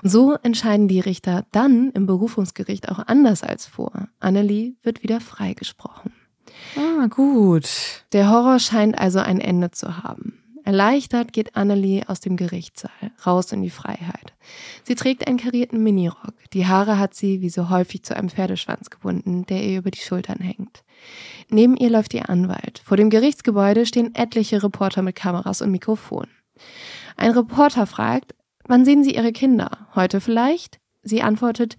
So 0.07 0.35
entscheiden 0.43 0.87
die 0.87 0.99
Richter 0.99 1.47
dann 1.51 1.89
im 1.95 2.05
Berufungsgericht 2.05 2.89
auch 2.89 2.99
anders 3.07 3.41
als 3.41 3.65
vor. 3.65 4.07
Annelie 4.19 4.75
wird 4.83 5.01
wieder 5.01 5.19
freigesprochen. 5.19 6.13
Ah, 6.77 7.07
gut. 7.07 7.67
Der 8.11 8.29
Horror 8.29 8.59
scheint 8.59 8.99
also 8.99 9.17
ein 9.17 9.41
Ende 9.41 9.71
zu 9.71 10.03
haben. 10.03 10.43
Erleichtert 10.63 11.33
geht 11.33 11.55
Annelie 11.55 12.07
aus 12.07 12.19
dem 12.19 12.37
Gerichtssaal, 12.37 12.91
raus 13.25 13.51
in 13.51 13.63
die 13.63 13.71
Freiheit. 13.71 14.35
Sie 14.83 14.93
trägt 14.93 15.27
einen 15.27 15.39
karierten 15.39 15.81
Minirock. 15.81 16.35
Die 16.53 16.67
Haare 16.67 16.99
hat 16.99 17.15
sie, 17.15 17.41
wie 17.41 17.49
so 17.49 17.71
häufig, 17.71 18.03
zu 18.03 18.15
einem 18.15 18.29
Pferdeschwanz 18.29 18.91
gebunden, 18.91 19.47
der 19.47 19.63
ihr 19.63 19.79
über 19.79 19.89
die 19.89 19.97
Schultern 19.97 20.39
hängt. 20.39 20.83
Neben 21.49 21.75
ihr 21.77 21.89
läuft 21.89 22.13
ihr 22.13 22.29
Anwalt. 22.29 22.79
Vor 22.85 22.97
dem 22.97 23.09
Gerichtsgebäude 23.09 23.87
stehen 23.87 24.13
etliche 24.13 24.61
Reporter 24.61 25.01
mit 25.01 25.15
Kameras 25.15 25.63
und 25.63 25.71
Mikrofon. 25.71 26.27
Ein 27.17 27.31
Reporter 27.31 27.87
fragt, 27.87 28.35
wann 28.67 28.85
sehen 28.85 29.03
Sie 29.03 29.15
Ihre 29.15 29.31
Kinder? 29.31 29.87
Heute 29.95 30.21
vielleicht? 30.21 30.79
Sie 31.03 31.21
antwortet, 31.21 31.77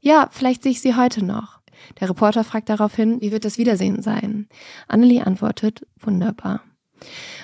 ja, 0.00 0.28
vielleicht 0.30 0.62
sehe 0.62 0.72
ich 0.72 0.80
sie 0.80 0.94
heute 0.94 1.24
noch. 1.24 1.60
Der 2.00 2.08
Reporter 2.08 2.44
fragt 2.44 2.68
daraufhin, 2.68 3.20
wie 3.20 3.32
wird 3.32 3.44
das 3.44 3.58
Wiedersehen 3.58 4.02
sein? 4.02 4.48
Annelie 4.86 5.26
antwortet, 5.26 5.86
wunderbar. 5.98 6.62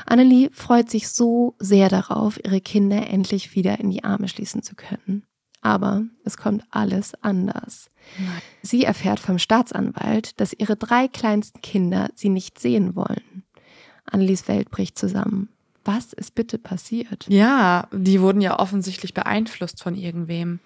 Annelie 0.06 0.50
freut 0.52 0.90
sich 0.90 1.08
so 1.08 1.54
sehr 1.58 1.88
darauf, 1.88 2.38
ihre 2.44 2.60
Kinder 2.60 3.08
endlich 3.08 3.54
wieder 3.54 3.78
in 3.78 3.90
die 3.90 4.04
Arme 4.04 4.28
schließen 4.28 4.62
zu 4.62 4.74
können. 4.74 5.24
Aber 5.60 6.04
es 6.24 6.36
kommt 6.36 6.64
alles 6.70 7.14
anders. 7.22 7.90
Sie 8.62 8.84
erfährt 8.84 9.18
vom 9.18 9.38
Staatsanwalt, 9.38 10.38
dass 10.40 10.52
ihre 10.52 10.76
drei 10.76 11.08
kleinsten 11.08 11.62
Kinder 11.62 12.10
sie 12.14 12.28
nicht 12.28 12.58
sehen 12.58 12.94
wollen. 12.96 13.44
Annelies 14.04 14.46
Welt 14.46 14.70
bricht 14.70 14.98
zusammen. 14.98 15.48
Was 15.84 16.12
ist 16.12 16.34
bitte 16.34 16.58
passiert? 16.58 17.26
Ja, 17.28 17.88
die 17.92 18.20
wurden 18.20 18.40
ja 18.40 18.58
offensichtlich 18.58 19.12
beeinflusst 19.14 19.82
von 19.82 19.94
irgendwem. 19.94 20.60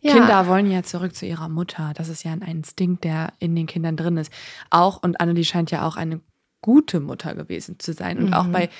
Ja. 0.00 0.12
Kinder 0.14 0.46
wollen 0.46 0.70
ja 0.70 0.82
zurück 0.82 1.14
zu 1.14 1.26
ihrer 1.26 1.48
Mutter. 1.48 1.92
Das 1.94 2.08
ist 2.08 2.24
ja 2.24 2.32
ein 2.32 2.40
Instinkt, 2.42 3.04
der 3.04 3.32
in 3.38 3.54
den 3.56 3.66
Kindern 3.66 3.96
drin 3.96 4.16
ist. 4.16 4.32
Auch, 4.70 5.02
und 5.02 5.20
Annelie 5.20 5.44
scheint 5.44 5.70
ja 5.70 5.86
auch 5.86 5.96
eine 5.96 6.20
gute 6.62 7.00
Mutter 7.00 7.34
gewesen 7.34 7.78
zu 7.78 7.92
sein. 7.92 8.18
Und 8.18 8.32
auch 8.34 8.44
Mhm. 8.46 8.52
bei 8.52 8.70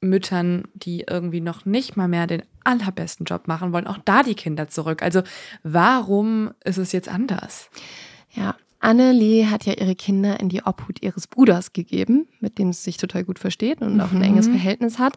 Müttern, 0.00 0.64
die 0.74 1.04
irgendwie 1.08 1.40
noch 1.40 1.64
nicht 1.66 1.96
mal 1.96 2.08
mehr 2.08 2.26
den 2.26 2.42
allerbesten 2.64 3.24
Job 3.26 3.46
machen 3.48 3.72
wollen, 3.72 3.86
auch 3.86 3.98
da 4.04 4.22
die 4.22 4.34
Kinder 4.34 4.68
zurück. 4.68 5.02
Also 5.02 5.22
warum 5.62 6.52
ist 6.64 6.78
es 6.78 6.92
jetzt 6.92 7.08
anders? 7.08 7.70
Ja, 8.32 8.56
Annelie 8.80 9.50
hat 9.50 9.66
ja 9.66 9.74
ihre 9.74 9.94
Kinder 9.94 10.40
in 10.40 10.48
die 10.48 10.62
Obhut 10.64 11.02
ihres 11.02 11.26
Bruders 11.26 11.72
gegeben, 11.72 12.26
mit 12.40 12.58
dem 12.58 12.72
sie 12.72 12.82
sich 12.82 12.96
total 12.96 13.24
gut 13.24 13.38
versteht 13.38 13.80
und 13.82 14.00
auch 14.00 14.10
ein 14.10 14.18
Mhm. 14.18 14.22
enges 14.24 14.48
Verhältnis 14.48 14.98
hat. 14.98 15.14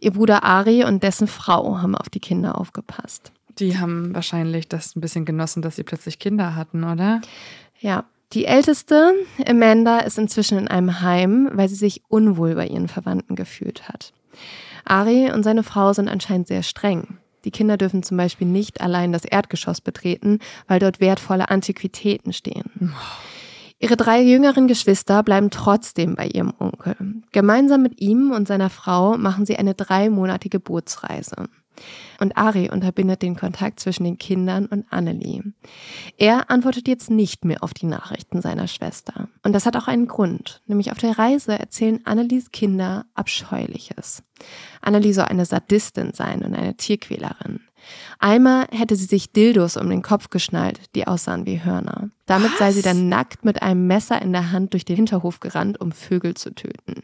Ihr 0.00 0.12
Bruder 0.12 0.42
Ari 0.44 0.84
und 0.84 1.02
dessen 1.02 1.26
Frau 1.28 1.78
haben 1.80 1.94
auf 1.96 2.08
die 2.08 2.20
Kinder 2.20 2.58
aufgepasst. 2.58 3.32
Die 3.58 3.78
haben 3.78 4.14
wahrscheinlich 4.14 4.68
das 4.68 4.94
ein 4.94 5.00
bisschen 5.00 5.24
genossen, 5.24 5.62
dass 5.62 5.76
sie 5.76 5.82
plötzlich 5.84 6.18
Kinder 6.18 6.54
hatten, 6.54 6.84
oder? 6.84 7.20
Ja, 7.80 8.04
die 8.32 8.44
älteste, 8.44 9.14
Amanda, 9.48 10.00
ist 10.00 10.18
inzwischen 10.18 10.58
in 10.58 10.68
einem 10.68 11.00
Heim, 11.00 11.48
weil 11.52 11.68
sie 11.68 11.74
sich 11.76 12.02
unwohl 12.08 12.54
bei 12.54 12.66
ihren 12.66 12.88
Verwandten 12.88 13.36
gefühlt 13.36 13.88
hat. 13.88 14.12
Ari 14.84 15.32
und 15.32 15.42
seine 15.44 15.62
Frau 15.62 15.92
sind 15.92 16.08
anscheinend 16.08 16.46
sehr 16.48 16.62
streng. 16.62 17.18
Die 17.44 17.50
Kinder 17.50 17.76
dürfen 17.76 18.02
zum 18.02 18.16
Beispiel 18.16 18.46
nicht 18.46 18.80
allein 18.80 19.12
das 19.12 19.24
Erdgeschoss 19.24 19.80
betreten, 19.80 20.38
weil 20.66 20.80
dort 20.80 21.00
wertvolle 21.00 21.48
Antiquitäten 21.50 22.32
stehen. 22.32 22.94
Ihre 23.80 23.96
drei 23.96 24.20
jüngeren 24.22 24.66
Geschwister 24.66 25.22
bleiben 25.22 25.50
trotzdem 25.50 26.16
bei 26.16 26.26
ihrem 26.26 26.52
Onkel. 26.58 26.96
Gemeinsam 27.30 27.82
mit 27.82 28.00
ihm 28.00 28.32
und 28.32 28.48
seiner 28.48 28.70
Frau 28.70 29.16
machen 29.16 29.46
sie 29.46 29.56
eine 29.56 29.74
dreimonatige 29.74 30.58
Bootsreise. 30.58 31.48
Und 32.20 32.36
Ari 32.36 32.70
unterbindet 32.70 33.22
den 33.22 33.36
Kontakt 33.36 33.80
zwischen 33.80 34.04
den 34.04 34.18
Kindern 34.18 34.66
und 34.66 34.86
Annelie. 34.90 35.42
Er 36.16 36.50
antwortet 36.50 36.88
jetzt 36.88 37.10
nicht 37.10 37.44
mehr 37.44 37.62
auf 37.62 37.74
die 37.74 37.86
Nachrichten 37.86 38.42
seiner 38.42 38.66
Schwester. 38.66 39.28
Und 39.42 39.52
das 39.52 39.66
hat 39.66 39.76
auch 39.76 39.88
einen 39.88 40.08
Grund. 40.08 40.62
Nämlich 40.66 40.90
auf 40.90 40.98
der 40.98 41.18
Reise 41.18 41.58
erzählen 41.58 42.00
Annelies 42.04 42.50
Kinder 42.50 43.06
Abscheuliches. 43.14 44.22
Annelie 44.80 45.14
soll 45.14 45.26
eine 45.26 45.44
Sadistin 45.44 46.12
sein 46.12 46.42
und 46.42 46.54
eine 46.54 46.76
Tierquälerin. 46.76 47.60
Einmal 48.18 48.66
hätte 48.70 48.96
sie 48.96 49.04
sich 49.04 49.32
Dildos 49.32 49.76
um 49.76 49.88
den 49.88 50.02
Kopf 50.02 50.30
geschnallt, 50.30 50.80
die 50.94 51.06
aussahen 51.06 51.46
wie 51.46 51.62
Hörner. 51.62 52.10
Damit 52.26 52.52
sei 52.58 52.72
sie 52.72 52.82
dann 52.82 53.08
nackt 53.08 53.44
mit 53.44 53.62
einem 53.62 53.86
Messer 53.86 54.20
in 54.20 54.32
der 54.32 54.52
Hand 54.52 54.72
durch 54.72 54.84
den 54.84 54.96
Hinterhof 54.96 55.40
gerannt, 55.40 55.80
um 55.80 55.92
Vögel 55.92 56.34
zu 56.34 56.54
töten. 56.54 57.02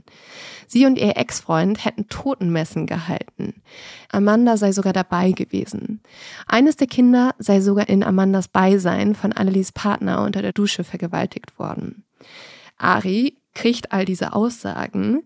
Sie 0.66 0.85
und 0.87 0.99
ihr 0.99 1.16
Ex-Freund 1.16 1.85
hätten 1.85 2.09
Totenmessen 2.09 2.87
gehalten. 2.87 3.62
Amanda 4.11 4.57
sei 4.57 4.72
sogar 4.72 4.93
dabei 4.93 5.33
gewesen. 5.33 6.01
Eines 6.47 6.77
der 6.77 6.87
Kinder 6.87 7.35
sei 7.39 7.61
sogar 7.61 7.89
in 7.89 8.03
Amandas 8.03 8.49
Beisein 8.49 9.14
von 9.14 9.33
Annelies 9.33 9.72
Partner 9.72 10.22
unter 10.22 10.43
der 10.43 10.53
Dusche 10.53 10.85
vergewaltigt 10.85 11.59
worden. 11.59 12.05
Ari 12.77 13.39
kriegt 13.55 13.93
all 13.93 14.05
diese 14.05 14.33
Aussagen 14.33 15.22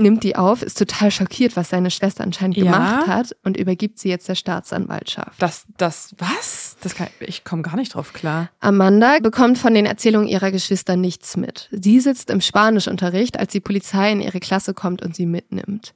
nimmt 0.00 0.24
die 0.24 0.36
auf, 0.36 0.62
ist 0.62 0.78
total 0.78 1.10
schockiert, 1.10 1.56
was 1.56 1.68
seine 1.70 1.90
Schwester 1.90 2.24
anscheinend 2.24 2.56
Ja. 2.56 2.64
gemacht 2.64 3.06
hat 3.06 3.36
und 3.44 3.56
übergibt 3.56 3.98
sie 3.98 4.08
jetzt 4.08 4.28
der 4.28 4.34
Staatsanwaltschaft. 4.34 5.40
Das, 5.40 5.66
das, 5.76 6.14
was? 6.18 6.76
Das 6.82 6.94
kann, 6.94 7.08
ich 7.20 7.44
komme 7.44 7.62
gar 7.62 7.76
nicht 7.76 7.94
drauf 7.94 8.12
klar. 8.12 8.48
Amanda 8.60 9.18
bekommt 9.20 9.58
von 9.58 9.74
den 9.74 9.86
Erzählungen 9.86 10.28
ihrer 10.28 10.50
Geschwister 10.50 10.96
nichts 10.96 11.36
mit. 11.36 11.68
Sie 11.72 12.00
sitzt 12.00 12.30
im 12.30 12.40
Spanischunterricht, 12.40 13.38
als 13.38 13.52
die 13.52 13.60
Polizei 13.60 14.10
in 14.12 14.20
ihre 14.20 14.40
Klasse 14.40 14.74
kommt 14.74 15.02
und 15.02 15.14
sie 15.14 15.26
mitnimmt. 15.26 15.94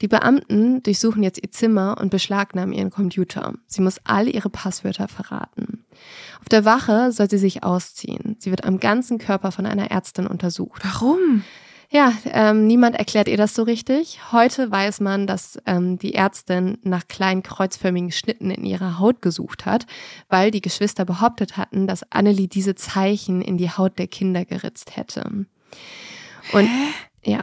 Die 0.00 0.08
Beamten 0.08 0.82
durchsuchen 0.82 1.22
jetzt 1.22 1.40
ihr 1.42 1.50
Zimmer 1.50 1.96
und 2.00 2.10
beschlagnahmen 2.10 2.72
ihren 2.72 2.90
Computer. 2.90 3.54
Sie 3.66 3.80
muss 3.80 4.00
all 4.04 4.28
ihre 4.28 4.50
Passwörter 4.50 5.08
verraten. 5.08 5.84
Auf 6.40 6.48
der 6.48 6.64
Wache 6.64 7.12
soll 7.12 7.30
sie 7.30 7.38
sich 7.38 7.62
ausziehen. 7.62 8.36
Sie 8.38 8.50
wird 8.50 8.64
am 8.64 8.80
ganzen 8.80 9.18
Körper 9.18 9.52
von 9.52 9.64
einer 9.66 9.90
Ärztin 9.90 10.26
untersucht. 10.26 10.82
Warum? 10.84 11.44
Ja, 11.94 12.12
ähm, 12.24 12.66
niemand 12.66 12.96
erklärt 12.96 13.28
ihr 13.28 13.36
das 13.36 13.54
so 13.54 13.62
richtig. 13.62 14.18
Heute 14.32 14.68
weiß 14.68 14.98
man, 14.98 15.28
dass 15.28 15.60
ähm, 15.64 15.96
die 15.96 16.14
Ärztin 16.14 16.76
nach 16.82 17.06
kleinen 17.06 17.44
kreuzförmigen 17.44 18.10
Schnitten 18.10 18.50
in 18.50 18.64
ihrer 18.64 18.98
Haut 18.98 19.22
gesucht 19.22 19.64
hat, 19.64 19.86
weil 20.28 20.50
die 20.50 20.60
Geschwister 20.60 21.04
behauptet 21.04 21.56
hatten, 21.56 21.86
dass 21.86 22.02
Annelie 22.10 22.48
diese 22.48 22.74
Zeichen 22.74 23.40
in 23.42 23.58
die 23.58 23.70
Haut 23.70 23.96
der 24.00 24.08
Kinder 24.08 24.44
geritzt 24.44 24.96
hätte. 24.96 25.46
Und 26.52 26.68
ja, 27.24 27.42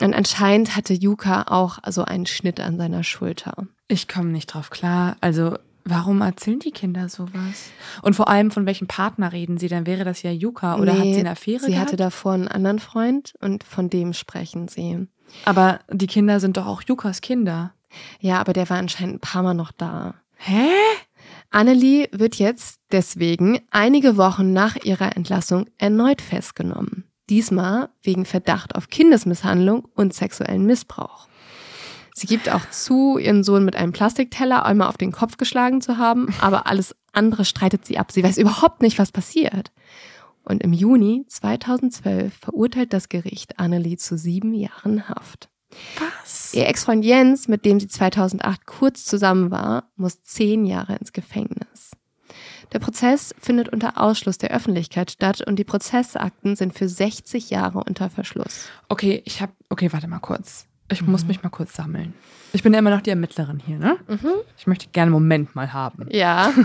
und 0.00 0.14
anscheinend 0.14 0.76
hatte 0.76 0.94
Yuka 0.94 1.46
auch 1.48 1.78
so 1.88 2.04
einen 2.04 2.26
Schnitt 2.26 2.60
an 2.60 2.76
seiner 2.76 3.02
Schulter. 3.02 3.66
Ich 3.88 4.06
komme 4.06 4.30
nicht 4.30 4.46
drauf 4.46 4.70
klar. 4.70 5.16
Also, 5.20 5.58
warum 5.86 6.20
erzählen 6.20 6.58
die 6.58 6.70
Kinder 6.72 7.08
sowas? 7.08 7.70
Und 8.02 8.14
vor 8.14 8.28
allem, 8.28 8.50
von 8.50 8.66
welchem 8.66 8.86
Partner 8.86 9.32
reden 9.32 9.56
sie? 9.58 9.68
Dann 9.68 9.86
wäre 9.86 10.04
das 10.04 10.22
ja 10.22 10.30
Yuka. 10.30 10.76
Oder 10.76 10.92
hat 10.92 11.00
Nee, 11.00 11.14
sie 11.14 11.20
eine 11.20 11.30
Affäre 11.30 11.60
Sie 11.60 11.70
gehabt? 11.72 11.86
hatte 11.86 11.96
davor 11.96 12.32
einen 12.32 12.48
anderen 12.48 12.78
Freund 12.78 13.34
und 13.40 13.64
von 13.64 13.88
dem 13.88 14.12
sprechen 14.12 14.68
sie. 14.68 15.06
Aber 15.44 15.80
die 15.90 16.06
Kinder 16.06 16.40
sind 16.40 16.56
doch 16.56 16.66
auch 16.66 16.82
Yukas 16.82 17.20
Kinder. 17.20 17.72
Ja, 18.20 18.38
aber 18.40 18.52
der 18.52 18.68
war 18.68 18.76
anscheinend 18.78 19.16
ein 19.16 19.20
paar 19.20 19.42
Mal 19.42 19.54
noch 19.54 19.72
da. 19.72 20.14
Hä? 20.36 20.68
Annelie 21.50 22.08
wird 22.12 22.36
jetzt 22.36 22.80
deswegen 22.92 23.60
einige 23.70 24.16
Wochen 24.16 24.52
nach 24.52 24.76
ihrer 24.76 25.16
Entlassung 25.16 25.66
erneut 25.78 26.20
festgenommen. 26.20 27.04
Diesmal 27.30 27.88
wegen 28.02 28.24
Verdacht 28.24 28.74
auf 28.74 28.88
Kindesmisshandlung 28.88 29.86
und 29.94 30.14
sexuellen 30.14 30.66
Missbrauch. 30.66 31.28
Sie 32.18 32.26
gibt 32.26 32.48
auch 32.48 32.70
zu, 32.70 33.18
ihren 33.18 33.44
Sohn 33.44 33.62
mit 33.62 33.76
einem 33.76 33.92
Plastikteller 33.92 34.64
einmal 34.64 34.88
auf 34.88 34.96
den 34.96 35.12
Kopf 35.12 35.36
geschlagen 35.36 35.82
zu 35.82 35.98
haben, 35.98 36.34
aber 36.40 36.66
alles 36.66 36.96
andere 37.12 37.44
streitet 37.44 37.84
sie 37.84 37.98
ab. 37.98 38.10
Sie 38.10 38.24
weiß 38.24 38.38
überhaupt 38.38 38.80
nicht, 38.80 38.98
was 38.98 39.12
passiert. 39.12 39.70
Und 40.42 40.62
im 40.62 40.72
Juni 40.72 41.26
2012 41.28 42.32
verurteilt 42.32 42.94
das 42.94 43.10
Gericht 43.10 43.58
Annelie 43.58 43.98
zu 43.98 44.16
sieben 44.16 44.54
Jahren 44.54 45.10
Haft. 45.10 45.50
Was? 45.98 46.54
Ihr 46.54 46.66
Ex-Freund 46.66 47.04
Jens, 47.04 47.48
mit 47.48 47.66
dem 47.66 47.78
sie 47.78 47.88
2008 47.88 48.64
kurz 48.64 49.04
zusammen 49.04 49.50
war, 49.50 49.90
muss 49.96 50.22
zehn 50.22 50.64
Jahre 50.64 50.96
ins 50.96 51.12
Gefängnis. 51.12 51.90
Der 52.72 52.78
Prozess 52.78 53.34
findet 53.38 53.68
unter 53.68 54.00
Ausschluss 54.00 54.38
der 54.38 54.52
Öffentlichkeit 54.52 55.10
statt 55.10 55.42
und 55.46 55.58
die 55.58 55.64
Prozessakten 55.64 56.56
sind 56.56 56.72
für 56.72 56.88
60 56.88 57.50
Jahre 57.50 57.84
unter 57.86 58.08
Verschluss. 58.08 58.68
Okay, 58.88 59.20
ich 59.26 59.42
habe. 59.42 59.52
Okay, 59.68 59.92
warte 59.92 60.08
mal 60.08 60.18
kurz. 60.20 60.66
Ich 60.90 61.02
muss 61.02 61.26
mich 61.26 61.42
mal 61.42 61.48
kurz 61.50 61.74
sammeln. 61.74 62.14
Ich 62.52 62.62
bin 62.62 62.72
ja 62.72 62.78
immer 62.78 62.90
noch 62.90 63.00
die 63.02 63.10
Ermittlerin 63.10 63.60
hier, 63.64 63.78
ne? 63.78 63.96
Ich 64.56 64.66
möchte 64.66 64.86
gerne 64.92 65.06
einen 65.06 65.12
Moment 65.12 65.54
mal 65.54 65.72
haben. 65.72 66.06
Ja, 66.10 66.52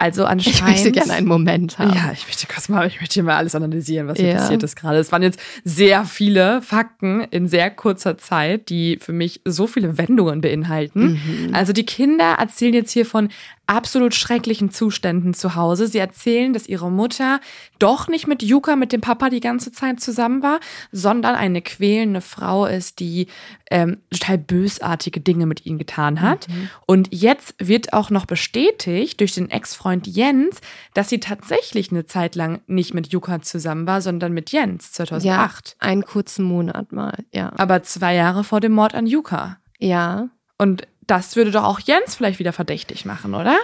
Also 0.00 0.22
ich 0.22 0.28
anscheinend. 0.28 0.62
möchte 0.76 0.92
gerne 0.92 1.12
einen 1.14 1.26
Moment 1.26 1.76
haben. 1.80 1.92
Ja, 1.92 2.12
ich 2.12 2.24
möchte 2.26 2.46
kurz 2.46 2.68
mal, 2.68 2.86
ich 2.86 3.00
möchte 3.00 3.14
hier 3.14 3.24
mal 3.24 3.34
alles 3.34 3.56
analysieren, 3.56 4.06
was 4.06 4.16
hier 4.16 4.28
Ja. 4.28 4.36
passiert 4.36 4.62
ist 4.62 4.76
gerade. 4.76 4.98
Es 4.98 5.10
waren 5.10 5.22
jetzt 5.24 5.40
sehr 5.64 6.04
viele 6.04 6.62
Fakten 6.62 7.22
in 7.22 7.48
sehr 7.48 7.68
kurzer 7.72 8.16
Zeit, 8.16 8.68
die 8.68 8.98
für 9.00 9.12
mich 9.12 9.40
so 9.44 9.66
viele 9.66 9.98
Wendungen 9.98 10.40
beinhalten. 10.40 11.50
Also 11.52 11.72
die 11.72 11.84
Kinder 11.84 12.36
erzählen 12.38 12.74
jetzt 12.74 12.92
hier 12.92 13.06
von 13.06 13.28
absolut 13.68 14.14
schrecklichen 14.14 14.70
Zuständen 14.70 15.34
zu 15.34 15.54
Hause. 15.54 15.86
Sie 15.86 15.98
erzählen, 15.98 16.54
dass 16.54 16.66
ihre 16.66 16.90
Mutter 16.90 17.38
doch 17.78 18.08
nicht 18.08 18.26
mit 18.26 18.42
Yuka, 18.42 18.76
mit 18.76 18.92
dem 18.92 19.02
Papa 19.02 19.28
die 19.28 19.40
ganze 19.40 19.70
Zeit 19.72 20.00
zusammen 20.00 20.42
war, 20.42 20.58
sondern 20.90 21.34
eine 21.34 21.60
quälende 21.60 22.22
Frau 22.22 22.64
ist, 22.64 22.98
die 22.98 23.26
ähm, 23.70 23.98
total 24.10 24.38
bösartige 24.38 25.20
Dinge 25.20 25.44
mit 25.44 25.66
ihnen 25.66 25.78
getan 25.78 26.22
hat. 26.22 26.46
Und 26.86 27.08
jetzt 27.12 27.54
wird 27.58 27.92
auch 27.92 28.08
noch 28.08 28.24
bestätigt 28.24 29.20
durch 29.20 29.34
den 29.34 29.50
Ex-Freund 29.50 30.06
Jens, 30.06 30.60
dass 30.94 31.10
sie 31.10 31.20
tatsächlich 31.20 31.90
eine 31.90 32.06
Zeit 32.06 32.36
lang 32.36 32.62
nicht 32.66 32.94
mit 32.94 33.12
Yuka 33.12 33.42
zusammen 33.42 33.86
war, 33.86 34.00
sondern 34.00 34.32
mit 34.32 34.50
Jens 34.50 34.92
2008. 34.92 35.76
Ja, 35.80 35.86
einen 35.86 36.04
kurzen 36.04 36.44
Monat 36.44 36.92
mal, 36.92 37.24
ja. 37.32 37.52
Aber 37.58 37.82
zwei 37.82 38.14
Jahre 38.14 38.44
vor 38.44 38.60
dem 38.60 38.72
Mord 38.72 38.94
an 38.94 39.06
Yuka. 39.06 39.58
Ja, 39.78 40.30
Und 40.56 40.88
das 41.08 41.34
würde 41.34 41.50
doch 41.50 41.64
auch 41.64 41.80
Jens 41.80 42.14
vielleicht 42.14 42.38
wieder 42.38 42.52
verdächtig 42.52 43.04
machen, 43.04 43.34
oder? 43.34 43.56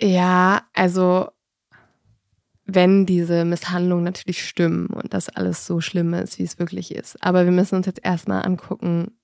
ja, 0.00 0.62
also 0.72 1.28
wenn 2.66 3.04
diese 3.06 3.44
Misshandlungen 3.44 4.04
natürlich 4.04 4.46
stimmen 4.46 4.86
und 4.86 5.12
das 5.12 5.28
alles 5.28 5.66
so 5.66 5.80
schlimm 5.80 6.14
ist, 6.14 6.38
wie 6.38 6.44
es 6.44 6.58
wirklich 6.58 6.94
ist. 6.94 7.22
Aber 7.22 7.44
wir 7.44 7.52
müssen 7.52 7.76
uns 7.76 7.86
jetzt 7.86 8.00
erstmal 8.02 8.44
angucken, 8.44 9.18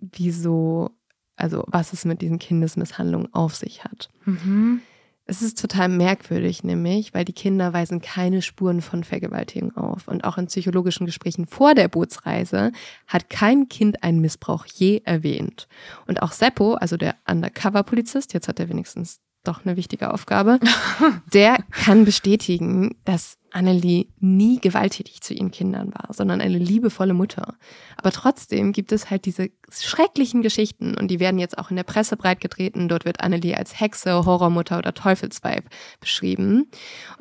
wieso, 0.00 0.90
also 1.36 1.64
was 1.68 1.92
es 1.92 2.04
mit 2.04 2.20
diesen 2.20 2.40
Kindesmisshandlungen 2.40 3.32
auf 3.32 3.54
sich 3.54 3.84
hat. 3.84 4.10
Mhm. 4.24 4.82
Es 5.30 5.42
ist 5.42 5.60
total 5.60 5.88
merkwürdig, 5.88 6.64
nämlich, 6.64 7.14
weil 7.14 7.24
die 7.24 7.32
Kinder 7.32 7.72
weisen 7.72 8.00
keine 8.00 8.42
Spuren 8.42 8.82
von 8.82 9.04
Vergewaltigung 9.04 9.76
auf. 9.76 10.08
Und 10.08 10.24
auch 10.24 10.38
in 10.38 10.48
psychologischen 10.48 11.06
Gesprächen 11.06 11.46
vor 11.46 11.76
der 11.76 11.86
Bootsreise 11.86 12.72
hat 13.06 13.30
kein 13.30 13.68
Kind 13.68 14.02
einen 14.02 14.20
Missbrauch 14.20 14.66
je 14.66 15.02
erwähnt. 15.04 15.68
Und 16.08 16.20
auch 16.20 16.32
Seppo, 16.32 16.74
also 16.74 16.96
der 16.96 17.14
Undercover-Polizist, 17.30 18.34
jetzt 18.34 18.48
hat 18.48 18.58
er 18.58 18.68
wenigstens 18.70 19.20
doch 19.44 19.64
eine 19.64 19.76
wichtige 19.76 20.12
Aufgabe, 20.12 20.60
der 21.32 21.58
kann 21.70 22.04
bestätigen, 22.04 22.96
dass 23.04 23.38
Annelie 23.52 24.06
nie 24.20 24.60
gewalttätig 24.60 25.22
zu 25.22 25.34
ihren 25.34 25.50
Kindern 25.50 25.92
war, 25.92 26.12
sondern 26.12 26.40
eine 26.40 26.58
liebevolle 26.58 27.14
Mutter. 27.14 27.54
Aber 27.96 28.12
trotzdem 28.12 28.72
gibt 28.72 28.92
es 28.92 29.10
halt 29.10 29.24
diese 29.24 29.50
schrecklichen 29.70 30.42
Geschichten 30.42 30.94
und 30.96 31.08
die 31.08 31.20
werden 31.20 31.38
jetzt 31.38 31.58
auch 31.58 31.70
in 31.70 31.76
der 31.76 31.82
Presse 31.82 32.16
breitgetreten. 32.16 32.88
Dort 32.88 33.04
wird 33.04 33.20
Annelie 33.20 33.56
als 33.56 33.78
Hexe, 33.80 34.24
Horrormutter 34.24 34.78
oder 34.78 34.94
Teufelsweib 34.94 35.64
beschrieben. 36.00 36.70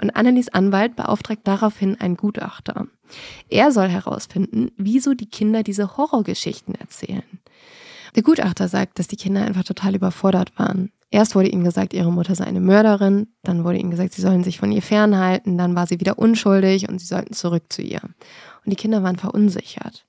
Und 0.01 0.11
Annelies 0.11 0.49
Anwalt 0.49 0.95
beauftragt 0.95 1.41
daraufhin 1.45 1.99
einen 1.99 2.17
Gutachter. 2.17 2.87
Er 3.49 3.71
soll 3.71 3.89
herausfinden, 3.89 4.71
wieso 4.77 5.13
die 5.13 5.29
Kinder 5.29 5.63
diese 5.63 5.97
Horrorgeschichten 5.97 6.75
erzählen. 6.75 7.23
Der 8.15 8.23
Gutachter 8.23 8.67
sagt, 8.67 8.99
dass 8.99 9.07
die 9.07 9.15
Kinder 9.15 9.43
einfach 9.43 9.63
total 9.63 9.95
überfordert 9.95 10.57
waren. 10.57 10.91
Erst 11.11 11.35
wurde 11.35 11.49
ihnen 11.49 11.63
gesagt, 11.63 11.93
ihre 11.93 12.11
Mutter 12.11 12.35
sei 12.35 12.45
eine 12.45 12.59
Mörderin, 12.59 13.27
dann 13.41 13.63
wurde 13.63 13.79
ihnen 13.79 13.89
gesagt, 13.89 14.13
sie 14.13 14.21
sollen 14.21 14.43
sich 14.43 14.59
von 14.59 14.71
ihr 14.71 14.83
fernhalten, 14.83 15.57
dann 15.57 15.75
war 15.75 15.87
sie 15.87 15.99
wieder 15.99 16.19
unschuldig 16.19 16.87
und 16.87 16.99
sie 16.99 17.07
sollten 17.07 17.33
zurück 17.33 17.63
zu 17.69 17.81
ihr. 17.81 18.01
Und 18.03 18.71
die 18.71 18.75
Kinder 18.75 19.01
waren 19.01 19.17
verunsichert. 19.17 20.05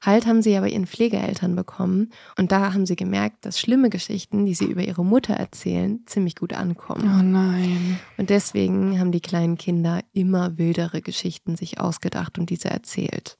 Halt 0.00 0.26
haben 0.26 0.42
sie 0.42 0.56
aber 0.56 0.68
ihren 0.68 0.86
Pflegeeltern 0.86 1.56
bekommen 1.56 2.10
und 2.38 2.52
da 2.52 2.72
haben 2.72 2.86
sie 2.86 2.94
gemerkt, 2.94 3.46
dass 3.46 3.58
schlimme 3.58 3.90
Geschichten, 3.90 4.44
die 4.44 4.54
sie 4.54 4.66
über 4.66 4.82
ihre 4.82 5.04
Mutter 5.04 5.34
erzählen, 5.34 6.00
ziemlich 6.06 6.36
gut 6.36 6.52
ankommen. 6.52 7.10
Oh 7.18 7.22
nein. 7.22 7.98
Und 8.16 8.30
deswegen 8.30 9.00
haben 9.00 9.12
die 9.12 9.22
kleinen 9.22 9.56
Kinder 9.56 10.00
immer 10.12 10.58
wildere 10.58 11.00
Geschichten 11.00 11.56
sich 11.56 11.80
ausgedacht 11.80 12.38
und 12.38 12.50
diese 12.50 12.70
erzählt. 12.70 13.38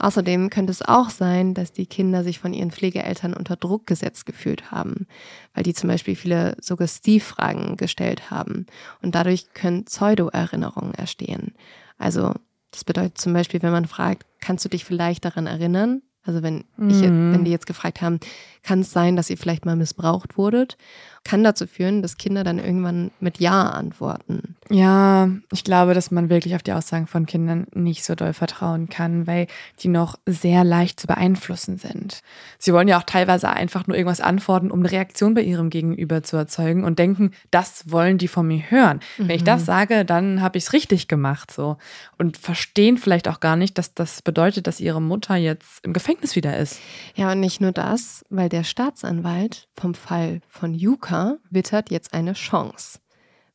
Außerdem 0.00 0.48
könnte 0.50 0.70
es 0.70 0.82
auch 0.82 1.10
sein, 1.10 1.52
dass 1.54 1.72
die 1.72 1.86
Kinder 1.86 2.24
sich 2.24 2.38
von 2.38 2.52
ihren 2.54 2.70
Pflegeeltern 2.70 3.34
unter 3.34 3.54
Druck 3.56 3.86
gesetzt 3.86 4.24
gefühlt 4.26 4.70
haben, 4.70 5.06
weil 5.54 5.62
die 5.62 5.74
zum 5.74 5.88
Beispiel 5.88 6.16
viele 6.16 6.56
Suggestivfragen 6.60 7.76
gestellt 7.76 8.30
haben. 8.30 8.66
Und 9.02 9.14
dadurch 9.14 9.52
können 9.52 9.84
Pseudo-Erinnerungen 9.84 10.94
entstehen. 10.94 11.54
Also 11.98 12.32
das 12.70 12.84
bedeutet 12.84 13.18
zum 13.18 13.32
Beispiel, 13.34 13.62
wenn 13.62 13.72
man 13.72 13.86
fragt, 13.86 14.24
kannst 14.40 14.64
du 14.64 14.68
dich 14.68 14.84
vielleicht 14.84 15.24
daran 15.24 15.46
erinnern? 15.46 16.02
Also 16.22 16.42
wenn, 16.42 16.64
ich, 16.88 17.02
Mhm. 17.02 17.32
wenn 17.32 17.44
die 17.44 17.50
jetzt 17.50 17.66
gefragt 17.66 18.02
haben, 18.02 18.20
kann 18.62 18.80
es 18.80 18.92
sein, 18.92 19.16
dass 19.16 19.30
ihr 19.30 19.38
vielleicht 19.38 19.66
mal 19.66 19.76
missbraucht 19.76 20.36
wurdet, 20.36 20.76
kann 21.24 21.44
dazu 21.44 21.66
führen, 21.66 22.02
dass 22.02 22.16
Kinder 22.16 22.44
dann 22.44 22.58
irgendwann 22.58 23.10
mit 23.20 23.40
Ja 23.40 23.68
antworten. 23.68 24.56
Ja, 24.70 25.28
ich 25.52 25.64
glaube, 25.64 25.92
dass 25.92 26.10
man 26.10 26.30
wirklich 26.30 26.54
auf 26.54 26.62
die 26.62 26.72
Aussagen 26.72 27.06
von 27.06 27.26
Kindern 27.26 27.66
nicht 27.74 28.04
so 28.04 28.14
doll 28.14 28.32
vertrauen 28.32 28.88
kann, 28.88 29.26
weil 29.26 29.46
die 29.80 29.88
noch 29.88 30.18
sehr 30.26 30.64
leicht 30.64 30.98
zu 30.98 31.06
beeinflussen 31.06 31.76
sind. 31.76 32.22
Sie 32.58 32.72
wollen 32.72 32.88
ja 32.88 32.98
auch 32.98 33.04
teilweise 33.04 33.50
einfach 33.50 33.86
nur 33.86 33.96
irgendwas 33.96 34.20
antworten, 34.20 34.70
um 34.70 34.80
eine 34.80 34.90
Reaktion 34.90 35.34
bei 35.34 35.42
ihrem 35.42 35.70
Gegenüber 35.70 36.22
zu 36.22 36.36
erzeugen 36.36 36.84
und 36.84 36.98
denken, 36.98 37.32
das 37.50 37.90
wollen 37.90 38.16
die 38.16 38.28
von 38.28 38.46
mir 38.46 38.70
hören. 38.70 39.00
Wenn 39.18 39.30
ich 39.30 39.44
das 39.44 39.66
sage, 39.66 40.04
dann 40.04 40.40
habe 40.40 40.56
ich 40.56 40.64
es 40.64 40.72
richtig 40.72 41.08
gemacht 41.08 41.50
so 41.50 41.76
und 42.16 42.36
verstehen 42.36 42.96
vielleicht 42.96 43.28
auch 43.28 43.40
gar 43.40 43.56
nicht, 43.56 43.76
dass 43.76 43.94
das 43.94 44.22
bedeutet, 44.22 44.66
dass 44.66 44.80
ihre 44.80 45.02
Mutter 45.02 45.36
jetzt 45.36 45.84
im 45.84 45.92
Gefängnis 45.92 46.36
wieder 46.36 46.56
ist. 46.56 46.80
Ja, 47.14 47.32
und 47.32 47.40
nicht 47.40 47.60
nur 47.60 47.72
das, 47.72 48.24
weil 48.30 48.48
der 48.50 48.64
Staatsanwalt 48.64 49.68
vom 49.74 49.94
Fall 49.94 50.40
von 50.48 50.74
Yuka 50.74 51.38
wittert 51.50 51.90
jetzt 51.90 52.12
eine 52.12 52.34
Chance. 52.34 52.98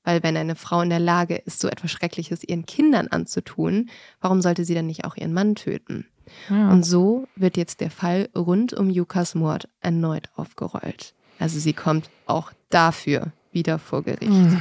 Weil 0.04 0.24
wenn 0.24 0.38
eine 0.38 0.56
Frau 0.56 0.82
in 0.82 0.90
der 0.90 1.00
Lage 1.00 1.36
ist, 1.36 1.60
so 1.60 1.68
etwas 1.68 1.92
Schreckliches 1.92 2.44
ihren 2.44 2.66
Kindern 2.66 3.08
anzutun, 3.08 3.90
warum 4.22 4.42
sollte 4.42 4.64
sie 4.64 4.76
dann 4.76 4.88
nicht 4.88 5.04
auch 5.04 5.16
ihren 5.16 5.34
Mann 5.34 5.56
töten? 5.56 6.06
Ja. 6.50 6.70
Und 6.70 6.84
so 6.84 7.28
wird 7.36 7.58
jetzt 7.58 7.82
der 7.82 7.92
Fall 7.92 8.30
rund 8.36 8.74
um 8.74 8.90
Jukas 8.90 9.36
Mord 9.36 9.68
erneut 9.82 10.30
aufgerollt. 10.36 11.14
Also 11.40 11.60
sie 11.60 11.74
kommt 11.74 12.10
auch 12.28 12.52
dafür 12.70 13.32
wieder 13.52 13.80
vor 13.80 14.04
Gericht. 14.04 14.58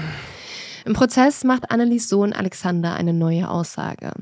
Im 0.85 0.93
Prozess 0.93 1.45
macht 1.45 1.70
Annelies 1.70 2.09
Sohn 2.09 2.32
Alexander 2.32 2.95
eine 2.95 3.14
neue 3.14 3.49
Aussage. 3.49 4.12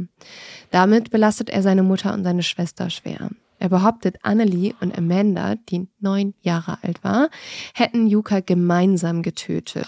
Damit 0.71 1.11
belastet 1.11 1.51
er 1.51 1.63
seine 1.63 1.83
Mutter 1.83 2.15
und 2.15 2.23
seine 2.25 2.43
Schwester 2.43 2.89
schwer. 2.89 3.31
Er 3.63 3.69
behauptet, 3.69 4.17
Annelie 4.23 4.75
und 4.81 4.99
Amanda, 4.99 5.55
die 5.55 5.87
neun 6.01 6.35
Jahre 6.41 6.79
alt 6.83 7.05
war, 7.05 7.29
hätten 7.75 8.09
Yuka 8.09 8.41
gemeinsam 8.41 9.23
getötet. 9.23 9.87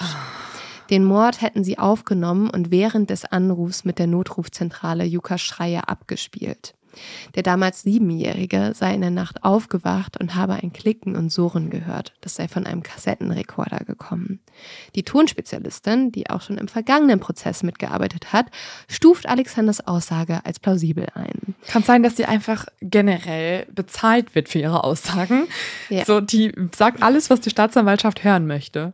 Den 0.91 1.05
Mord 1.05 1.43
hätten 1.43 1.65
sie 1.65 1.77
aufgenommen 1.77 2.49
und 2.51 2.71
während 2.71 3.11
des 3.11 3.25
Anrufs 3.25 3.85
mit 3.85 3.99
der 3.99 4.07
Notrufzentrale 4.07 5.03
Yukas 5.03 5.41
Schreie 5.41 5.89
abgespielt. 5.89 6.75
Der 7.35 7.43
damals 7.43 7.83
Siebenjährige 7.83 8.73
sei 8.75 8.95
in 8.95 9.01
der 9.01 9.11
Nacht 9.11 9.45
aufgewacht 9.45 10.21
und 10.21 10.35
habe 10.35 10.55
ein 10.55 10.73
Klicken 10.73 11.17
und 11.17 11.31
Surren 11.31 11.71
gehört. 11.71 12.13
Das 12.21 12.37
sei 12.37 12.49
von 12.49 12.67
einem 12.67 12.83
Kassettenrekorder 12.83 13.85
gekommen. 13.85 14.41
Die 14.95 15.03
Tonspezialistin, 15.03 16.13
die 16.13 16.31
auch 16.31 16.43
schon 16.43 16.59
im 16.59 16.69
vergangenen 16.69 17.21
Prozess 17.21 17.63
mitgearbeitet 17.63 18.33
hat, 18.33 18.47
stuft 18.89 19.29
Alexanders 19.29 19.87
Aussage 19.87 20.41
als 20.45 20.61
plausibel 20.61 21.07
ein. 21.15 21.55
Kann 21.67 21.83
sein, 21.83 22.03
dass 22.03 22.17
sie 22.17 22.27
einfach 22.27 22.67
generell 22.81 23.67
bezahlt 23.73 24.35
wird 24.35 24.49
für 24.49 24.59
ihre 24.59 24.85
Aussagen. 24.85 25.47
Ja. 25.89 26.05
So, 26.05 26.21
die 26.21 26.53
sagt 26.75 27.03
alles, 27.03 27.31
was 27.31 27.41
die 27.41 27.51
Staatsanwaltschaft 27.51 28.25
hören 28.25 28.47
möchte. 28.47 28.93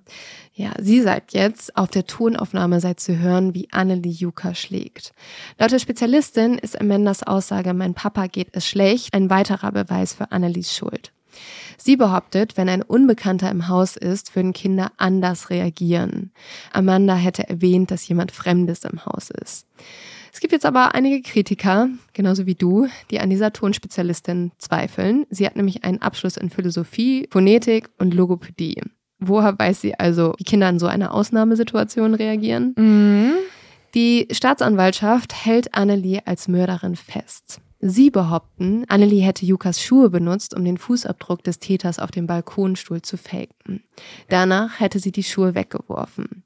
Ja, 0.53 0.73
sie 0.79 1.01
sagt 1.01 1.33
jetzt, 1.33 1.77
auf 1.77 1.91
der 1.91 2.07
Tonaufnahme 2.07 2.81
sei 2.81 2.95
zu 2.95 3.19
hören, 3.19 3.55
wie 3.55 3.69
Annelie 3.71 4.13
Juka 4.13 4.55
schlägt. 4.55 5.13
Laut 5.59 5.71
der 5.71 5.79
Spezialistin 5.79 6.59
ist 6.59 6.81
Amandas 6.81 7.23
Aussage, 7.23 7.73
mein 7.73 7.95
Papa 7.95 8.27
geht 8.27 8.49
es 8.53 8.67
schlecht, 8.67 9.15
ein 9.15 9.31
weiterer 9.31 9.73
Beweis 9.73 10.13
für 10.13 10.33
Annelies 10.33 10.75
Schuld. 10.75 11.13
Sie 11.79 11.97
behauptet, 11.97 12.57
wenn 12.57 12.69
ein 12.69 12.83
Unbekannter 12.83 13.51
im 13.51 13.69
Haus 13.69 13.97
ist, 13.97 14.35
würden 14.35 14.53
Kinder 14.53 14.93
anders 14.97 15.51
reagieren. 15.51 16.33
Amanda 16.73 17.15
hätte 17.15 17.49
erwähnt, 17.49 17.91
dass 17.91 18.07
jemand 18.09 18.33
Fremdes 18.33 18.85
im 18.85 19.07
Haus 19.07 19.31
ist. 19.31 19.67
Es 20.33 20.41
gibt 20.41 20.53
jetzt 20.53 20.67
aber 20.67 20.95
einige 20.95 21.23
Kritiker, 21.23 21.89
genauso 22.13 22.47
wie 22.47 22.55
du, 22.55 22.89
die 23.11 23.21
an 23.21 23.31
dieser 23.31 23.53
Tonspezialistin 23.53 24.53
zweifeln. 24.59 25.27
Sie 25.31 25.47
hat 25.47 25.57
nämlich 25.57 25.85
einen 25.85 26.03
Abschluss 26.03 26.37
in 26.37 26.51
Philosophie, 26.51 27.27
Phonetik 27.31 27.89
und 27.99 28.15
Logopädie. 28.15 28.83
Woher 29.21 29.59
weiß 29.59 29.81
sie 29.81 29.99
also, 29.99 30.35
wie 30.39 30.45
Kinder 30.45 30.69
in 30.69 30.79
so 30.79 30.87
einer 30.87 31.15
Ausnahmesituation 31.15 32.15
reagieren? 32.15 32.75
Mhm. 32.77 33.33
Die 33.95 34.29
Staatsanwaltschaft 34.31 35.35
hält 35.35 35.75
Annelie 35.75 36.21
als 36.25 36.49
Mörderin 36.49 36.97
fest. 36.97 37.61
Sie 37.83 38.11
behaupten, 38.11 38.85
Annelie 38.89 39.23
hätte 39.23 39.47
Jukas 39.47 39.83
Schuhe 39.83 40.11
benutzt, 40.11 40.55
um 40.55 40.65
den 40.65 40.77
Fußabdruck 40.77 41.43
des 41.43 41.61
Täters 41.61 41.99
auf 41.99 42.11
dem 42.11 42.27
Balkonstuhl 42.27 43.01
zu 43.01 43.17
faken. 43.17 43.83
Danach 44.29 44.81
hätte 44.81 44.99
sie 44.99 45.13
die 45.13 45.23
Schuhe 45.23 45.55
weggeworfen. 45.55 46.45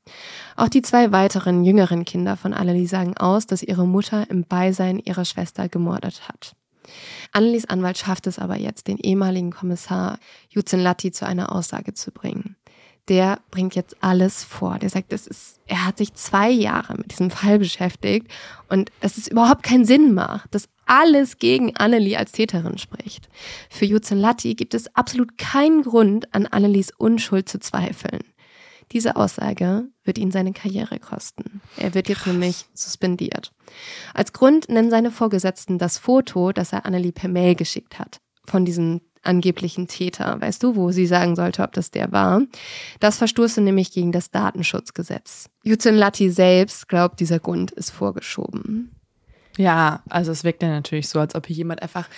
Auch 0.55 0.68
die 0.68 0.83
zwei 0.83 1.11
weiteren 1.11 1.64
jüngeren 1.64 2.05
Kinder 2.05 2.37
von 2.37 2.55
Annelie 2.55 2.87
sagen 2.87 3.16
aus, 3.16 3.47
dass 3.47 3.64
ihre 3.64 3.87
Mutter 3.87 4.31
im 4.31 4.45
Beisein 4.45 5.01
ihrer 5.01 5.25
Schwester 5.25 5.68
gemordet 5.68 6.29
hat. 6.29 6.55
Annelies 7.33 7.64
Anwalt 7.64 7.99
schafft 7.99 8.27
es 8.29 8.39
aber 8.39 8.57
jetzt, 8.57 8.87
den 8.87 8.99
ehemaligen 8.99 9.51
Kommissar 9.51 10.18
Juzin 10.49 10.81
Latti 10.81 11.11
zu 11.11 11.27
einer 11.27 11.53
Aussage 11.53 11.95
zu 11.95 12.12
bringen. 12.12 12.57
Der 13.09 13.41
bringt 13.51 13.75
jetzt 13.75 14.03
alles 14.03 14.45
vor. 14.45 14.79
Der 14.79 14.89
sagt, 14.89 15.13
das 15.13 15.27
ist, 15.27 15.61
er 15.67 15.87
hat 15.87 15.99
sich 15.99 16.15
zwei 16.15 16.51
Jahre 16.51 16.97
mit 16.97 17.11
diesem 17.11 17.31
Fall 17.31 17.59
beschäftigt 17.59 18.29
und 18.69 18.91
dass 19.01 19.19
es 19.19 19.29
überhaupt 19.29 19.63
keinen 19.63 19.85
Sinn 19.85 20.15
macht, 20.15 20.55
dass 20.55 20.69
alles 20.87 21.39
gegen 21.39 21.77
Annelie 21.77 22.19
als 22.19 22.33
Täterin 22.33 22.79
spricht. 22.79 23.29
Für 23.71 23.85
Juzin 23.85 24.19
Latti 24.19 24.55
gibt 24.55 24.75
es 24.75 24.95
absolut 24.95 25.39
keinen 25.39 25.83
Grund, 25.83 26.35
an 26.35 26.47
Annelies 26.47 26.91
Unschuld 26.97 27.49
zu 27.49 27.59
zweifeln. 27.59 28.21
Diese 28.93 29.17
Aussage 29.17 29.89
wird 30.05 30.19
ihn 30.19 30.31
seine 30.31 30.53
Karriere 30.53 30.99
kosten. 30.99 31.61
Er 31.77 31.95
wird 31.95 32.09
jetzt 32.09 32.27
nämlich 32.27 32.67
suspendiert. 32.75 33.53
Als 34.13 34.33
Grund 34.33 34.69
nennen 34.69 34.91
seine 34.91 35.11
Vorgesetzten 35.11 35.79
das 35.79 35.99
Foto, 35.99 36.53
das 36.53 36.73
er 36.73 36.85
Annelie 36.85 37.13
per 37.13 37.29
Mail 37.29 37.55
geschickt 37.55 37.99
hat, 37.99 38.19
von 38.45 38.65
diesem 38.65 39.01
angeblichen 39.27 39.89
Täter. 39.89 40.41
Weißt 40.41 40.62
du, 40.62 40.77
wo 40.77 40.91
sie 40.91 41.07
sagen 41.07 41.37
sollte, 41.37 41.62
ob 41.62 41.72
das 41.72 41.91
der 41.91 42.12
war? 42.12 42.43
Das 43.01 43.18
verstoße 43.18 43.61
nämlich 43.61 43.93
gegen 43.93 44.12
das 44.12 44.31
Datenschutzgesetz. 44.31 45.49
Juzin 45.62 45.95
Latti 45.95 46.31
selbst 46.31 46.89
glaubt, 46.89 47.20
dieser 47.20 47.39
Grund 47.39 47.70
ist 47.70 47.91
vorgeschoben. 47.91 48.91
Ja, 49.57 50.03
also 50.09 50.33
es 50.33 50.45
wirkt 50.45 50.62
ja 50.62 50.68
natürlich 50.68 51.09
so, 51.09 51.20
als 51.20 51.35
ob 51.35 51.47
hier 51.47 51.57
jemand 51.57 51.83
einfach 51.83 52.09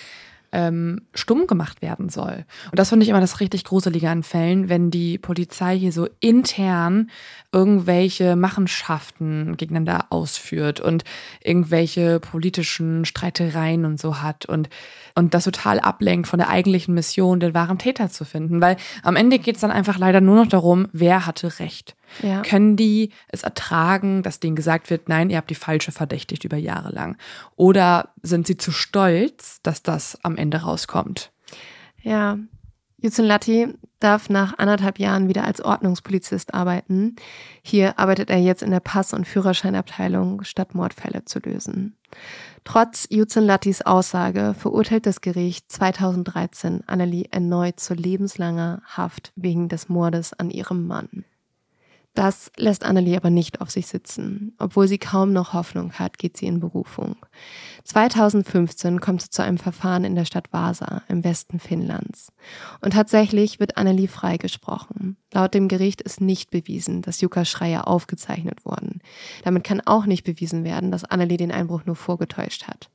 ähm, 0.51 1.01
stumm 1.13 1.47
gemacht 1.47 1.81
werden 1.81 2.09
soll. 2.09 2.45
Und 2.71 2.79
das 2.79 2.89
finde 2.89 3.03
ich 3.03 3.09
immer 3.09 3.19
das 3.19 3.39
richtig 3.39 3.63
Gruselige 3.63 4.09
an 4.09 4.23
Fällen, 4.23 4.69
wenn 4.69 4.91
die 4.91 5.17
Polizei 5.17 5.77
hier 5.77 5.91
so 5.91 6.07
intern 6.19 7.09
irgendwelche 7.51 8.35
Machenschaften 8.35 9.57
gegeneinander 9.57 10.05
ausführt 10.09 10.79
und 10.79 11.03
irgendwelche 11.43 12.19
politischen 12.19 13.05
Streitereien 13.05 13.85
und 13.85 13.99
so 13.99 14.21
hat 14.21 14.45
und, 14.45 14.69
und 15.15 15.33
das 15.33 15.43
total 15.43 15.79
ablenkt 15.79 16.27
von 16.27 16.39
der 16.39 16.49
eigentlichen 16.49 16.93
Mission, 16.93 17.39
den 17.39 17.53
wahren 17.53 17.77
Täter 17.77 18.09
zu 18.09 18.23
finden. 18.23 18.61
Weil 18.61 18.77
am 19.03 19.15
Ende 19.15 19.39
geht 19.39 19.55
es 19.55 19.61
dann 19.61 19.71
einfach 19.71 19.97
leider 19.97 20.21
nur 20.21 20.35
noch 20.35 20.47
darum, 20.47 20.87
wer 20.93 21.25
hatte 21.25 21.59
Recht. 21.59 21.96
Ja. 22.21 22.41
Können 22.41 22.75
die 22.75 23.11
es 23.27 23.43
ertragen, 23.43 24.23
dass 24.23 24.39
denen 24.39 24.55
gesagt 24.55 24.89
wird, 24.89 25.09
nein, 25.09 25.29
ihr 25.29 25.37
habt 25.37 25.49
die 25.49 25.55
falsche 25.55 25.91
verdächtigt 25.91 26.43
über 26.43 26.57
Jahre 26.57 26.93
lang? 26.93 27.17
Oder 27.55 28.09
sind 28.21 28.47
sie 28.47 28.57
zu 28.57 28.71
stolz, 28.71 29.61
dass 29.63 29.83
das 29.83 30.17
am 30.23 30.37
Ende 30.37 30.57
rauskommt? 30.57 31.31
Ja, 32.01 32.37
Juzin 32.99 33.25
Latti 33.25 33.67
darf 33.99 34.29
nach 34.29 34.57
anderthalb 34.57 34.97
Jahren 34.97 35.27
wieder 35.27 35.43
als 35.43 35.61
Ordnungspolizist 35.61 36.55
arbeiten. 36.55 37.15
Hier 37.61 37.99
arbeitet 37.99 38.31
er 38.31 38.39
jetzt 38.39 38.63
in 38.63 38.71
der 38.71 38.79
Pass- 38.79 39.13
und 39.13 39.27
Führerscheinabteilung, 39.27 40.43
statt 40.43 40.73
Mordfälle 40.73 41.23
zu 41.25 41.37
lösen. 41.39 41.95
Trotz 42.63 43.07
Juzin 43.11 43.43
Lattis 43.43 43.83
Aussage 43.83 44.55
verurteilt 44.57 45.05
das 45.05 45.21
Gericht 45.21 45.71
2013 45.71 46.83
Annelie 46.87 47.27
erneut 47.29 47.79
zu 47.79 47.93
lebenslanger 47.93 48.81
Haft 48.85 49.31
wegen 49.35 49.69
des 49.69 49.89
Mordes 49.89 50.33
an 50.33 50.49
ihrem 50.49 50.87
Mann. 50.87 51.23
Das 52.17 52.51
lässt 52.57 52.83
Annelie 52.83 53.15
aber 53.15 53.29
nicht 53.29 53.61
auf 53.61 53.69
sich 53.69 53.85
sitzen. 53.85 54.55
Obwohl 54.57 54.87
sie 54.87 54.97
kaum 54.97 55.33
noch 55.33 55.53
Hoffnung 55.53 55.93
hat, 55.93 56.17
geht 56.17 56.35
sie 56.35 56.47
in 56.47 56.59
Berufung. 56.59 57.15
2015 57.83 58.99
kommt 58.99 59.21
sie 59.21 59.29
zu 59.29 59.43
einem 59.43 59.59
Verfahren 59.59 60.03
in 60.03 60.15
der 60.15 60.25
Stadt 60.25 60.51
Vasa 60.51 61.03
im 61.09 61.23
Westen 61.23 61.59
Finnlands. 61.59 62.33
Und 62.81 62.93
tatsächlich 62.93 63.59
wird 63.59 63.77
Annelie 63.77 64.07
freigesprochen. 64.07 65.17
Laut 65.31 65.53
dem 65.53 65.67
Gericht 65.67 66.01
ist 66.01 66.19
nicht 66.19 66.49
bewiesen, 66.49 67.03
dass 67.03 67.21
Jukka 67.21 67.45
Schreier 67.45 67.87
aufgezeichnet 67.87 68.65
wurden. 68.65 68.99
Damit 69.43 69.63
kann 69.63 69.79
auch 69.85 70.07
nicht 70.07 70.23
bewiesen 70.23 70.63
werden, 70.63 70.89
dass 70.89 71.03
Annelie 71.03 71.37
den 71.37 71.51
Einbruch 71.51 71.85
nur 71.85 71.95
vorgetäuscht 71.95 72.67
hat. 72.67 72.89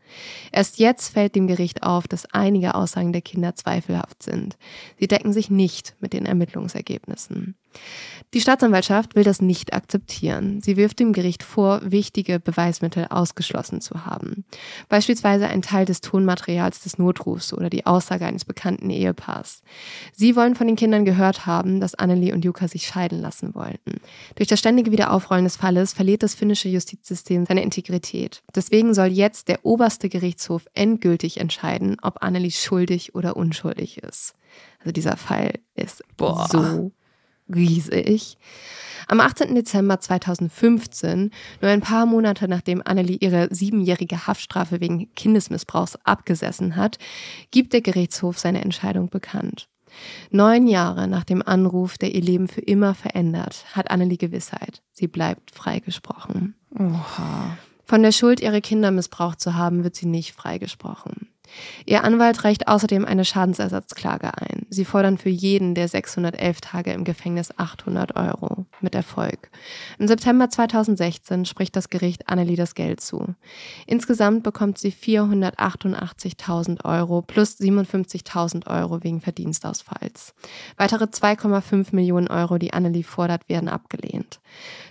Erst 0.51 0.81
jetzt 0.81 1.11
fällt 1.11 1.37
dem 1.37 1.47
Gericht 1.47 1.85
auf, 1.85 2.09
dass 2.09 2.27
einige 2.33 2.75
Aussagen 2.75 3.13
der 3.13 3.23
Kinder 3.23 3.55
zweifelhaft 3.55 4.21
sind. 4.21 4.57
Sie 4.99 5.07
decken 5.07 5.33
sich 5.33 5.49
nicht 5.49 5.95
mit 6.01 6.13
den 6.13 6.27
Ermittlungsergebnissen. 6.27 7.55
Die 8.35 8.41
Staatsanwaltschaft 8.41 9.15
will 9.15 9.25
das 9.25 9.43
nicht 9.43 9.75
akzeptieren. 9.75 10.63
Sie 10.63 10.79
wirft 10.79 11.01
dem 11.01 11.13
Gericht 11.13 11.43
vor, 11.43 11.81
wichtige 11.85 12.41
Beweismittel 12.41 13.07
ausgeschlossen 13.11 13.83
zu 13.83 14.07
haben. 14.07 14.47
Beispielsweise 14.89 15.49
ein 15.49 15.61
Teil 15.61 15.85
des 15.85 16.01
Tonmaterials 16.01 16.81
des 16.81 16.97
Notrufs 16.97 17.53
oder 17.53 17.69
die 17.69 17.85
Aussage 17.85 18.25
eines 18.25 18.47
bekannten 18.47 18.89
Ehepaars. 18.89 19.63
Sie 20.15 20.35
wollen 20.35 20.55
von 20.55 20.67
den 20.67 20.77
Kindern 20.77 21.05
gehört 21.05 21.45
haben, 21.45 21.79
dass 21.79 21.95
Annelie 21.95 22.33
und 22.33 22.43
Jukka 22.43 22.69
sich 22.69 22.87
scheiden 22.87 23.21
lassen 23.21 23.55
wollten. 23.55 24.01
Durch 24.37 24.49
das 24.49 24.61
ständige 24.61 24.93
Wiederaufrollen 24.93 25.45
des 25.45 25.57
Falles 25.57 25.93
verliert 25.93 26.23
das 26.23 26.35
finnische 26.35 26.71
Justizsystem 26.71 27.45
seine 27.45 27.63
Integrität. 27.63 28.43
Deswegen 28.55 28.95
soll 28.95 29.09
jetzt 29.09 29.49
der 29.49 29.67
oberste 29.67 30.09
Gerichtshof 30.09 30.65
endgültig 30.73 31.39
entscheiden, 31.39 31.99
ob 32.01 32.23
Annelie 32.23 32.51
schuldig 32.51 33.15
oder 33.15 33.37
unschuldig 33.37 33.99
ist. 34.03 34.35
Also 34.79 34.93
dieser 34.93 35.19
Fall 35.19 35.53
ist 35.75 36.03
Boah. 36.17 36.49
so 36.51 36.93
riesig. 37.55 38.37
Am 39.09 39.21
18. 39.21 39.55
Dezember 39.55 40.01
2015, 40.01 41.31
nur 41.61 41.71
ein 41.71 41.81
paar 41.81 42.07
Monate 42.07 42.49
nachdem 42.49 42.83
Annelie 42.85 43.19
ihre 43.21 43.49
siebenjährige 43.53 44.27
Haftstrafe 44.27 44.81
wegen 44.81 45.13
Kindesmissbrauchs 45.15 45.97
abgesessen 46.05 46.77
hat, 46.77 46.99
gibt 47.51 47.73
der 47.73 47.81
Gerichtshof 47.81 48.39
seine 48.39 48.63
Entscheidung 48.63 49.09
bekannt. 49.09 49.69
Neun 50.31 50.67
Jahre 50.67 51.09
nach 51.09 51.25
dem 51.25 51.43
Anruf, 51.43 51.99
der 51.99 52.15
ihr 52.15 52.23
Leben 52.23 52.49
für 52.49 52.63
immer 52.63 52.95
verändert, 52.95 53.65
hat 53.73 53.91
Annelie 53.91 54.17
Gewissheit. 54.17 54.83
Sie 54.93 55.09
bleibt 55.09 55.51
freigesprochen. 55.51 56.55
Oha. 56.79 57.59
Von 57.85 58.03
der 58.03 58.13
Schuld, 58.13 58.41
ihre 58.41 58.63
Kinder 58.63 58.91
missbraucht 58.91 59.41
zu 59.41 59.55
haben, 59.55 59.85
wird 59.85 59.95
sie 59.95 60.07
nicht 60.07 60.33
freigesprochen. 60.33 61.29
Ihr 61.87 62.05
Anwalt 62.05 62.45
reicht 62.45 62.69
außerdem 62.69 63.05
eine 63.05 63.25
Schadensersatzklage 63.25 64.37
ein. 64.37 64.67
Sie 64.71 64.85
fordern 64.85 65.19
für 65.19 65.29
jeden 65.29 65.75
der 65.75 65.89
611 65.89 66.61
Tage 66.61 66.93
im 66.93 67.05
Gefängnis 67.05 67.57
800 67.59 68.17
Euro. 68.17 68.67
Mit 68.81 68.95
Erfolg. 68.95 69.51
Im 69.99 70.09
September 70.09 70.49
2016 70.49 71.45
spricht 71.45 71.77
das 71.77 71.89
Gericht 71.89 72.29
Annelie 72.29 72.57
das 72.57 72.75
Geld 72.75 73.01
zu. 73.01 73.35
Insgesamt 73.87 74.43
bekommt 74.43 74.79
sie 74.79 74.93
488.000 74.93 76.85
Euro 76.85 77.23
plus 77.23 77.61
57.000 77.61 78.67
Euro 78.67 79.03
wegen 79.05 79.21
Verdienstausfalls. 79.21 80.35
Weitere 80.77 81.05
2,5 81.05 81.95
Millionen 81.95 82.29
Euro, 82.29 82.59
die 82.59 82.73
Annelie 82.73 83.05
fordert, 83.05 83.49
werden 83.49 83.69
abgelehnt. 83.69 84.41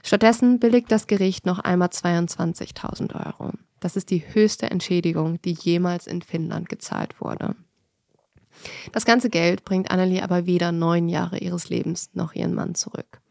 Stattdessen 0.03 0.59
billigt 0.59 0.91
das 0.91 1.07
Gericht 1.07 1.45
noch 1.45 1.59
einmal 1.59 1.89
22.000 1.89 3.15
Euro. 3.25 3.51
Das 3.81 3.97
ist 3.97 4.11
die 4.11 4.23
höchste 4.33 4.71
Entschädigung, 4.71 5.41
die 5.41 5.51
jemals 5.51 6.07
in 6.07 6.21
Finnland 6.21 6.69
gezahlt 6.69 7.19
wurde. 7.19 7.55
Das 8.91 9.05
ganze 9.05 9.29
Geld 9.29 9.65
bringt 9.65 9.91
Annelie 9.91 10.23
aber 10.23 10.45
weder 10.45 10.71
neun 10.71 11.09
Jahre 11.09 11.39
ihres 11.39 11.69
Lebens 11.69 12.09
noch 12.13 12.33
ihren 12.33 12.53
Mann 12.53 12.75
zurück. 12.75 13.21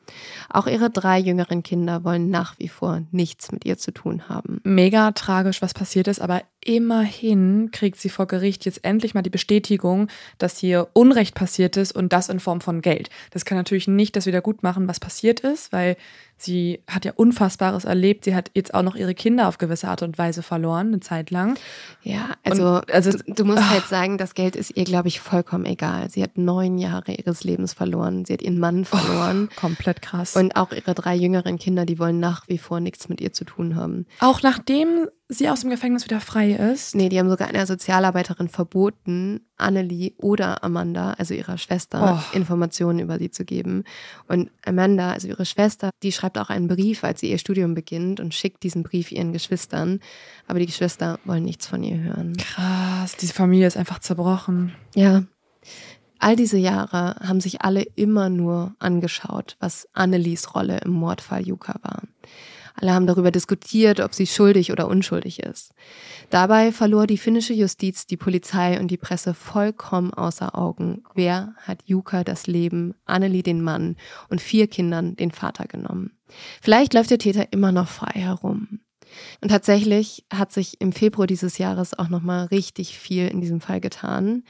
Auch 0.48 0.66
ihre 0.66 0.90
drei 0.90 1.20
jüngeren 1.20 1.62
Kinder 1.62 2.02
wollen 2.02 2.30
nach 2.30 2.58
wie 2.58 2.68
vor 2.68 3.02
nichts 3.12 3.52
mit 3.52 3.64
ihr 3.64 3.78
zu 3.78 3.92
tun 3.92 4.28
haben. 4.28 4.60
Mega 4.64 5.12
tragisch, 5.12 5.62
was 5.62 5.72
passiert 5.72 6.08
ist, 6.08 6.20
aber 6.20 6.42
immerhin 6.64 7.70
kriegt 7.70 7.98
sie 7.98 8.10
vor 8.10 8.26
Gericht 8.26 8.64
jetzt 8.64 8.84
endlich 8.84 9.14
mal 9.14 9.22
die 9.22 9.30
Bestätigung, 9.30 10.08
dass 10.38 10.58
hier 10.58 10.88
Unrecht 10.92 11.34
passiert 11.34 11.76
ist 11.76 11.92
und 11.92 12.12
das 12.12 12.28
in 12.28 12.40
Form 12.40 12.60
von 12.60 12.82
Geld. 12.82 13.08
Das 13.30 13.44
kann 13.44 13.56
natürlich 13.56 13.88
nicht 13.88 14.16
das 14.16 14.26
wieder 14.26 14.40
gut 14.40 14.62
machen, 14.62 14.86
was 14.86 15.00
passiert 15.00 15.40
ist, 15.40 15.72
weil 15.72 15.96
sie 16.36 16.80
hat 16.86 17.04
ja 17.04 17.12
Unfassbares 17.16 17.84
erlebt. 17.84 18.24
Sie 18.24 18.34
hat 18.34 18.50
jetzt 18.54 18.74
auch 18.74 18.82
noch 18.82 18.94
ihre 18.94 19.14
Kinder 19.14 19.48
auf 19.48 19.58
gewisse 19.58 19.88
Art 19.88 20.02
und 20.02 20.18
Weise 20.18 20.42
verloren, 20.42 20.88
eine 20.88 21.00
Zeit 21.00 21.30
lang. 21.30 21.58
Ja, 22.02 22.30
also, 22.44 22.76
und, 22.76 22.92
also 22.92 23.10
du, 23.10 23.32
du 23.32 23.44
musst 23.44 23.62
ach. 23.62 23.70
halt 23.70 23.86
sagen, 23.86 24.18
das 24.18 24.34
Geld 24.34 24.56
ist 24.56 24.76
ihr, 24.76 24.84
glaube 24.84 25.08
ich, 25.08 25.20
vollkommen 25.20 25.66
egal. 25.66 26.10
Sie 26.10 26.22
hat 26.22 26.36
neun 26.36 26.78
Jahre 26.78 27.12
ihres 27.12 27.44
Lebens 27.44 27.72
verloren. 27.72 28.24
Sie 28.24 28.34
hat 28.34 28.42
ihren 28.42 28.58
Mann 28.58 28.84
verloren. 28.84 29.48
Oh, 29.50 29.60
komplett 29.60 30.02
krass. 30.02 30.36
Und 30.36 30.56
auch 30.56 30.72
ihre 30.72 30.94
drei 30.94 31.14
jüngeren 31.14 31.58
Kinder, 31.58 31.86
die 31.86 31.98
wollen 31.98 32.20
nach 32.20 32.48
wie 32.48 32.58
vor 32.58 32.80
nichts 32.80 33.08
mit 33.08 33.20
ihr 33.20 33.32
zu 33.32 33.44
tun 33.44 33.76
haben. 33.76 34.06
Auch 34.20 34.42
nachdem 34.42 35.08
sie 35.38 35.48
aus 35.48 35.60
dem 35.60 35.70
Gefängnis 35.70 36.04
wieder 36.04 36.20
frei 36.20 36.52
ist? 36.52 36.94
Nee, 36.94 37.08
die 37.08 37.18
haben 37.18 37.30
sogar 37.30 37.48
einer 37.48 37.66
Sozialarbeiterin 37.66 38.48
verboten, 38.48 39.40
Annelie 39.56 40.12
oder 40.18 40.64
Amanda, 40.64 41.12
also 41.12 41.34
ihrer 41.34 41.58
Schwester, 41.58 42.20
oh. 42.20 42.36
Informationen 42.36 42.98
über 42.98 43.18
sie 43.18 43.30
zu 43.30 43.44
geben. 43.44 43.84
Und 44.28 44.50
Amanda, 44.64 45.12
also 45.12 45.28
ihre 45.28 45.46
Schwester, 45.46 45.90
die 46.02 46.12
schreibt 46.12 46.38
auch 46.38 46.50
einen 46.50 46.68
Brief, 46.68 47.04
als 47.04 47.20
sie 47.20 47.30
ihr 47.30 47.38
Studium 47.38 47.74
beginnt 47.74 48.20
und 48.20 48.34
schickt 48.34 48.62
diesen 48.62 48.82
Brief 48.82 49.12
ihren 49.12 49.32
Geschwistern. 49.32 50.00
Aber 50.46 50.58
die 50.58 50.66
Geschwister 50.66 51.18
wollen 51.24 51.44
nichts 51.44 51.66
von 51.66 51.82
ihr 51.82 51.98
hören. 51.98 52.36
Krass, 52.36 53.16
diese 53.16 53.32
Familie 53.32 53.66
ist 53.66 53.76
einfach 53.76 54.00
zerbrochen. 54.00 54.74
Ja. 54.94 55.22
All 56.18 56.36
diese 56.36 56.58
Jahre 56.58 57.16
haben 57.20 57.40
sich 57.40 57.62
alle 57.62 57.82
immer 57.82 58.28
nur 58.28 58.74
angeschaut, 58.78 59.56
was 59.58 59.88
Annelies 59.94 60.54
Rolle 60.54 60.78
im 60.84 60.90
Mordfall 60.90 61.46
Juka 61.46 61.76
war. 61.82 62.02
Alle 62.74 62.92
haben 62.92 63.06
darüber 63.06 63.30
diskutiert, 63.30 64.00
ob 64.00 64.14
sie 64.14 64.26
schuldig 64.26 64.72
oder 64.72 64.88
unschuldig 64.88 65.42
ist. 65.42 65.72
Dabei 66.30 66.72
verlor 66.72 67.06
die 67.06 67.18
finnische 67.18 67.52
Justiz, 67.52 68.06
die 68.06 68.16
Polizei 68.16 68.78
und 68.78 68.88
die 68.88 68.96
Presse 68.96 69.34
vollkommen 69.34 70.14
außer 70.14 70.56
Augen. 70.56 71.02
Wer 71.14 71.54
hat 71.58 71.82
Juka 71.86 72.24
das 72.24 72.46
Leben, 72.46 72.94
Annelie 73.04 73.42
den 73.42 73.62
Mann 73.62 73.96
und 74.28 74.40
vier 74.40 74.66
Kindern 74.68 75.16
den 75.16 75.30
Vater 75.30 75.66
genommen? 75.66 76.12
Vielleicht 76.60 76.94
läuft 76.94 77.10
der 77.10 77.18
Täter 77.18 77.52
immer 77.52 77.72
noch 77.72 77.88
frei 77.88 78.20
herum. 78.20 78.80
Und 79.40 79.48
tatsächlich 79.48 80.24
hat 80.32 80.52
sich 80.52 80.80
im 80.80 80.92
Februar 80.92 81.26
dieses 81.26 81.58
Jahres 81.58 81.98
auch 81.98 82.08
noch 82.08 82.22
mal 82.22 82.44
richtig 82.46 82.98
viel 82.98 83.26
in 83.28 83.40
diesem 83.40 83.60
Fall 83.60 83.80
getan. 83.80 84.44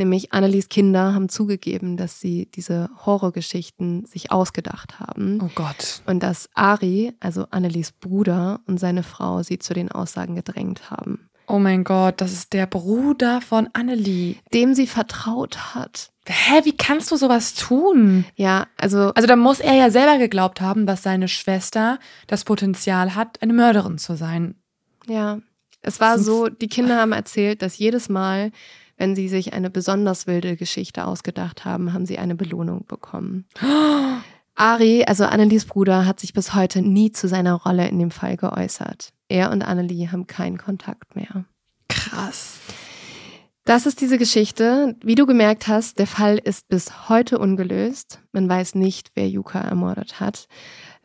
Nämlich 0.00 0.32
Annelies 0.32 0.70
Kinder 0.70 1.12
haben 1.12 1.28
zugegeben, 1.28 1.98
dass 1.98 2.20
sie 2.20 2.46
diese 2.54 2.88
Horrorgeschichten 3.04 4.06
sich 4.06 4.32
ausgedacht 4.32 4.98
haben. 4.98 5.38
Oh 5.42 5.50
Gott. 5.54 6.00
Und 6.06 6.22
dass 6.22 6.48
Ari, 6.54 7.12
also 7.20 7.44
Annelies 7.50 7.92
Bruder 7.92 8.60
und 8.66 8.80
seine 8.80 9.02
Frau 9.02 9.42
sie 9.42 9.58
zu 9.58 9.74
den 9.74 9.92
Aussagen 9.92 10.36
gedrängt 10.36 10.90
haben. 10.90 11.28
Oh 11.46 11.58
mein 11.58 11.84
Gott, 11.84 12.22
das 12.22 12.32
ist 12.32 12.54
der 12.54 12.64
Bruder 12.64 13.42
von 13.42 13.68
Annelie. 13.74 14.36
Dem 14.54 14.72
sie 14.72 14.86
vertraut 14.86 15.74
hat. 15.74 16.10
Hä, 16.26 16.62
wie 16.64 16.74
kannst 16.74 17.12
du 17.12 17.16
sowas 17.16 17.52
tun? 17.52 18.24
Ja, 18.36 18.68
also. 18.78 19.12
Also 19.14 19.26
da 19.26 19.36
muss 19.36 19.60
er 19.60 19.74
ja 19.74 19.90
selber 19.90 20.16
geglaubt 20.16 20.62
haben, 20.62 20.86
dass 20.86 21.02
seine 21.02 21.28
Schwester 21.28 21.98
das 22.26 22.44
Potenzial 22.44 23.14
hat, 23.14 23.42
eine 23.42 23.52
Mörderin 23.52 23.98
zu 23.98 24.16
sein. 24.16 24.54
Ja. 25.06 25.40
Es 25.82 26.00
war 26.00 26.18
so, 26.18 26.48
die 26.48 26.68
Kinder 26.68 26.96
haben 26.96 27.12
erzählt, 27.12 27.62
dass 27.62 27.78
jedes 27.78 28.08
Mal, 28.08 28.52
wenn 29.00 29.16
sie 29.16 29.30
sich 29.30 29.54
eine 29.54 29.70
besonders 29.70 30.26
wilde 30.26 30.56
Geschichte 30.56 31.06
ausgedacht 31.06 31.64
haben, 31.64 31.94
haben 31.94 32.04
sie 32.04 32.18
eine 32.18 32.34
Belohnung 32.34 32.84
bekommen. 32.86 33.46
Ari, 34.54 35.04
also 35.04 35.24
Annelies 35.24 35.64
Bruder, 35.64 36.04
hat 36.04 36.20
sich 36.20 36.34
bis 36.34 36.54
heute 36.54 36.82
nie 36.82 37.10
zu 37.10 37.26
seiner 37.26 37.54
Rolle 37.54 37.88
in 37.88 37.98
dem 37.98 38.10
Fall 38.10 38.36
geäußert. 38.36 39.14
Er 39.28 39.52
und 39.52 39.62
Annelie 39.62 40.12
haben 40.12 40.26
keinen 40.26 40.58
Kontakt 40.58 41.16
mehr. 41.16 41.46
Krass. 41.88 42.58
Das 43.64 43.86
ist 43.86 44.02
diese 44.02 44.18
Geschichte. 44.18 44.96
Wie 45.02 45.14
du 45.14 45.24
gemerkt 45.24 45.66
hast, 45.66 45.98
der 45.98 46.06
Fall 46.06 46.36
ist 46.36 46.68
bis 46.68 47.08
heute 47.08 47.38
ungelöst. 47.38 48.20
Man 48.32 48.50
weiß 48.50 48.74
nicht, 48.74 49.12
wer 49.14 49.26
Yuka 49.30 49.62
ermordet 49.62 50.20
hat. 50.20 50.46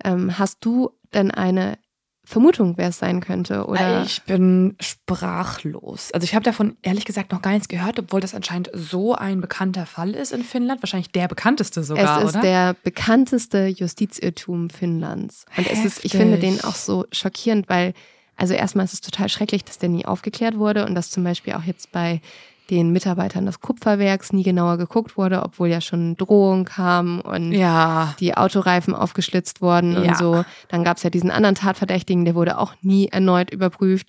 Ähm, 0.03 0.37
hast 0.37 0.57
du 0.65 0.89
denn 1.13 1.31
eine 1.31 1.77
Vermutung, 2.25 2.73
wer 2.77 2.89
es 2.89 2.97
sein 2.99 3.21
könnte, 3.21 3.65
oder? 3.67 4.03
Ich 4.03 4.23
bin 4.23 4.75
sprachlos. 4.79 6.11
Also 6.11 6.25
ich 6.25 6.33
habe 6.33 6.43
davon 6.43 6.75
ehrlich 6.81 7.05
gesagt 7.05 7.31
noch 7.31 7.41
gar 7.41 7.51
nichts 7.51 7.67
gehört, 7.67 7.99
obwohl 7.99 8.19
das 8.19 8.33
anscheinend 8.33 8.69
so 8.73 9.13
ein 9.15 9.41
bekannter 9.41 9.85
Fall 9.85 10.11
ist 10.15 10.33
in 10.33 10.43
Finnland. 10.43 10.81
Wahrscheinlich 10.81 11.11
der 11.11 11.27
bekannteste 11.27 11.83
sogar, 11.83 12.21
Es 12.21 12.29
ist 12.29 12.35
oder? 12.35 12.41
der 12.41 12.75
bekannteste 12.83 13.67
Justizirrtum 13.67 14.69
Finnlands. 14.69 15.45
Und 15.55 15.71
es 15.71 15.85
ist, 15.85 16.03
ich 16.03 16.11
finde 16.13 16.39
den 16.39 16.63
auch 16.63 16.75
so 16.75 17.05
schockierend, 17.11 17.69
weil, 17.69 17.93
also 18.35 18.53
erstmal 18.53 18.85
ist 18.85 18.93
es 18.93 19.01
total 19.01 19.29
schrecklich, 19.29 19.63
dass 19.63 19.77
der 19.77 19.89
nie 19.89 20.05
aufgeklärt 20.05 20.57
wurde 20.57 20.85
und 20.85 20.95
dass 20.95 21.11
zum 21.11 21.23
Beispiel 21.23 21.53
auch 21.53 21.63
jetzt 21.63 21.91
bei 21.91 22.21
den 22.69 22.91
Mitarbeitern 22.91 23.45
des 23.45 23.59
Kupferwerks 23.59 24.33
nie 24.33 24.43
genauer 24.43 24.77
geguckt 24.77 25.17
wurde, 25.17 25.43
obwohl 25.43 25.67
ja 25.67 25.81
schon 25.81 26.15
Drohungen 26.17 26.65
kamen 26.65 27.21
und 27.21 27.51
ja. 27.51 28.13
die 28.19 28.35
Autoreifen 28.35 28.93
aufgeschlitzt 28.95 29.61
wurden 29.61 29.93
Ja. 29.93 30.09
und 30.11 30.17
so. 30.17 30.45
Dann 30.69 30.83
gab 30.83 30.97
es 30.97 31.03
ja 31.03 31.09
diesen 31.09 31.31
anderen 31.31 31.55
Tatverdächtigen, 31.55 32.25
der 32.25 32.35
wurde 32.35 32.57
auch 32.57 32.73
nie 32.81 33.07
erneut 33.07 33.51
überprüft. 33.51 34.07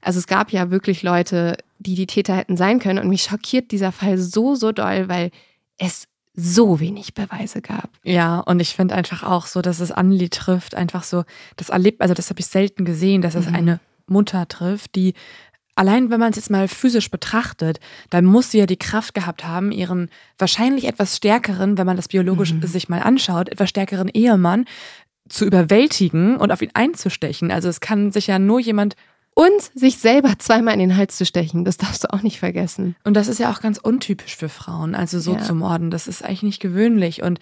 Also 0.00 0.18
es 0.18 0.26
gab 0.26 0.50
ja 0.50 0.70
wirklich 0.70 1.02
Leute, 1.04 1.56
die 1.78 1.94
die 1.94 2.06
Täter 2.06 2.34
hätten 2.36 2.56
sein 2.56 2.78
können. 2.80 2.98
Und 2.98 3.08
mich 3.08 3.22
schockiert 3.22 3.70
dieser 3.70 3.92
Fall 3.92 4.18
so, 4.18 4.54
so 4.56 4.72
doll, 4.72 5.08
weil 5.08 5.30
es 5.78 6.08
so 6.34 6.80
wenig 6.80 7.14
Beweise 7.14 7.60
gab. 7.60 7.90
Ja, 8.02 8.40
und 8.40 8.58
ich 8.60 8.74
finde 8.74 8.94
einfach 8.94 9.22
auch 9.22 9.46
so, 9.46 9.60
dass 9.62 9.80
es 9.80 9.92
Annelie 9.92 10.30
trifft, 10.30 10.74
einfach 10.74 11.04
so, 11.04 11.24
das 11.56 11.68
erlebt, 11.68 12.00
also 12.00 12.14
das 12.14 12.30
habe 12.30 12.40
ich 12.40 12.46
selten 12.46 12.84
gesehen, 12.84 13.20
dass 13.22 13.34
es 13.34 13.48
Mhm. 13.48 13.54
eine 13.54 13.80
Mutter 14.08 14.48
trifft, 14.48 14.94
die 14.96 15.14
allein 15.74 16.10
wenn 16.10 16.20
man 16.20 16.30
es 16.30 16.36
jetzt 16.36 16.50
mal 16.50 16.68
physisch 16.68 17.10
betrachtet, 17.10 17.80
dann 18.10 18.24
muss 18.24 18.50
sie 18.50 18.58
ja 18.58 18.66
die 18.66 18.76
Kraft 18.78 19.14
gehabt 19.14 19.44
haben, 19.44 19.72
ihren 19.72 20.10
wahrscheinlich 20.38 20.84
etwas 20.86 21.16
stärkeren, 21.16 21.78
wenn 21.78 21.86
man 21.86 21.96
das 21.96 22.08
biologisch 22.08 22.52
Mhm. 22.52 22.62
sich 22.66 22.88
mal 22.88 23.00
anschaut, 23.00 23.48
etwas 23.48 23.70
stärkeren 23.70 24.08
Ehemann 24.08 24.64
zu 25.28 25.44
überwältigen 25.46 26.36
und 26.36 26.52
auf 26.52 26.60
ihn 26.62 26.70
einzustechen. 26.74 27.50
Also 27.50 27.68
es 27.68 27.80
kann 27.80 28.12
sich 28.12 28.26
ja 28.26 28.38
nur 28.38 28.60
jemand 28.60 28.94
Und 29.34 29.62
sich 29.74 29.96
selber 29.96 30.34
zweimal 30.38 30.74
in 30.74 30.80
den 30.80 30.94
Hals 30.94 31.16
zu 31.16 31.24
stechen, 31.24 31.64
das 31.64 31.78
darfst 31.78 32.04
du 32.04 32.12
auch 32.12 32.20
nicht 32.20 32.38
vergessen. 32.38 32.96
Und 33.02 33.14
das 33.14 33.28
ist 33.28 33.38
ja 33.40 33.50
auch 33.50 33.62
ganz 33.62 33.78
untypisch 33.78 34.36
für 34.36 34.50
Frauen, 34.50 34.94
also 34.94 35.20
so 35.20 35.32
Ja. 35.36 35.40
zu 35.40 35.54
morden. 35.54 35.90
Das 35.90 36.06
ist 36.06 36.22
eigentlich 36.22 36.42
nicht 36.42 36.60
gewöhnlich. 36.60 37.22
Und 37.22 37.38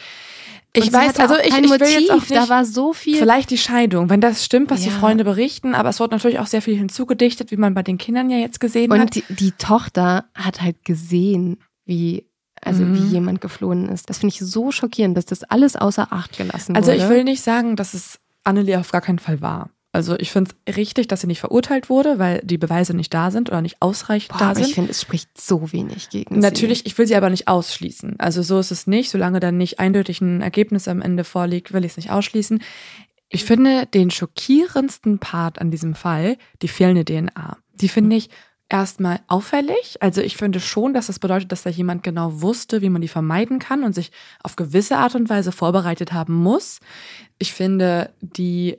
Und 0.76 0.84
sie 0.84 0.92
weiß, 0.92 1.16
also 1.18 1.34
ich, 1.36 1.46
ich 1.48 1.68
will 1.70 1.80
jetzt 1.88 2.10
auch 2.10 2.20
nicht, 2.20 2.30
da 2.34 2.48
war 2.48 2.64
so 2.64 2.92
viel. 2.92 3.16
vielleicht 3.16 3.50
die 3.50 3.58
Scheidung, 3.58 4.08
wenn 4.08 4.20
das 4.20 4.44
stimmt, 4.44 4.70
was 4.70 4.82
die 4.82 4.88
Ja. 4.90 4.94
Freunde 4.94 5.24
berichten, 5.24 5.74
aber 5.74 5.88
es 5.88 5.98
wird 5.98 6.12
natürlich 6.12 6.38
auch 6.38 6.46
sehr 6.46 6.62
viel 6.62 6.76
hinzugedichtet, 6.76 7.50
wie 7.50 7.56
man 7.56 7.74
bei 7.74 7.82
den 7.82 7.98
Kindern 7.98 8.30
ja 8.30 8.36
jetzt 8.38 8.60
gesehen 8.60 8.92
hat. 8.92 9.00
Und 9.00 9.14
die, 9.16 9.24
die 9.30 9.52
Tochter 9.52 10.26
hat 10.34 10.62
halt 10.62 10.84
gesehen, 10.84 11.58
wie, 11.86 12.24
also 12.62 12.84
Mhm. 12.84 12.94
wie 12.94 13.04
jemand 13.06 13.40
geflohen 13.40 13.88
ist. 13.88 14.08
Das 14.10 14.18
finde 14.18 14.34
ich 14.34 14.40
so 14.40 14.70
schockierend, 14.70 15.16
dass 15.16 15.26
das 15.26 15.42
alles 15.44 15.74
außer 15.74 16.12
Acht 16.12 16.36
gelassen 16.36 16.76
Also 16.76 16.92
wurde. 16.92 17.02
ich 17.02 17.08
will 17.08 17.24
nicht 17.24 17.42
sagen, 17.42 17.74
dass 17.74 17.94
es 17.94 18.20
Annelie 18.44 18.78
auf 18.78 18.92
gar 18.92 19.00
keinen 19.00 19.18
Fall 19.18 19.40
war. 19.40 19.70
Also 19.92 20.16
ich 20.18 20.30
finde 20.30 20.52
es 20.66 20.76
richtig, 20.76 21.08
dass 21.08 21.22
sie 21.22 21.26
nicht 21.26 21.40
verurteilt 21.40 21.88
wurde, 21.88 22.20
weil 22.20 22.40
die 22.44 22.58
Beweise 22.58 22.94
nicht 22.94 23.12
da 23.12 23.32
sind 23.32 23.48
oder 23.48 23.60
nicht 23.60 23.76
ausreichend 23.80 24.30
Boah, 24.30 24.38
da 24.38 24.44
aber 24.50 24.54
sind. 24.56 24.68
ich 24.68 24.74
finde, 24.74 24.90
es 24.92 25.00
spricht 25.00 25.40
so 25.40 25.72
wenig 25.72 26.10
gegen 26.10 26.38
Natürlich, 26.38 26.86
ich 26.86 26.96
will 26.96 27.08
sie 27.08 27.16
aber 27.16 27.28
nicht 27.28 27.48
ausschließen. 27.48 28.14
Also 28.18 28.42
so 28.42 28.60
ist 28.60 28.70
es 28.70 28.86
nicht. 28.86 29.10
Solange 29.10 29.40
dann 29.40 29.56
nicht 29.56 29.80
eindeutig 29.80 30.20
ein 30.20 30.42
Ergebnis 30.42 30.86
am 30.86 31.02
Ende 31.02 31.24
vorliegt, 31.24 31.72
will 31.72 31.84
ich 31.84 31.92
es 31.92 31.96
nicht 31.96 32.10
ausschließen. 32.10 32.62
Ich 33.30 33.44
finde 33.44 33.86
den 33.86 34.10
schockierendsten 34.10 35.18
Part 35.18 35.60
an 35.60 35.72
diesem 35.72 35.94
Fall 35.94 36.36
die 36.62 36.68
fehlende 36.68 37.04
DNA. 37.04 37.56
Die 37.74 37.88
finde 37.88 38.14
ich 38.16 38.30
erstmal 38.68 39.20
auffällig. 39.26 39.96
Also 40.00 40.20
ich 40.20 40.36
finde 40.36 40.60
schon, 40.60 40.94
dass 40.94 41.08
das 41.08 41.18
bedeutet, 41.18 41.50
dass 41.50 41.62
da 41.62 41.70
jemand 41.70 42.04
genau 42.04 42.40
wusste, 42.40 42.80
wie 42.80 42.88
man 42.90 43.02
die 43.02 43.08
vermeiden 43.08 43.58
kann 43.58 43.82
und 43.82 43.94
sich 43.94 44.12
auf 44.42 44.54
gewisse 44.54 44.98
Art 44.98 45.16
und 45.16 45.28
Weise 45.28 45.50
vorbereitet 45.52 46.12
haben 46.12 46.34
muss. 46.34 46.78
Ich 47.38 47.52
finde 47.52 48.14
die 48.20 48.78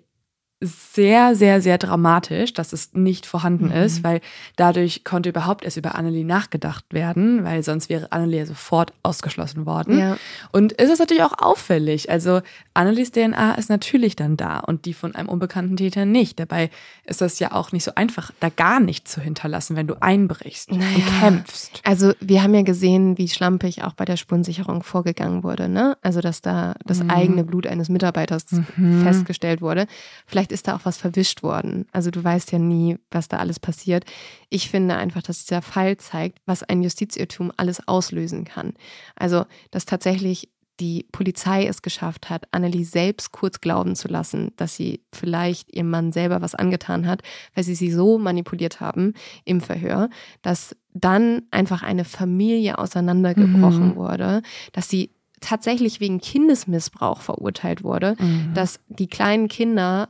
sehr, 0.61 1.35
sehr, 1.35 1.59
sehr 1.61 1.79
dramatisch, 1.79 2.53
dass 2.53 2.71
es 2.71 2.93
nicht 2.93 3.25
vorhanden 3.25 3.65
mhm. 3.65 3.71
ist, 3.71 4.03
weil 4.03 4.21
dadurch 4.55 5.03
konnte 5.03 5.29
überhaupt 5.29 5.63
erst 5.63 5.77
über 5.77 5.95
Annelie 5.95 6.23
nachgedacht 6.23 6.85
werden, 6.91 7.43
weil 7.43 7.63
sonst 7.63 7.89
wäre 7.89 8.11
Annelie 8.11 8.39
ja 8.39 8.45
sofort 8.45 8.93
ausgeschlossen 9.01 9.65
worden. 9.65 9.97
Ja. 9.97 10.17
Und 10.51 10.77
es 10.79 10.89
ist 10.89 10.99
natürlich 10.99 11.23
auch 11.23 11.37
auffällig. 11.39 12.11
Also 12.11 12.41
Annelies 12.75 13.11
DNA 13.11 13.55
ist 13.55 13.69
natürlich 13.69 14.15
dann 14.15 14.37
da 14.37 14.59
und 14.59 14.85
die 14.85 14.93
von 14.93 15.15
einem 15.15 15.29
unbekannten 15.29 15.77
Täter 15.77 16.05
nicht. 16.05 16.39
Dabei 16.39 16.69
ist 17.05 17.21
das 17.21 17.39
ja 17.39 17.53
auch 17.53 17.71
nicht 17.71 17.83
so 17.83 17.93
einfach, 17.95 18.31
da 18.39 18.49
gar 18.49 18.79
nichts 18.79 19.11
zu 19.11 19.21
hinterlassen, 19.21 19.75
wenn 19.75 19.87
du 19.87 19.95
einbrichst 19.99 20.71
naja. 20.71 20.83
und 20.85 21.19
kämpfst. 21.19 21.81
Also 21.83 22.13
wir 22.19 22.43
haben 22.43 22.53
ja 22.53 22.61
gesehen, 22.61 23.17
wie 23.17 23.27
schlampig 23.27 23.83
auch 23.83 23.93
bei 23.93 24.05
der 24.05 24.17
Spurensicherung 24.17 24.83
vorgegangen 24.83 25.43
wurde, 25.43 25.67
ne? 25.69 25.97
Also 26.03 26.21
dass 26.21 26.41
da 26.41 26.75
das 26.85 27.01
mhm. 27.01 27.09
eigene 27.09 27.43
Blut 27.43 27.65
eines 27.65 27.89
Mitarbeiters 27.89 28.45
mhm. 28.75 29.03
festgestellt 29.03 29.61
wurde. 29.61 29.87
Vielleicht 30.27 30.50
vielleicht 30.51 30.59
ist 30.59 30.67
da 30.67 30.75
auch 30.75 30.85
was 30.85 30.97
verwischt 30.97 31.43
worden. 31.43 31.85
Also 31.91 32.11
du 32.11 32.23
weißt 32.23 32.51
ja 32.51 32.59
nie, 32.59 32.97
was 33.09 33.27
da 33.27 33.37
alles 33.37 33.59
passiert. 33.59 34.05
Ich 34.49 34.69
finde 34.69 34.95
einfach, 34.95 35.23
dass 35.23 35.45
dieser 35.45 35.61
Fall 35.61 35.97
zeigt, 35.97 36.39
was 36.45 36.63
ein 36.63 36.83
Justizirrtum 36.83 37.51
alles 37.57 37.87
auslösen 37.87 38.43
kann. 38.43 38.73
Also, 39.15 39.45
dass 39.71 39.85
tatsächlich 39.85 40.49
die 40.79 41.05
Polizei 41.11 41.67
es 41.67 41.81
geschafft 41.81 42.29
hat, 42.29 42.47
Annelie 42.51 42.85
selbst 42.85 43.31
kurz 43.31 43.61
glauben 43.61 43.95
zu 43.95 44.07
lassen, 44.07 44.51
dass 44.55 44.75
sie 44.75 45.01
vielleicht 45.13 45.75
ihrem 45.75 45.89
Mann 45.89 46.11
selber 46.11 46.41
was 46.41 46.55
angetan 46.55 47.05
hat, 47.05 47.21
weil 47.53 47.63
sie 47.63 47.75
sie 47.75 47.91
so 47.91 48.17
manipuliert 48.17 48.79
haben 48.79 49.13
im 49.45 49.61
Verhör, 49.61 50.09
dass 50.41 50.75
dann 50.93 51.43
einfach 51.51 51.83
eine 51.83 52.03
Familie 52.03 52.79
auseinandergebrochen 52.79 53.89
mhm. 53.89 53.95
wurde, 53.95 54.41
dass 54.73 54.89
sie 54.89 55.11
tatsächlich 55.39 55.99
wegen 55.99 56.19
Kindesmissbrauch 56.19 57.21
verurteilt 57.21 57.83
wurde, 57.83 58.15
mhm. 58.17 58.53
dass 58.53 58.79
die 58.87 59.07
kleinen 59.07 59.47
Kinder 59.49 60.09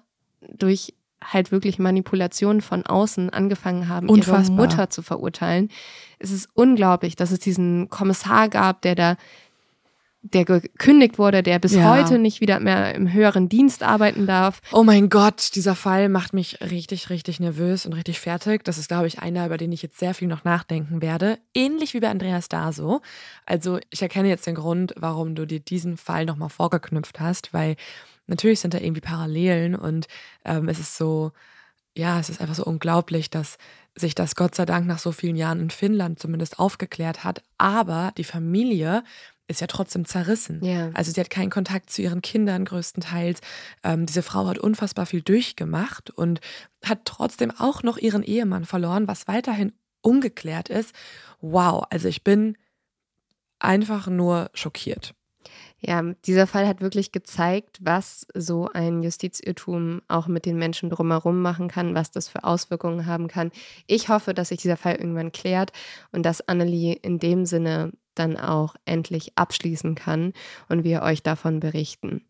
durch 0.50 0.94
halt 1.24 1.52
wirklich 1.52 1.78
Manipulationen 1.78 2.62
von 2.62 2.86
außen 2.86 3.30
angefangen 3.30 3.88
haben, 3.88 4.10
Unfassbar. 4.10 4.42
ihre 4.42 4.52
Mutter 4.52 4.90
zu 4.90 5.02
verurteilen. 5.02 5.70
Es 6.20 6.32
ist 6.32 6.50
unglaublich, 6.54 7.16
dass 7.16 7.32
es 7.32 7.40
diesen 7.40 7.90
Kommissar 7.90 8.50
gab, 8.50 8.82
der 8.82 8.96
da 8.96 9.18
der 10.24 10.46
gekündigt 10.46 11.18
wurde, 11.18 11.42
der 11.42 11.58
bis 11.58 11.74
ja. 11.74 11.96
heute 11.96 12.20
nicht 12.20 12.42
wieder 12.42 12.60
mehr 12.60 12.94
im 12.94 13.12
höheren 13.12 13.50
Dienst 13.50 13.82
arbeiten 13.82 14.28
darf. 14.28 14.62
Oh 14.72 14.84
mein 14.84 15.10
Gott, 15.10 15.56
dieser 15.56 15.76
Fall 15.76 16.10
macht 16.10 16.34
mich 16.34 16.62
richtig, 16.62 17.10
richtig 17.10 17.40
nervös 17.40 17.86
und 17.88 17.94
richtig 17.94 18.20
fertig. 18.20 18.64
Das 18.64 18.78
ist, 18.78 18.88
glaube 18.88 19.08
ich, 19.08 19.20
einer, 19.20 19.48
über 19.48 19.58
den 19.58 19.72
ich 19.72 19.82
jetzt 19.82 19.98
sehr 19.98 20.14
viel 20.14 20.28
noch 20.28 20.44
nachdenken 20.44 21.02
werde. 21.02 21.40
Ähnlich 21.56 21.96
wie 21.96 22.00
bei 22.00 22.10
Andreas 22.10 22.50
Daso. 22.50 23.02
Also 23.48 23.80
ich 23.90 24.04
erkenne 24.04 24.30
jetzt 24.30 24.46
den 24.46 24.56
Grund, 24.56 24.94
warum 24.96 25.34
du 25.34 25.48
dir 25.48 25.60
diesen 25.60 25.98
Fall 25.98 26.26
nochmal 26.26 26.50
vorgeknüpft 26.50 27.20
hast, 27.20 27.52
weil 27.52 27.76
natürlich 28.28 28.60
sind 28.60 28.74
da 28.74 28.80
irgendwie 28.80 29.02
Parallelen 29.02 29.76
und 29.76 30.08
ähm, 30.46 30.70
es 30.70 30.80
ist 30.80 30.98
so, 30.98 31.32
ja, 31.96 32.20
es 32.20 32.30
ist 32.30 32.42
einfach 32.42 32.56
so 32.56 32.66
unglaublich, 32.66 33.30
dass 33.30 33.58
sich 33.96 34.16
das 34.16 34.36
Gott 34.36 34.56
sei 34.56 34.66
Dank 34.66 34.88
nach 34.88 35.00
so 35.00 35.12
vielen 35.12 35.36
Jahren 35.36 35.60
in 35.60 35.70
Finnland 35.70 36.20
zumindest 36.20 36.60
aufgeklärt 36.60 37.24
hat. 37.24 37.44
Aber 37.58 38.14
die 38.18 38.24
Familie 38.24 39.04
ist 39.48 39.60
ja 39.60 39.68
trotzdem 39.68 40.06
zerrissen. 40.06 40.64
Yeah. 40.64 40.92
Also 40.94 41.12
sie 41.12 41.20
hat 41.20 41.30
keinen 41.30 41.50
Kontakt 41.50 41.90
zu 41.90 42.02
ihren 42.02 42.22
Kindern 42.22 42.66
größtenteils. 42.66 43.42
Ähm, 43.84 44.06
diese 44.06 44.24
Frau 44.24 44.48
hat 44.48 44.58
unfassbar 44.58 45.06
viel 45.06 45.22
durchgemacht 45.22 46.10
und 46.10 46.40
hat 46.84 47.02
trotzdem 47.06 47.52
auch 47.52 47.84
noch 47.84 47.98
ihren 47.98 48.24
Ehemann 48.24 48.66
verloren, 48.66 49.08
was 49.08 49.28
weiterhin 49.28 49.74
ungeklärt 50.02 50.70
ist. 50.70 50.96
Wow, 51.42 51.84
also 51.90 52.08
ich 52.08 52.24
bin 52.24 52.58
einfach 53.60 54.08
nur 54.08 54.50
schockiert. 54.54 55.14
Ja, 55.84 56.04
dieser 56.26 56.46
Fall 56.46 56.68
hat 56.68 56.82
wirklich 56.82 57.12
gezeigt, 57.12 57.80
was 57.82 58.28
so 58.36 58.70
ein 58.72 59.02
Justizirrtum 59.02 60.04
auch 60.08 60.28
mit 60.28 60.46
den 60.46 60.58
Menschen 60.58 60.92
drumherum 60.92 61.42
machen 61.42 61.68
kann, 61.70 61.96
was 61.96 62.12
das 62.12 62.30
für 62.30 62.44
Auswirkungen 62.44 63.08
haben 63.08 63.28
kann. 63.28 63.52
Ich 63.88 64.08
hoffe, 64.08 64.36
dass 64.36 64.50
sich 64.50 64.62
dieser 64.62 64.78
Fall 64.78 64.96
irgendwann 64.96 65.32
klärt 65.32 65.72
und 66.12 66.24
dass 66.24 66.48
Annelie 66.48 66.94
in 66.94 67.18
dem 67.18 67.48
Sinne 67.48 67.94
dann 68.14 68.38
auch 68.38 68.76
endlich 68.86 69.32
abschließen 69.38 69.96
kann 69.96 70.34
und 70.70 70.84
wir 70.84 71.02
euch 71.02 71.24
davon 71.24 71.60
berichten. 71.60 72.26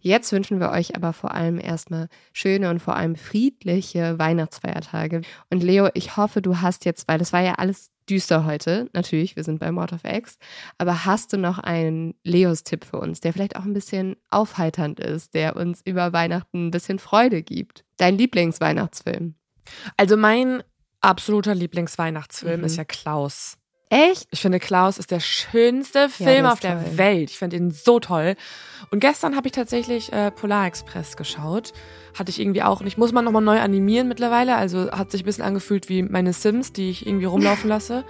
Jetzt 0.00 0.32
wünschen 0.32 0.58
wir 0.58 0.70
euch 0.70 0.96
aber 0.96 1.12
vor 1.12 1.32
allem 1.32 1.60
erstmal 1.60 2.08
schöne 2.32 2.68
und 2.70 2.80
vor 2.80 2.96
allem 2.96 3.14
friedliche 3.14 4.18
Weihnachtsfeiertage. 4.18 5.22
Und 5.48 5.62
Leo, 5.62 5.88
ich 5.94 6.16
hoffe, 6.16 6.42
du 6.42 6.60
hast 6.60 6.84
jetzt, 6.84 7.06
weil 7.06 7.18
das 7.18 7.32
war 7.32 7.40
ja 7.40 7.54
alles 7.54 7.91
düster 8.08 8.44
heute, 8.44 8.88
natürlich, 8.92 9.36
wir 9.36 9.44
sind 9.44 9.58
bei 9.58 9.70
Mord 9.70 9.92
of 9.92 10.04
X, 10.04 10.38
aber 10.78 11.04
hast 11.04 11.32
du 11.32 11.38
noch 11.38 11.58
einen 11.58 12.14
Leos-Tipp 12.24 12.84
für 12.84 12.98
uns, 12.98 13.20
der 13.20 13.32
vielleicht 13.32 13.56
auch 13.56 13.64
ein 13.64 13.72
bisschen 13.72 14.16
aufheiternd 14.30 15.00
ist, 15.00 15.34
der 15.34 15.56
uns 15.56 15.80
über 15.84 16.12
Weihnachten 16.12 16.68
ein 16.68 16.70
bisschen 16.70 16.98
Freude 16.98 17.42
gibt? 17.42 17.84
Dein 17.96 18.18
Lieblingsweihnachtsfilm? 18.18 19.34
Also 19.96 20.16
mein 20.16 20.62
absoluter 21.00 21.54
Lieblingsweihnachtsfilm 21.54 22.60
mhm. 22.60 22.66
ist 22.66 22.76
ja 22.76 22.84
Klaus. 22.84 23.58
Echt? 23.92 24.26
Ich 24.30 24.40
finde, 24.40 24.58
Klaus 24.58 24.96
ist 24.96 25.10
der 25.10 25.20
schönste 25.20 26.08
Film 26.08 26.46
ja, 26.46 26.52
auf 26.52 26.60
der 26.60 26.82
toll. 26.82 26.96
Welt. 26.96 27.30
Ich 27.30 27.36
finde 27.36 27.56
ihn 27.56 27.70
so 27.70 28.00
toll. 28.00 28.36
Und 28.90 29.00
gestern 29.00 29.36
habe 29.36 29.48
ich 29.48 29.52
tatsächlich 29.52 30.10
äh, 30.14 30.30
Polar 30.30 30.66
Express 30.66 31.14
geschaut. 31.14 31.74
Hatte 32.18 32.30
ich 32.30 32.40
irgendwie 32.40 32.62
auch 32.62 32.80
nicht. 32.80 32.96
Muss 32.96 33.12
man 33.12 33.22
nochmal 33.22 33.42
neu 33.42 33.60
animieren 33.60 34.08
mittlerweile. 34.08 34.56
Also 34.56 34.90
hat 34.92 35.10
sich 35.10 35.24
ein 35.24 35.26
bisschen 35.26 35.44
angefühlt 35.44 35.90
wie 35.90 36.02
meine 36.02 36.32
Sims, 36.32 36.72
die 36.72 36.88
ich 36.88 37.06
irgendwie 37.06 37.26
rumlaufen 37.26 37.68
lasse. 37.68 38.06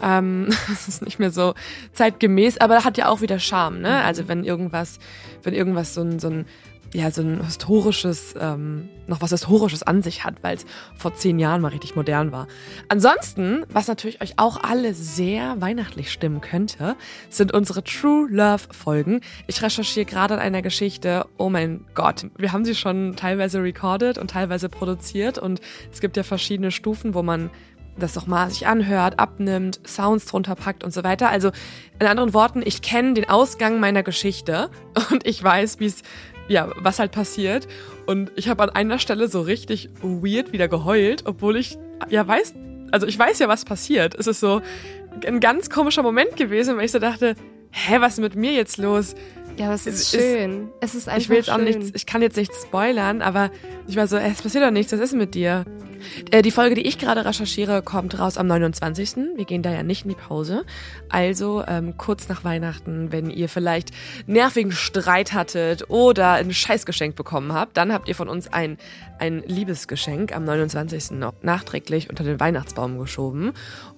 Ähm, 0.00 0.46
das 0.68 0.86
ist 0.86 1.02
nicht 1.02 1.18
mehr 1.18 1.32
so 1.32 1.54
zeitgemäß, 1.92 2.58
aber 2.58 2.84
hat 2.84 2.96
ja 2.96 3.08
auch 3.08 3.20
wieder 3.20 3.40
Charme, 3.40 3.80
ne? 3.80 4.04
Also 4.04 4.28
wenn 4.28 4.44
irgendwas, 4.44 5.00
wenn 5.42 5.54
irgendwas 5.54 5.92
so 5.92 6.02
ein, 6.02 6.20
so 6.20 6.28
ein 6.28 6.46
ja, 6.94 7.10
so 7.10 7.22
ein 7.22 7.44
historisches, 7.44 8.34
ähm, 8.40 8.88
noch 9.06 9.20
was 9.20 9.30
Historisches 9.30 9.82
an 9.82 10.02
sich 10.02 10.24
hat, 10.24 10.42
weil 10.42 10.56
es 10.56 10.64
vor 10.96 11.14
zehn 11.14 11.38
Jahren 11.38 11.60
mal 11.60 11.68
richtig 11.68 11.96
modern 11.96 12.32
war. 12.32 12.46
Ansonsten, 12.88 13.64
was 13.68 13.88
natürlich 13.88 14.22
euch 14.22 14.34
auch 14.38 14.62
alle 14.62 14.94
sehr 14.94 15.60
weihnachtlich 15.60 16.10
stimmen 16.10 16.40
könnte, 16.40 16.96
sind 17.28 17.52
unsere 17.52 17.84
True 17.84 18.28
Love 18.30 18.64
Folgen. 18.70 19.20
Ich 19.46 19.62
recherchiere 19.62 20.06
gerade 20.06 20.34
an 20.34 20.40
einer 20.40 20.62
Geschichte, 20.62 21.26
oh 21.38 21.50
mein 21.50 21.84
Gott, 21.94 22.26
wir 22.36 22.52
haben 22.52 22.64
sie 22.64 22.74
schon 22.74 23.16
teilweise 23.16 23.62
recorded 23.62 24.18
und 24.18 24.30
teilweise 24.30 24.68
produziert 24.68 25.38
und 25.38 25.60
es 25.92 26.00
gibt 26.00 26.16
ja 26.16 26.22
verschiedene 26.22 26.70
Stufen, 26.70 27.14
wo 27.14 27.22
man 27.22 27.50
das 27.98 28.12
doch 28.12 28.26
mal 28.26 28.50
sich 28.50 28.66
anhört, 28.66 29.18
abnimmt, 29.18 29.80
Sounds 29.86 30.26
drunter 30.26 30.54
packt 30.54 30.84
und 30.84 30.92
so 30.92 31.02
weiter. 31.02 31.30
Also 31.30 31.50
in 31.98 32.06
anderen 32.06 32.34
Worten, 32.34 32.62
ich 32.64 32.82
kenne 32.82 33.14
den 33.14 33.28
Ausgang 33.28 33.80
meiner 33.80 34.02
Geschichte 34.02 34.70
und 35.10 35.26
ich 35.26 35.42
weiß, 35.42 35.80
wie 35.80 35.86
es 35.86 36.02
ja, 36.48 36.70
was 36.76 36.98
halt 36.98 37.12
passiert. 37.12 37.66
Und 38.06 38.32
ich 38.36 38.48
habe 38.48 38.62
an 38.62 38.70
einer 38.70 38.98
Stelle 38.98 39.28
so 39.28 39.40
richtig 39.40 39.90
weird 40.02 40.52
wieder 40.52 40.68
geheult, 40.68 41.22
obwohl 41.26 41.56
ich 41.56 41.78
ja 42.08 42.26
weiß, 42.26 42.54
also 42.92 43.06
ich 43.06 43.18
weiß 43.18 43.38
ja, 43.38 43.48
was 43.48 43.64
passiert. 43.64 44.14
Es 44.14 44.26
ist 44.26 44.40
so 44.40 44.60
ein 45.26 45.40
ganz 45.40 45.70
komischer 45.70 46.02
Moment 46.02 46.36
gewesen, 46.36 46.76
weil 46.76 46.84
ich 46.84 46.92
so 46.92 46.98
dachte, 46.98 47.34
hä, 47.70 47.96
was 48.00 48.14
ist 48.14 48.20
mit 48.20 48.36
mir 48.36 48.52
jetzt 48.52 48.78
los? 48.78 49.14
Ja, 49.56 49.66
aber 49.66 49.74
es 49.74 49.86
ist, 49.86 50.12
es 50.14 50.20
schön. 50.20 50.68
es 50.80 50.94
ist 50.94 51.08
einfach 51.08 51.22
Ich 51.22 51.28
will 51.28 51.36
jetzt 51.38 51.46
schön. 51.46 51.54
auch 51.54 51.58
nichts, 51.58 51.90
ich 51.94 52.06
kann 52.06 52.20
jetzt 52.22 52.36
nichts 52.36 52.62
spoilern, 52.62 53.22
aber 53.22 53.50
ich 53.86 53.96
war 53.96 54.06
so, 54.06 54.16
es 54.16 54.42
passiert 54.42 54.64
doch 54.64 54.70
nichts, 54.70 54.92
was 54.92 55.00
ist 55.00 55.14
mit 55.14 55.34
dir? 55.34 55.64
Äh, 56.30 56.42
die 56.42 56.50
Folge, 56.50 56.74
die 56.74 56.86
ich 56.86 56.98
gerade 56.98 57.24
recherchiere, 57.24 57.82
kommt 57.82 58.18
raus 58.18 58.36
am 58.38 58.46
29. 58.46 59.16
Wir 59.36 59.44
gehen 59.44 59.62
da 59.62 59.72
ja 59.72 59.82
nicht 59.82 60.04
in 60.04 60.10
die 60.10 60.14
Pause. 60.16 60.64
Also 61.08 61.64
ähm, 61.66 61.96
kurz 61.96 62.28
nach 62.28 62.44
Weihnachten, 62.44 63.12
wenn 63.12 63.30
ihr 63.30 63.48
vielleicht 63.48 63.90
nervigen 64.26 64.72
Streit 64.72 65.32
hattet 65.32 65.88
oder 65.88 66.32
ein 66.32 66.52
Scheißgeschenk 66.52 67.16
bekommen 67.16 67.52
habt, 67.52 67.76
dann 67.76 67.92
habt 67.92 68.08
ihr 68.08 68.14
von 68.14 68.28
uns 68.28 68.52
ein, 68.52 68.76
ein 69.18 69.42
Liebesgeschenk 69.46 70.34
am 70.36 70.44
29. 70.44 71.12
noch 71.12 71.32
nachträglich 71.42 72.10
unter 72.10 72.24
den 72.24 72.38
Weihnachtsbaum 72.40 72.98
geschoben 72.98 73.52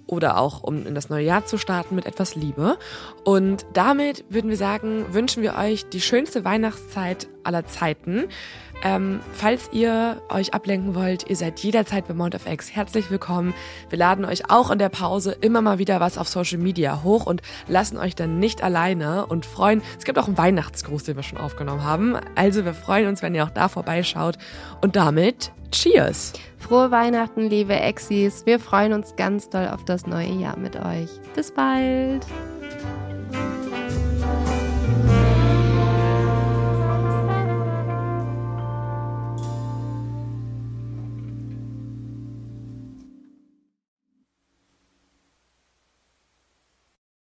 oder 0.09 0.39
auch 0.39 0.65
um 0.65 0.87
in 0.87 0.95
das 0.95 1.11
neue 1.11 1.25
Jahr 1.25 1.47
zu 1.47 1.59
starten 1.59 1.95
mit 1.95 2.07
etwas 2.07 2.35
Liebe. 2.35 2.79
Und 3.25 3.65
damit 3.75 4.25
würden 4.29 4.51
wir 4.51 4.57
sagen, 4.57 5.07
wünschen 5.13 5.43
wir 5.43 5.55
euch 5.55 5.89
die 5.89 6.01
schönste 6.01 6.45
Weihnachtszeit 6.45 7.29
aller 7.45 7.67
Zeiten. 7.67 8.29
Ähm, 8.85 9.21
falls 9.33 9.71
ihr 9.73 10.23
euch 10.29 10.55
ablenken 10.55 10.95
wollt, 10.95 11.29
ihr 11.29 11.37
seid 11.37 11.59
jederzeit 11.61 12.07
bei 12.07 12.15
Mount 12.15 12.35
of 12.35 12.47
X 12.47 12.75
herzlich 12.75 13.11
willkommen. 13.11 13.55
Wir 13.91 13.99
laden 13.99 14.25
euch 14.25 14.51
auch 14.51 14.71
in 14.71 14.79
der 14.79 14.89
Pause 14.89 15.37
immer 15.41 15.63
mal 15.63 15.79
wieder 15.79 16.01
was 16.01 16.17
auf 16.17 16.29
Social 16.29 16.59
Media 16.59 17.03
hoch 17.03 17.27
und 17.27 17.43
lassen 17.67 17.97
euch 17.97 18.15
dann 18.15 18.39
nicht 18.39 18.63
alleine 18.63 19.27
und 19.27 19.47
freuen. 19.47 19.83
Es 19.99 20.05
gibt 20.05 20.19
auch 20.19 20.29
einen 20.29 20.39
Weihnachtsgruß, 20.39 21.05
den 21.05 21.17
wir 21.17 21.23
schon 21.23 21.39
aufgenommen 21.39 21.83
haben. 21.83 22.17
Also 22.37 22.65
wir 22.65 22.75
freuen 22.75 23.09
uns, 23.09 23.21
wenn 23.23 23.35
ihr 23.35 23.45
auch 23.45 23.51
da 23.51 23.69
vorbeischaut. 23.69 24.39
Und 24.81 24.97
damit 24.97 25.53
Cheers! 25.71 26.33
Frohe 26.59 26.91
Weihnachten, 26.91 27.49
liebe 27.49 27.79
Exis. 27.79 28.47
Wir 28.47 28.59
freuen 28.59 28.95
uns 28.95 29.17
ganz 29.17 29.51
doll 29.51 29.69
auf 29.69 29.85
das 29.85 30.07
neue 30.07 30.33
Jahr 30.33 30.59
mit 30.59 30.77
euch. 30.77 31.11
Bis 31.35 31.53
bald! 31.53 32.27